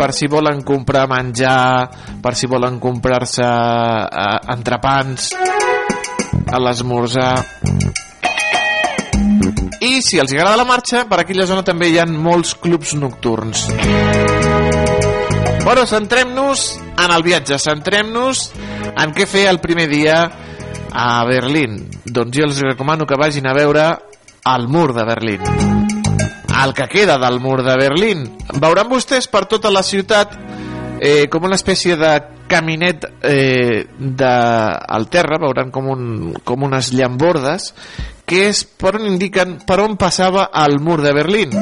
[0.00, 5.34] per si volen comprar menjar, per si volen comprar-se eh, entrepans
[6.48, 7.34] a l'esmorzar.
[9.84, 13.66] I si els agrada la marxa, per aquella zona també hi ha molts clubs nocturns.
[15.60, 16.64] Bueno, centrem-nos
[16.96, 18.46] en el viatge, centrem-nos
[18.96, 20.22] en què fer el primer dia
[20.96, 21.76] a Berlín.
[22.08, 23.90] Doncs jo els recomano que vagin a veure
[24.48, 25.89] el mur de Berlín
[26.64, 28.26] el que queda del mur de Berlín.
[28.60, 30.36] Veuran vostès per tota la ciutat
[31.00, 32.12] eh, com una espècie de
[32.50, 34.34] caminet eh, de,
[34.96, 37.72] al terra, veuran com, un, com unes llambordes,
[38.26, 41.54] que és per on indiquen per on passava el mur de Berlín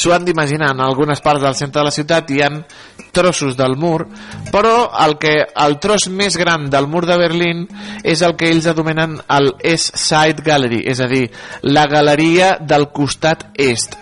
[0.00, 2.62] s'ho han d'imaginar en algunes parts del centre de la ciutat hi han
[3.12, 4.06] trossos del mur
[4.52, 5.34] però el, que,
[5.64, 7.66] el tros més gran del mur de Berlín
[8.04, 11.26] és el que ells anomenen el East Side Gallery és a dir,
[11.62, 13.96] la galeria del costat est.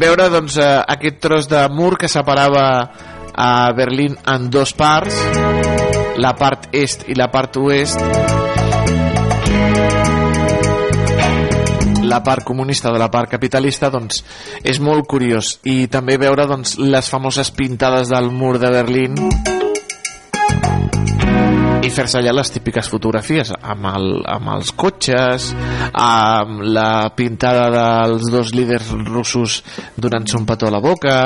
[0.00, 2.66] Veure doncs, eh, aquest tros de mur que separava
[3.34, 5.16] a Berlín en dos parts
[6.20, 8.49] la part est i la part oest
[12.10, 14.24] la part comunista de la part capitalista doncs
[14.66, 15.58] és molt curiós.
[15.64, 19.16] I també veure doncs, les famoses pintades del mur de Berlín
[21.80, 25.48] i fer-se allà les típiques fotografies amb, el, amb els cotxes
[25.96, 29.60] amb la pintada dels dos líders russos
[29.96, 31.16] donant-se un petó a la boca.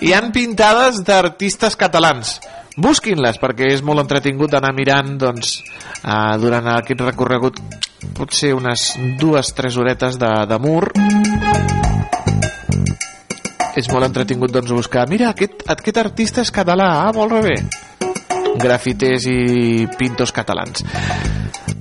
[0.00, 2.38] Hi han pintades d'artistes catalans
[2.80, 5.56] busquin-les perquè és molt entretingut anar mirant doncs,
[6.02, 7.60] eh, durant aquest recorregut
[8.14, 10.90] potser unes dues, tres horetes de, de mur.
[13.74, 15.08] És molt entretingut doncs buscar.
[15.10, 17.58] Mira, aquest, aquest artista és català ah, molt bé
[18.60, 20.84] grafiters i pintos catalans.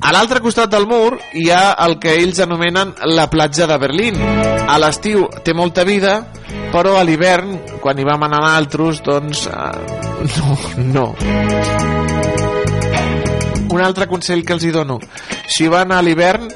[0.04, 4.20] A l'altre costat del mur hi ha el que ells anomenen la platja de Berlín.
[4.68, 6.20] A l'estiu té molta vida
[6.74, 9.54] però a l'hivern quan hi vam anar altres doncs eh,
[10.34, 10.58] no,
[10.94, 11.06] no.
[13.74, 15.00] Un altre consell que els hi dono.
[15.48, 16.50] Si van a l'hivern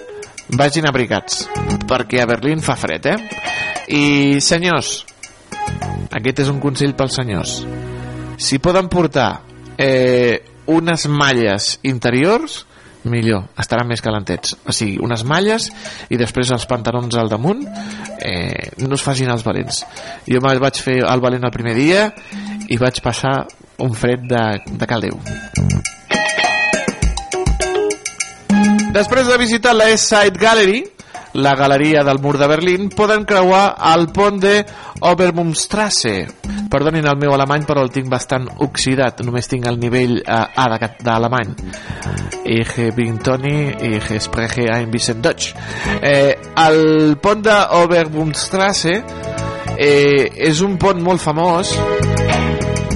[0.57, 1.45] vagin abrigats
[1.87, 3.17] perquè a Berlín fa fred eh?
[3.91, 4.03] i
[4.43, 5.01] senyors
[6.17, 7.59] aquest és un consell pels senyors.
[8.41, 9.41] Si poden portar
[9.77, 12.63] eh, unes malles interiors
[13.07, 14.57] millor, estaran més calentets.
[14.67, 15.69] O sigui, unes malles
[16.11, 17.63] i després els pantalons al damunt.
[18.19, 19.83] Eh, no es facin els valents.
[20.27, 22.09] Jo me'l vaig fer el valent el primer dia
[22.67, 23.37] i vaig passar
[23.79, 24.43] un fred de,
[24.73, 25.19] de caldeu
[28.97, 30.79] Després de visitar la East Side Gallery,
[31.37, 34.65] la galeria del mur de Berlín, poden creuar el pont de
[35.05, 36.15] Obermumstrasse.
[36.71, 39.21] Perdonin el meu alemany, però el tinc bastant oxidat.
[39.25, 40.65] Només tinc el nivell eh, A
[41.05, 41.53] d'alemany.
[42.43, 45.53] Ich bin Toni, ich spreche ein bisschen Deutsch.
[46.01, 48.97] Eh, el pont de Obermumstrasse
[49.77, 51.77] eh, és un pont molt famós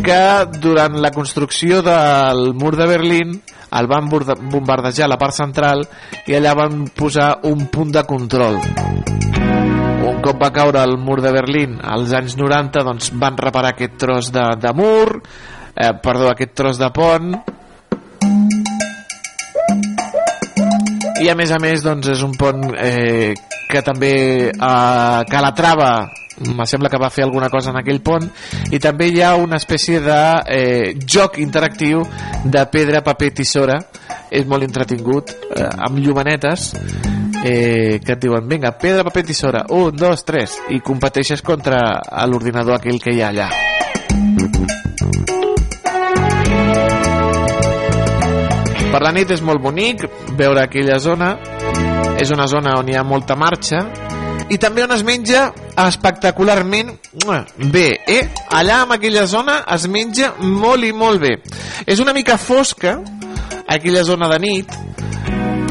[0.01, 0.21] que
[0.57, 3.41] durant la construcció del mur de Berlín
[3.79, 5.85] el van bombardejar a la part central
[6.27, 8.59] i allà van posar un punt de control.
[10.11, 13.97] Un cop va caure el mur de Berlín als anys 90 doncs van reparar aquest
[14.01, 15.21] tros de, de mur
[15.75, 17.33] eh, perdó, aquest tros de pont
[21.21, 23.33] i a més a més doncs és un pont eh,
[23.69, 24.15] que també
[24.49, 25.91] eh, Calatrava
[26.41, 28.25] me sembla que va fer alguna cosa en aquell pont
[28.73, 32.01] i també hi ha una espècie de eh, joc interactiu
[32.43, 33.77] de pedra, paper, tisora.
[34.31, 36.71] És molt entretingut eh, amb llumanetes
[37.43, 41.99] eh, que et diuen vinga, pedra, paper, tisora un, dos, tres i competeixes contra
[42.31, 43.49] l'ordinador aquell que hi ha allà
[48.91, 50.03] per la nit és molt bonic
[50.37, 51.35] veure aquella zona
[52.19, 53.85] és una zona on hi ha molta marxa
[54.51, 55.45] i també on es menja
[55.79, 56.91] espectacularment
[57.71, 58.21] bé, eh?
[58.51, 61.37] Allà en aquella zona es menja molt i molt bé.
[61.87, 62.97] És una mica fosca,
[63.63, 64.75] aquella zona de nit,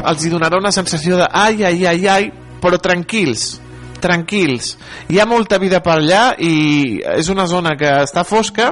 [0.01, 2.31] els hi donarà una sensació de ai, ai, ai, ai,
[2.61, 3.59] però tranquils,
[4.01, 4.75] tranquils.
[5.13, 8.71] Hi ha molta vida per allà i és una zona que està fosca,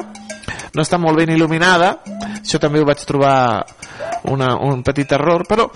[0.73, 1.99] no està molt ben il·luminada,
[2.39, 3.37] això també ho vaig trobar
[4.23, 5.69] una, un petit error, però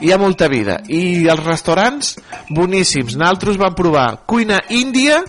[0.00, 0.78] hi ha molta vida.
[0.86, 2.14] I els restaurants,
[2.50, 3.16] boníssims.
[3.18, 5.22] Nosaltres vam provar cuina índia,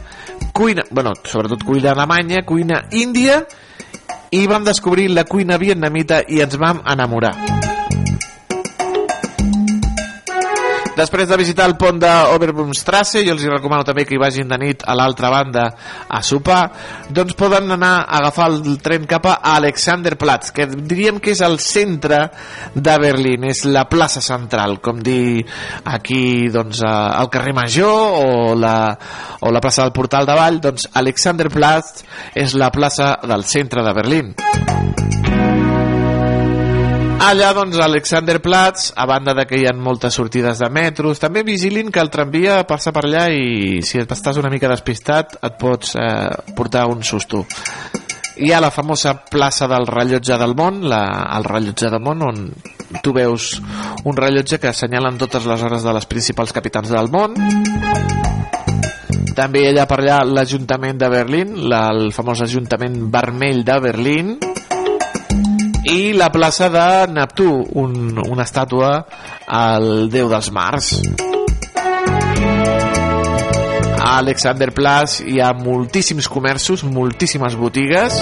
[0.54, 3.44] cuina, bueno, sobretot cuina alemanya, cuina índia,
[4.32, 7.59] i vam descobrir la cuina vietnamita i ens vam enamorar.
[11.00, 14.84] Després de visitar el pont d'Oberbumstrasse, jo els recomano també que hi vagin de nit
[14.84, 15.66] a l'altra banda
[16.12, 16.62] a sopar,
[17.16, 21.56] doncs poden anar a agafar el tren cap a Alexanderplatz, que diríem que és el
[21.64, 22.26] centre
[22.76, 25.46] de Berlín, és la plaça central, com dir
[25.88, 28.76] aquí doncs, al carrer Major o la,
[29.40, 32.04] o la plaça del Portal de Vall, doncs Alexanderplatz
[32.36, 34.36] és la plaça del centre de Berlín.
[37.20, 41.44] Allà, doncs, a Alexanderplatz, a banda de que hi ha moltes sortides de metros, també
[41.44, 45.98] vigilin que el tramvia passa per allà i si estàs una mica despistat et pots
[46.00, 47.44] eh, portar un susto.
[48.40, 51.02] Hi ha la famosa plaça del rellotge del món, la,
[51.36, 53.52] el rellotge del món, on tu veus
[54.08, 57.36] un rellotge que assenyalen totes les hores de les principals capitals del món.
[59.36, 64.38] També ha per allà l'Ajuntament de Berlín, la, el famós Ajuntament Vermell de Berlín,
[65.90, 67.50] i la plaça de Neptú,
[67.82, 68.92] un, una estàtua
[69.50, 70.92] al déu dels mars.
[73.98, 78.20] A Alexanderplatz hi ha moltíssims comerços, moltíssimes botigues,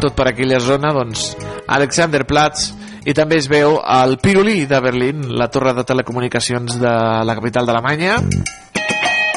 [0.00, 1.32] tot per aquella zona, doncs,
[1.66, 2.70] Alexanderplatz,
[3.02, 6.94] i també es veu el Pirulí de Berlín, la torre de telecomunicacions de
[7.26, 8.20] la capital d'Alemanya,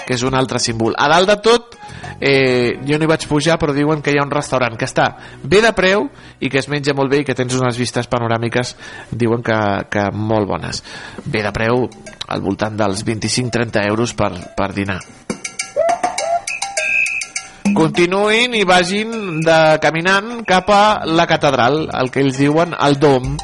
[0.05, 0.93] que és un altre símbol.
[0.99, 1.77] A dalt de tot,
[2.19, 5.09] eh, jo no hi vaig pujar, però diuen que hi ha un restaurant que està
[5.43, 6.07] bé de preu
[6.39, 8.75] i que es menja molt bé i que tens unes vistes panoràmiques,
[9.11, 9.59] diuen que,
[9.89, 10.83] que molt bones.
[11.25, 11.87] Bé de preu,
[12.27, 14.99] al voltant dels 25-30 euros per, per dinar.
[17.73, 23.37] Continuïn i vagin de caminant cap a la catedral, el que ells diuen el Dom.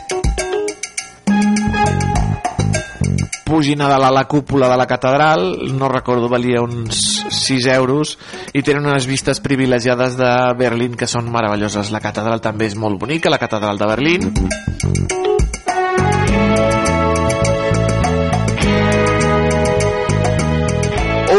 [3.50, 8.18] Pugin a dalt a la cúpula de la catedral, no recordo, valia uns 6 euros,
[8.54, 11.90] i tenen unes vistes privilegiades de Berlín que són meravelloses.
[11.90, 14.30] La catedral també és molt bonica, la catedral de Berlín.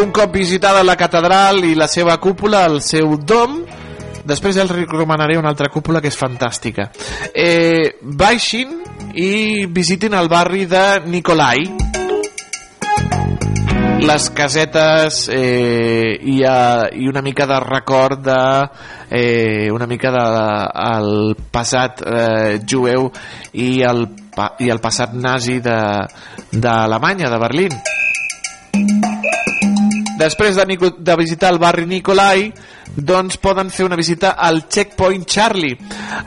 [0.00, 3.60] un cop visitada la catedral i la seva cúpula, el seu dom,
[4.24, 6.88] després els recomanaré una altra cúpula que és fantàstica.
[7.34, 8.80] Eh, baixin
[9.14, 11.89] i visitin el barri de Nicolai,
[14.00, 18.68] les casetes eh, i, uh, i una mica de record de
[19.10, 20.24] eh, una mica de
[20.86, 23.10] el passat eh, jueu
[23.52, 24.06] i el,
[24.58, 29.09] i el passat nazi d'Alemanya, de, de Berlín
[30.20, 32.50] després de, de visitar el barri Nicolai
[32.96, 35.78] doncs poden fer una visita al Checkpoint Charlie.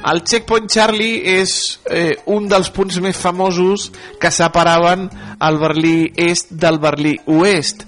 [0.09, 1.55] El Checkpoint Charlie és
[1.91, 3.89] eh, un dels punts més famosos
[4.19, 5.09] que separaven
[5.43, 7.85] el Berlí Est del Berlí Oest.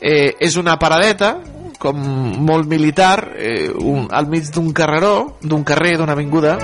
[0.00, 1.36] Eh, és una paradeta,
[1.78, 1.96] com
[2.46, 6.58] molt militar, eh, un, al mig d'un carreró, d'un carrer, d'una avinguda,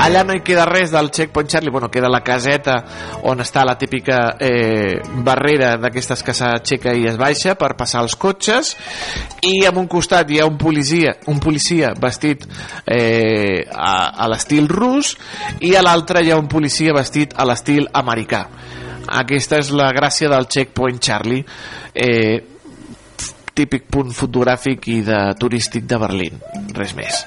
[0.00, 2.78] Allà no hi queda res del Checkpoint Charlie, bueno, queda la caseta
[3.28, 4.96] on està la típica eh,
[5.26, 8.72] barrera d'aquestes que s'aixeca i es baixa per passar els cotxes
[9.44, 12.46] i en un costat hi ha un policia, un policia vestit
[12.86, 15.12] eh, a, a l'estil rus
[15.68, 18.46] i a l'altre hi ha un policia vestit a l'estil americà.
[19.20, 21.44] Aquesta és la gràcia del Checkpoint Charlie.
[21.92, 22.40] Eh,
[23.52, 26.40] típic punt fotogràfic i de turístic de Berlín,
[26.72, 27.24] res més.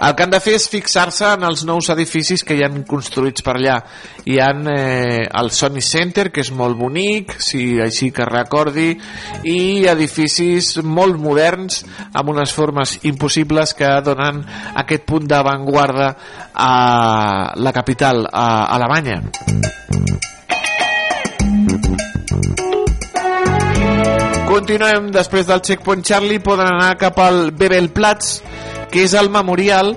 [0.00, 3.44] El que han de fer és fixar-se en els nous edificis que hi han construïts
[3.44, 3.78] per allà.
[4.26, 8.90] Hi ha eh, el Sony Center, que és molt bonic, si així que recordi,
[9.48, 14.42] i edificis molt moderns, amb unes formes impossibles que donen
[14.84, 16.10] aquest punt d'avantguarda
[16.54, 16.72] a
[17.56, 19.22] la capital, a Alemanya.
[24.54, 28.36] Continuem, després del Checkpoint Charlie, poden anar cap al Bebelplatz,
[28.94, 29.90] que és el memorial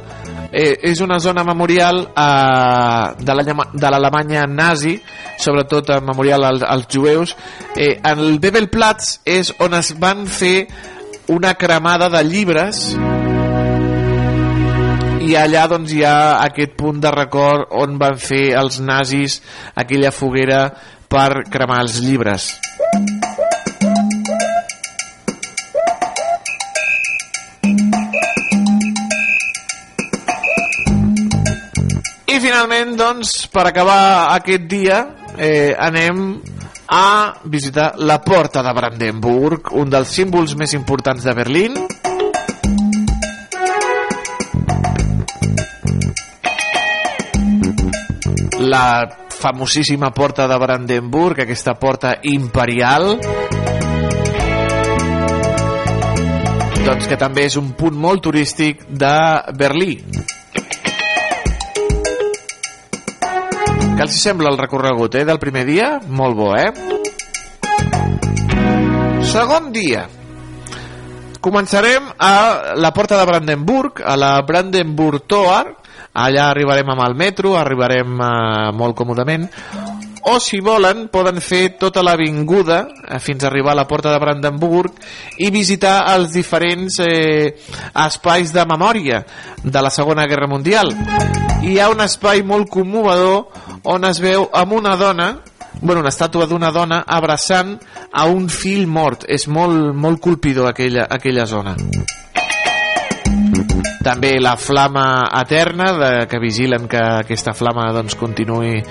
[0.52, 4.96] eh, és una zona memorial eh, de l'Alemanya nazi
[5.38, 7.36] sobretot el memorial als, als jueus.
[7.76, 10.66] Eh, el Bebelplatz és on es van fer
[11.30, 12.88] una cremada de llibres
[15.28, 19.42] i allà doncs hi ha aquest punt de record on van fer els nazis
[19.76, 20.70] aquella foguera
[21.12, 22.54] per cremar els llibres
[32.48, 34.98] finalment, doncs, per acabar aquest dia,
[35.36, 36.40] eh, anem
[36.88, 41.76] a visitar la Porta de Brandenburg, un dels símbols més importants de Berlín.
[48.64, 48.88] La
[49.28, 53.18] famosíssima Porta de Brandenburg, aquesta porta imperial,
[56.88, 59.16] doncs que també és un punt molt turístic de
[59.60, 60.37] Berlín.
[63.98, 65.88] Què els sembla el recorregut eh, del primer dia?
[66.06, 66.70] Molt bo, eh?
[69.26, 70.04] Segon dia.
[71.42, 72.34] Començarem a
[72.78, 75.74] la porta de Brandenburg, a la Brandenburg Tor.
[76.14, 79.50] Allà arribarem amb el metro, arribarem eh, molt còmodament
[80.28, 84.20] o si volen poden fer tota l'avinguda eh, fins a arribar a la porta de
[84.20, 84.98] Brandenburg
[85.40, 87.56] i visitar els diferents eh,
[88.06, 89.24] espais de memòria
[89.64, 90.92] de la Segona Guerra Mundial.
[91.64, 95.32] Hi ha un espai molt commovedor on es veu amb una dona
[95.80, 97.76] bueno, una estàtua d'una dona abraçant
[98.12, 99.28] a un fill mort.
[99.30, 101.76] És molt, molt colpidor aquella, aquella zona
[104.04, 108.82] també la flama eterna de, que vigilen que aquesta flama doncs, continuï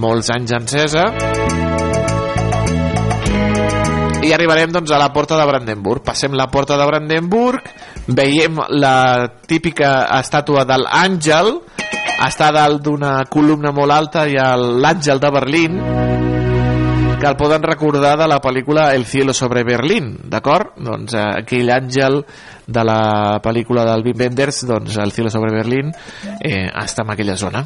[0.00, 1.04] molts anys encesa.
[4.26, 6.02] I arribarem doncs, a la porta de Brandenburg.
[6.06, 7.70] Passem la porta de Brandenburg
[8.06, 11.56] veiem la típica estàtua de l'àngel
[12.26, 15.80] està dalt d'una columna molt alta i l'àngel de Berlín
[17.26, 20.76] que el poden recordar de la pel·lícula El cielo sobre Berlín, d'acord?
[20.78, 22.20] Doncs eh, aquell àngel
[22.70, 25.90] de la pel·lícula del Wim Wenders, doncs El cielo sobre Berlín,
[26.38, 27.64] eh, està en aquella zona.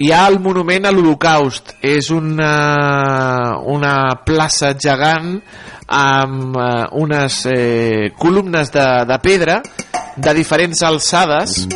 [0.00, 3.94] Hi ha el monument a l'Holocaust, és una, una
[4.24, 5.34] plaça gegant
[5.84, 9.60] amb eh, unes eh, columnes de, de pedra
[10.16, 11.66] de diferents alçades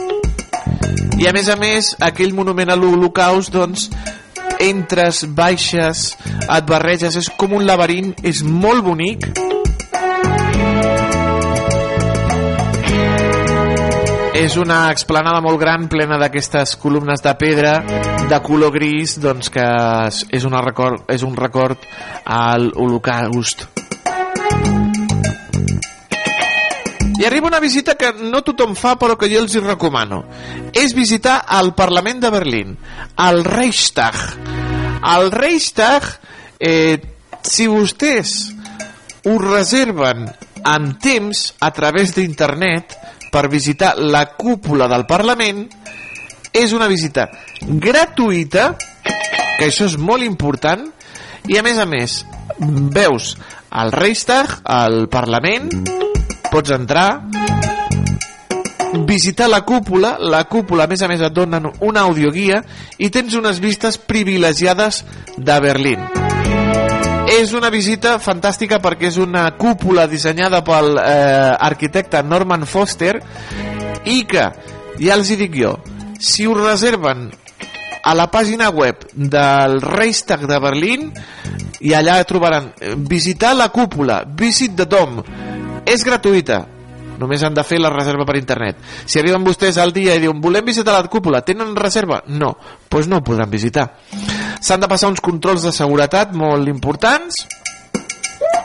[1.19, 3.91] i a més a més aquell monument a l'Holocaust doncs
[4.61, 9.29] entres, baixes, et barreges, és com un laberint, és molt bonic.
[14.39, 17.73] És una explanada molt gran, plena d'aquestes columnes de pedra
[18.31, 19.67] de color gris, doncs que
[20.31, 21.83] és, una record, és un record
[22.25, 23.67] al Holocaust.
[27.19, 30.23] I arriba una visita que no tothom fa però que jo els hi recomano.
[30.71, 32.77] És visitar el Parlament de Berlín,
[33.19, 34.21] el Reichstag.
[35.03, 36.07] El Reichstag,
[36.61, 36.99] eh,
[37.43, 38.37] si vostès
[39.27, 40.29] ho reserven
[40.63, 42.95] amb temps a través d'internet
[43.33, 45.67] per visitar la cúpula del Parlament,
[46.55, 47.29] és una visita
[47.61, 48.73] gratuïta,
[49.59, 50.87] que això és molt important,
[51.51, 52.21] i a més a més,
[52.95, 53.35] veus
[53.71, 56.08] al Reichstag, al Parlament,
[56.51, 57.23] pots entrar,
[59.07, 62.63] visitar la cúpula, la cúpula a més a més et donen una audioguia
[62.99, 65.05] i tens unes vistes privilegiades
[65.37, 66.05] de Berlín.
[67.29, 73.19] És una visita fantàstica perquè és una cúpula dissenyada pel eh, arquitecte Norman Foster
[74.09, 74.47] i que,
[75.03, 75.75] ja els hi dic jo,
[76.19, 77.29] si ho reserven
[78.09, 81.11] a la pàgina web del Reichstag de Berlín
[81.85, 85.48] i allà trobaran eh, visitar la cúpula, Visit the Dome
[85.89, 86.65] és gratuïta
[87.19, 90.41] només han de fer la reserva per internet si arriben vostès al dia i diuen
[90.41, 92.23] volem visitar la cúpula, tenen reserva?
[92.27, 93.91] no, doncs pues no podran visitar
[94.61, 97.47] s'han de passar uns controls de seguretat molt importants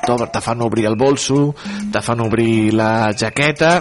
[0.04, 1.56] te fan obrir el bolso
[1.92, 3.80] te fan obrir la jaqueta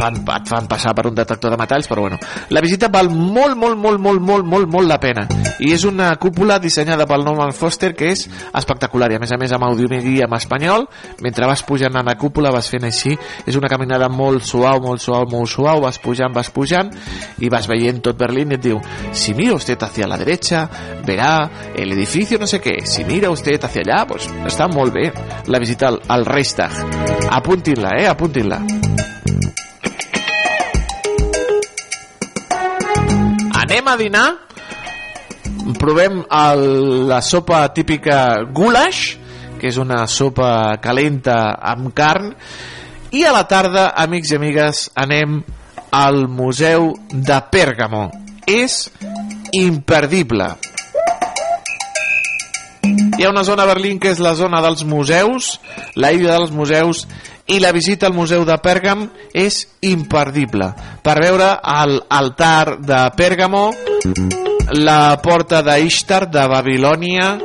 [0.00, 2.18] fan, et fan passar per un detector de metalls, però bueno.
[2.50, 5.28] La visita val molt, molt, molt, molt, molt, molt, molt la pena.
[5.60, 8.26] I és una cúpula dissenyada pel Norman Foster que és
[8.56, 9.10] espectacular.
[9.12, 10.86] I a més a més amb audioguia en espanyol,
[11.24, 13.16] mentre vas pujant a la cúpula vas fent així,
[13.46, 16.92] és una caminada molt suau, molt suau, molt suau, vas pujant, vas pujant
[17.40, 18.80] i vas veient tot Berlín i et diu,
[19.12, 20.66] si mira usted hacia la derecha,
[21.06, 25.10] verá el edificio no sé què, si mira usted hacia allà, pues està molt bé
[25.48, 26.80] la visita al, al Reichstag.
[27.30, 28.64] Apuntin-la, eh, apuntin-la.
[33.70, 34.28] anem a dinar
[35.78, 36.62] provem el,
[37.08, 39.16] la sopa típica goulash
[39.60, 42.32] que és una sopa calenta amb carn.
[43.12, 45.42] I a la tarda, amics i amigues anem
[45.92, 48.08] al museu de Pèrgamo.
[48.48, 48.86] És
[49.52, 50.48] imperdible.
[53.18, 55.58] Hi ha una zona a Berlín que és la zona dels museus
[55.94, 57.04] la illa dels museus
[57.50, 60.70] i la visita al museu de Pèrgam és imperdible.
[61.02, 63.64] Per veure l'altar de Pèrgamo
[64.72, 67.38] la porta d'Ishtar de Babilònia.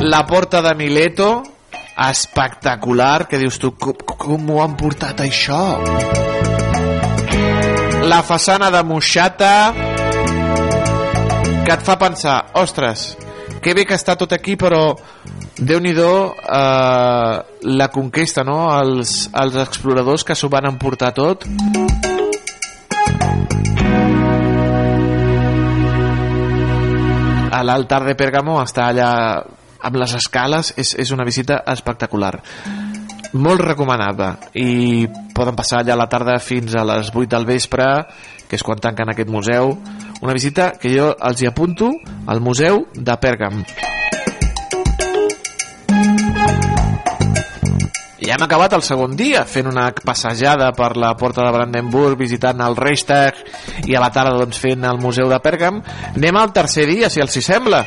[0.00, 1.42] La porta de Mileto.
[1.98, 5.62] Espectacular que dius tu com, com ho han portat això?
[8.06, 9.54] La façana de Mushata
[11.66, 13.16] que et fa pensar ostres,
[13.60, 14.94] que bé que està tot aquí però
[15.58, 17.34] déu nhi eh,
[17.66, 18.60] la conquesta no?
[18.78, 21.44] els, els exploradors que s'ho van emportar tot
[27.58, 29.10] a l'altar de Pèrgamo està allà
[29.78, 32.36] amb les escales és, és una visita espectacular.
[33.38, 34.36] Molt recomanada.
[34.56, 35.06] I
[35.36, 37.90] poden passar allà a la tarda fins a les 8 del vespre
[38.48, 39.76] que és quan tanquen aquest museu.
[40.22, 41.92] Una visita que jo els hi apunto
[42.26, 43.62] al museu de Pèrgam
[48.18, 52.60] ja hem acabat el segon dia fent una passejada per la porta de Brandenburg visitant
[52.64, 53.38] el Reichstag
[53.86, 55.82] i a la tarda doncs, fent el museu de Pèrgam
[56.14, 57.84] anem al tercer dia si els hi sembla.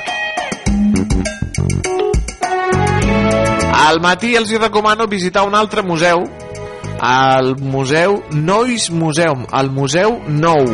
[3.82, 6.24] Al matí els hi recomano visitar un altre museu
[7.02, 10.68] el museu Nois Museum el museu nou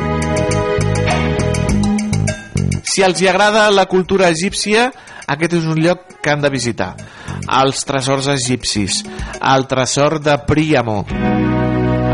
[2.98, 4.88] si els hi agrada la cultura egípcia
[5.30, 6.96] aquest és un lloc que han de visitar.
[7.60, 9.04] Els tresors egipcis
[9.54, 11.04] el tresor de Príamo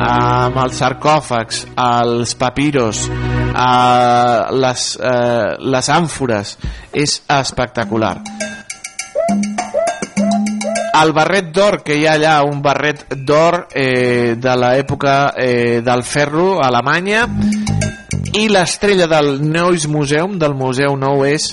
[0.03, 6.57] amb els sarcòfags els papiros eh, les, eh, les àmfores.
[6.91, 8.18] És espectacular.
[10.99, 16.03] El barret d'or que hi ha allà un barret d'or eh, de l'època eh, del
[16.03, 17.23] ferro a Alemanya
[18.34, 21.51] i l'estrella del Neues Museum del Museu Nou és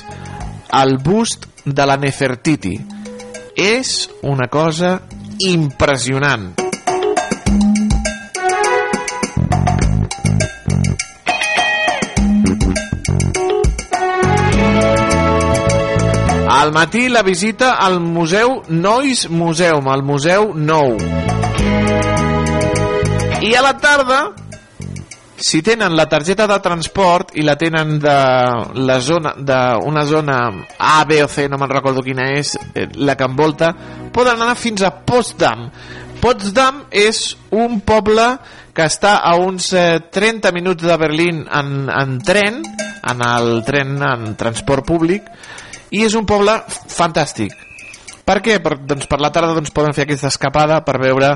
[0.73, 2.79] el bust de la Nefertiti
[3.61, 4.97] és una cosa
[5.45, 6.51] impressionant
[16.61, 20.97] al matí la visita al Museu Nois Museum, al Museu Nou.
[23.41, 24.40] I a la tarda
[25.41, 28.17] si tenen la targeta de transport i la tenen de
[28.77, 30.37] la zona d'una zona
[30.77, 33.73] A, B o C, no me'n recordo quina és, eh, la que envolta,
[34.13, 35.71] poden anar fins a Potsdam.
[36.21, 38.27] Potsdam és un poble
[38.77, 42.61] que està a uns eh, 30 minuts de Berlín en, en tren,
[43.01, 45.25] en el tren en transport públic,
[45.91, 47.57] i és un poble fantàstic.
[48.31, 48.61] Per què?
[48.63, 51.33] Per, doncs per la tarda doncs, poden fer aquesta escapada per veure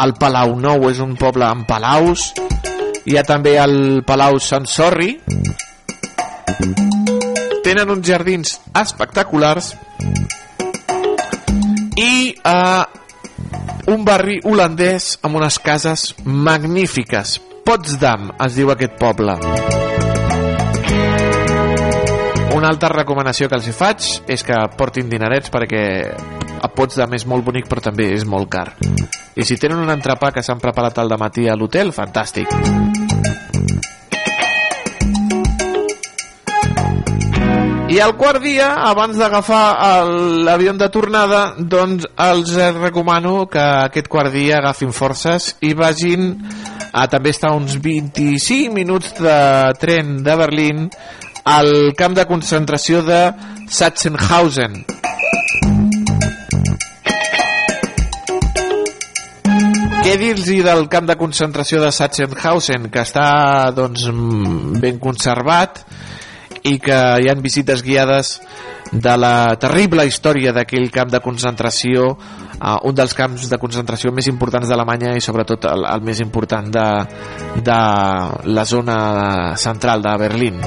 [0.00, 2.30] el Palau Nou, és un poble amb palaus,
[3.08, 5.14] hi ha també el Palau Sant Sorri
[7.64, 9.74] tenen uns jardins espectaculars
[12.00, 12.82] i eh,
[13.92, 17.38] un barri holandès amb unes cases magnífiques.
[17.66, 19.38] Potsdam es diu aquest poble.
[22.60, 25.80] Una altra recomanació que els hi faig és que portin dinerets perquè
[26.60, 28.66] a Potsdam és molt bonic però també és molt car.
[29.32, 32.52] I si tenen un entrepà que s'han preparat al matí a l'hotel, fantàstic.
[37.90, 39.64] I al quart dia, abans d'agafar
[40.02, 43.58] el- l'avió de tornada, doncs els recomano que
[43.88, 46.36] aquest quart dia agafin forces i vagin
[46.92, 50.90] a també estar uns 25 minuts de tren de Berlín
[51.44, 53.20] al camp de concentració de
[53.70, 54.84] Sachsenhausen.
[60.00, 64.08] Què dir-los del camp de concentració de Sachsenhausen, que està doncs,
[64.80, 65.84] ben conservat
[66.66, 68.38] i que hi han visites guiades
[68.90, 74.26] de la terrible història d'aquell camp de concentració, uh, un dels camps de concentració més
[74.26, 76.88] importants d'Alemanya i sobretot el, el més important de,
[77.62, 77.80] de
[78.50, 79.00] la zona
[79.56, 80.64] central de Berlín.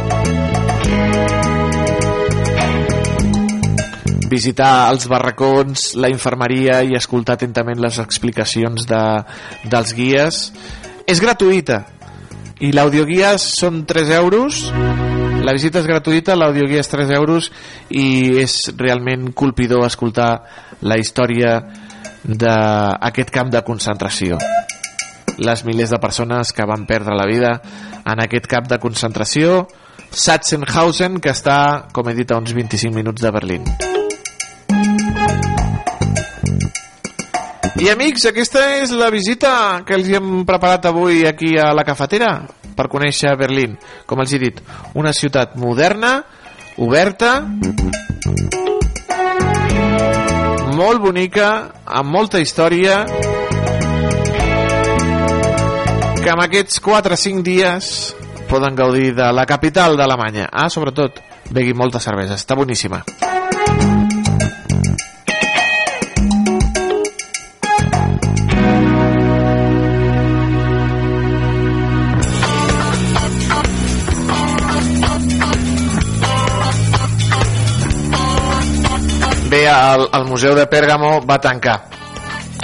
[4.34, 9.04] Visitar els barracons, la infermeria i escoltar atentament les explicacions de,
[9.70, 10.48] dels guies.
[11.06, 11.84] És gratuïta
[12.64, 14.64] i l'audioguia són 3 euros
[15.44, 17.50] la visita és gratuïta, l'audioguia és 3 euros
[17.92, 20.32] i és realment colpidor escoltar
[20.88, 21.58] la història
[22.24, 24.40] d'aquest camp de concentració.
[25.44, 27.58] Les milers de persones que van perdre la vida
[28.06, 29.66] en aquest camp de concentració
[30.14, 33.93] Sachsenhausen, que està, com he dit, a uns 25 minuts de Berlín.
[37.84, 42.30] I amics, aquesta és la visita que els hem preparat avui aquí a la cafetera
[42.78, 43.74] per conèixer Berlín.
[44.08, 44.62] Com els he dit,
[44.96, 46.14] una ciutat moderna,
[46.80, 47.34] oberta,
[50.80, 51.50] molt bonica,
[51.84, 53.02] amb molta història,
[56.24, 57.92] que amb aquests 4 o 5 dies
[58.48, 60.48] poden gaudir de la capital d'Alemanya.
[60.54, 61.20] Ah, sobretot,
[61.52, 63.04] begui molta cervesa, està boníssima.
[63.04, 64.03] Bé,
[79.74, 81.78] el, el Museu de Pèrgamo va tancar.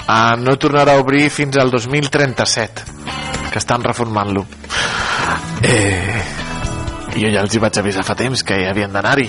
[0.10, 2.86] Uh, no tornarà a obrir fins al 2037,
[3.52, 4.46] que estan reformant-lo.
[5.62, 6.22] Eh,
[7.18, 9.28] jo ja els hi vaig avisar fa temps que hi havien d'anar-hi.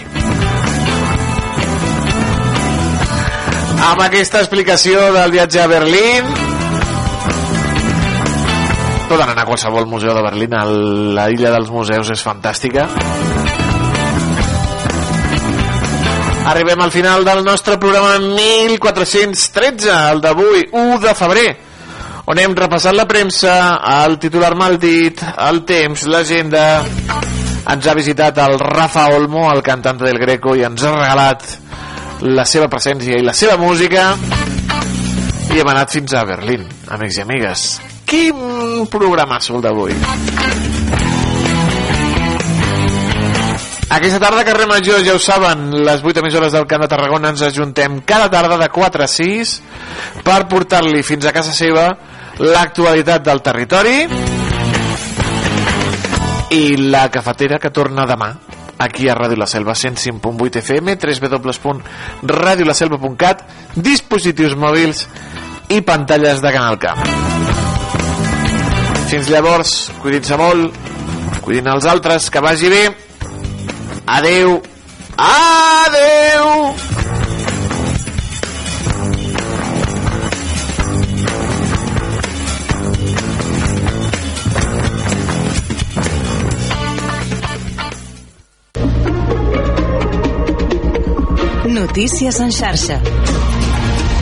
[3.81, 6.33] Amb aquesta explicació del viatge a Berlín,
[9.11, 10.55] poden anar a qualsevol museu de Berlín,
[11.17, 12.87] la illa dels museus és fantàstica.
[16.51, 21.51] Arribem al final del nostre programa 1413, el d'avui, 1 de febrer,
[22.27, 23.53] on hem repassat la premsa,
[24.03, 26.65] el titular mal dit, el temps, l'agenda...
[27.71, 31.45] Ens ha visitat el Rafa Olmo, el cantant del Greco, i ens ha regalat
[32.27, 34.09] la seva presència i la seva música
[35.55, 37.69] i hem anat fins a Berlín, amics i amigues.
[38.11, 40.70] Quin programasso el d'avui.
[43.91, 47.41] Aquesta tarda, carrer Major, ja ho saben, les 8 emissores del Camp de Tarragona ens
[47.43, 49.63] ajuntem cada tarda de 4 a 6
[50.23, 51.99] per portar-li fins a casa seva
[52.39, 54.07] l'actualitat del territori
[56.55, 58.31] i la cafetera que torna demà
[58.79, 65.11] aquí a Ràdio La Selva 105.8 FM www.radiolaselva.cat dispositius mòbils
[65.75, 67.03] i pantalles de Canal Camp.
[69.11, 70.79] Fins llavors cuidin-se molt
[71.43, 73.10] cuidin els altres, que vagi bé
[74.07, 74.63] adeu
[75.17, 76.75] adeu
[91.71, 93.01] Notícies en xarxa.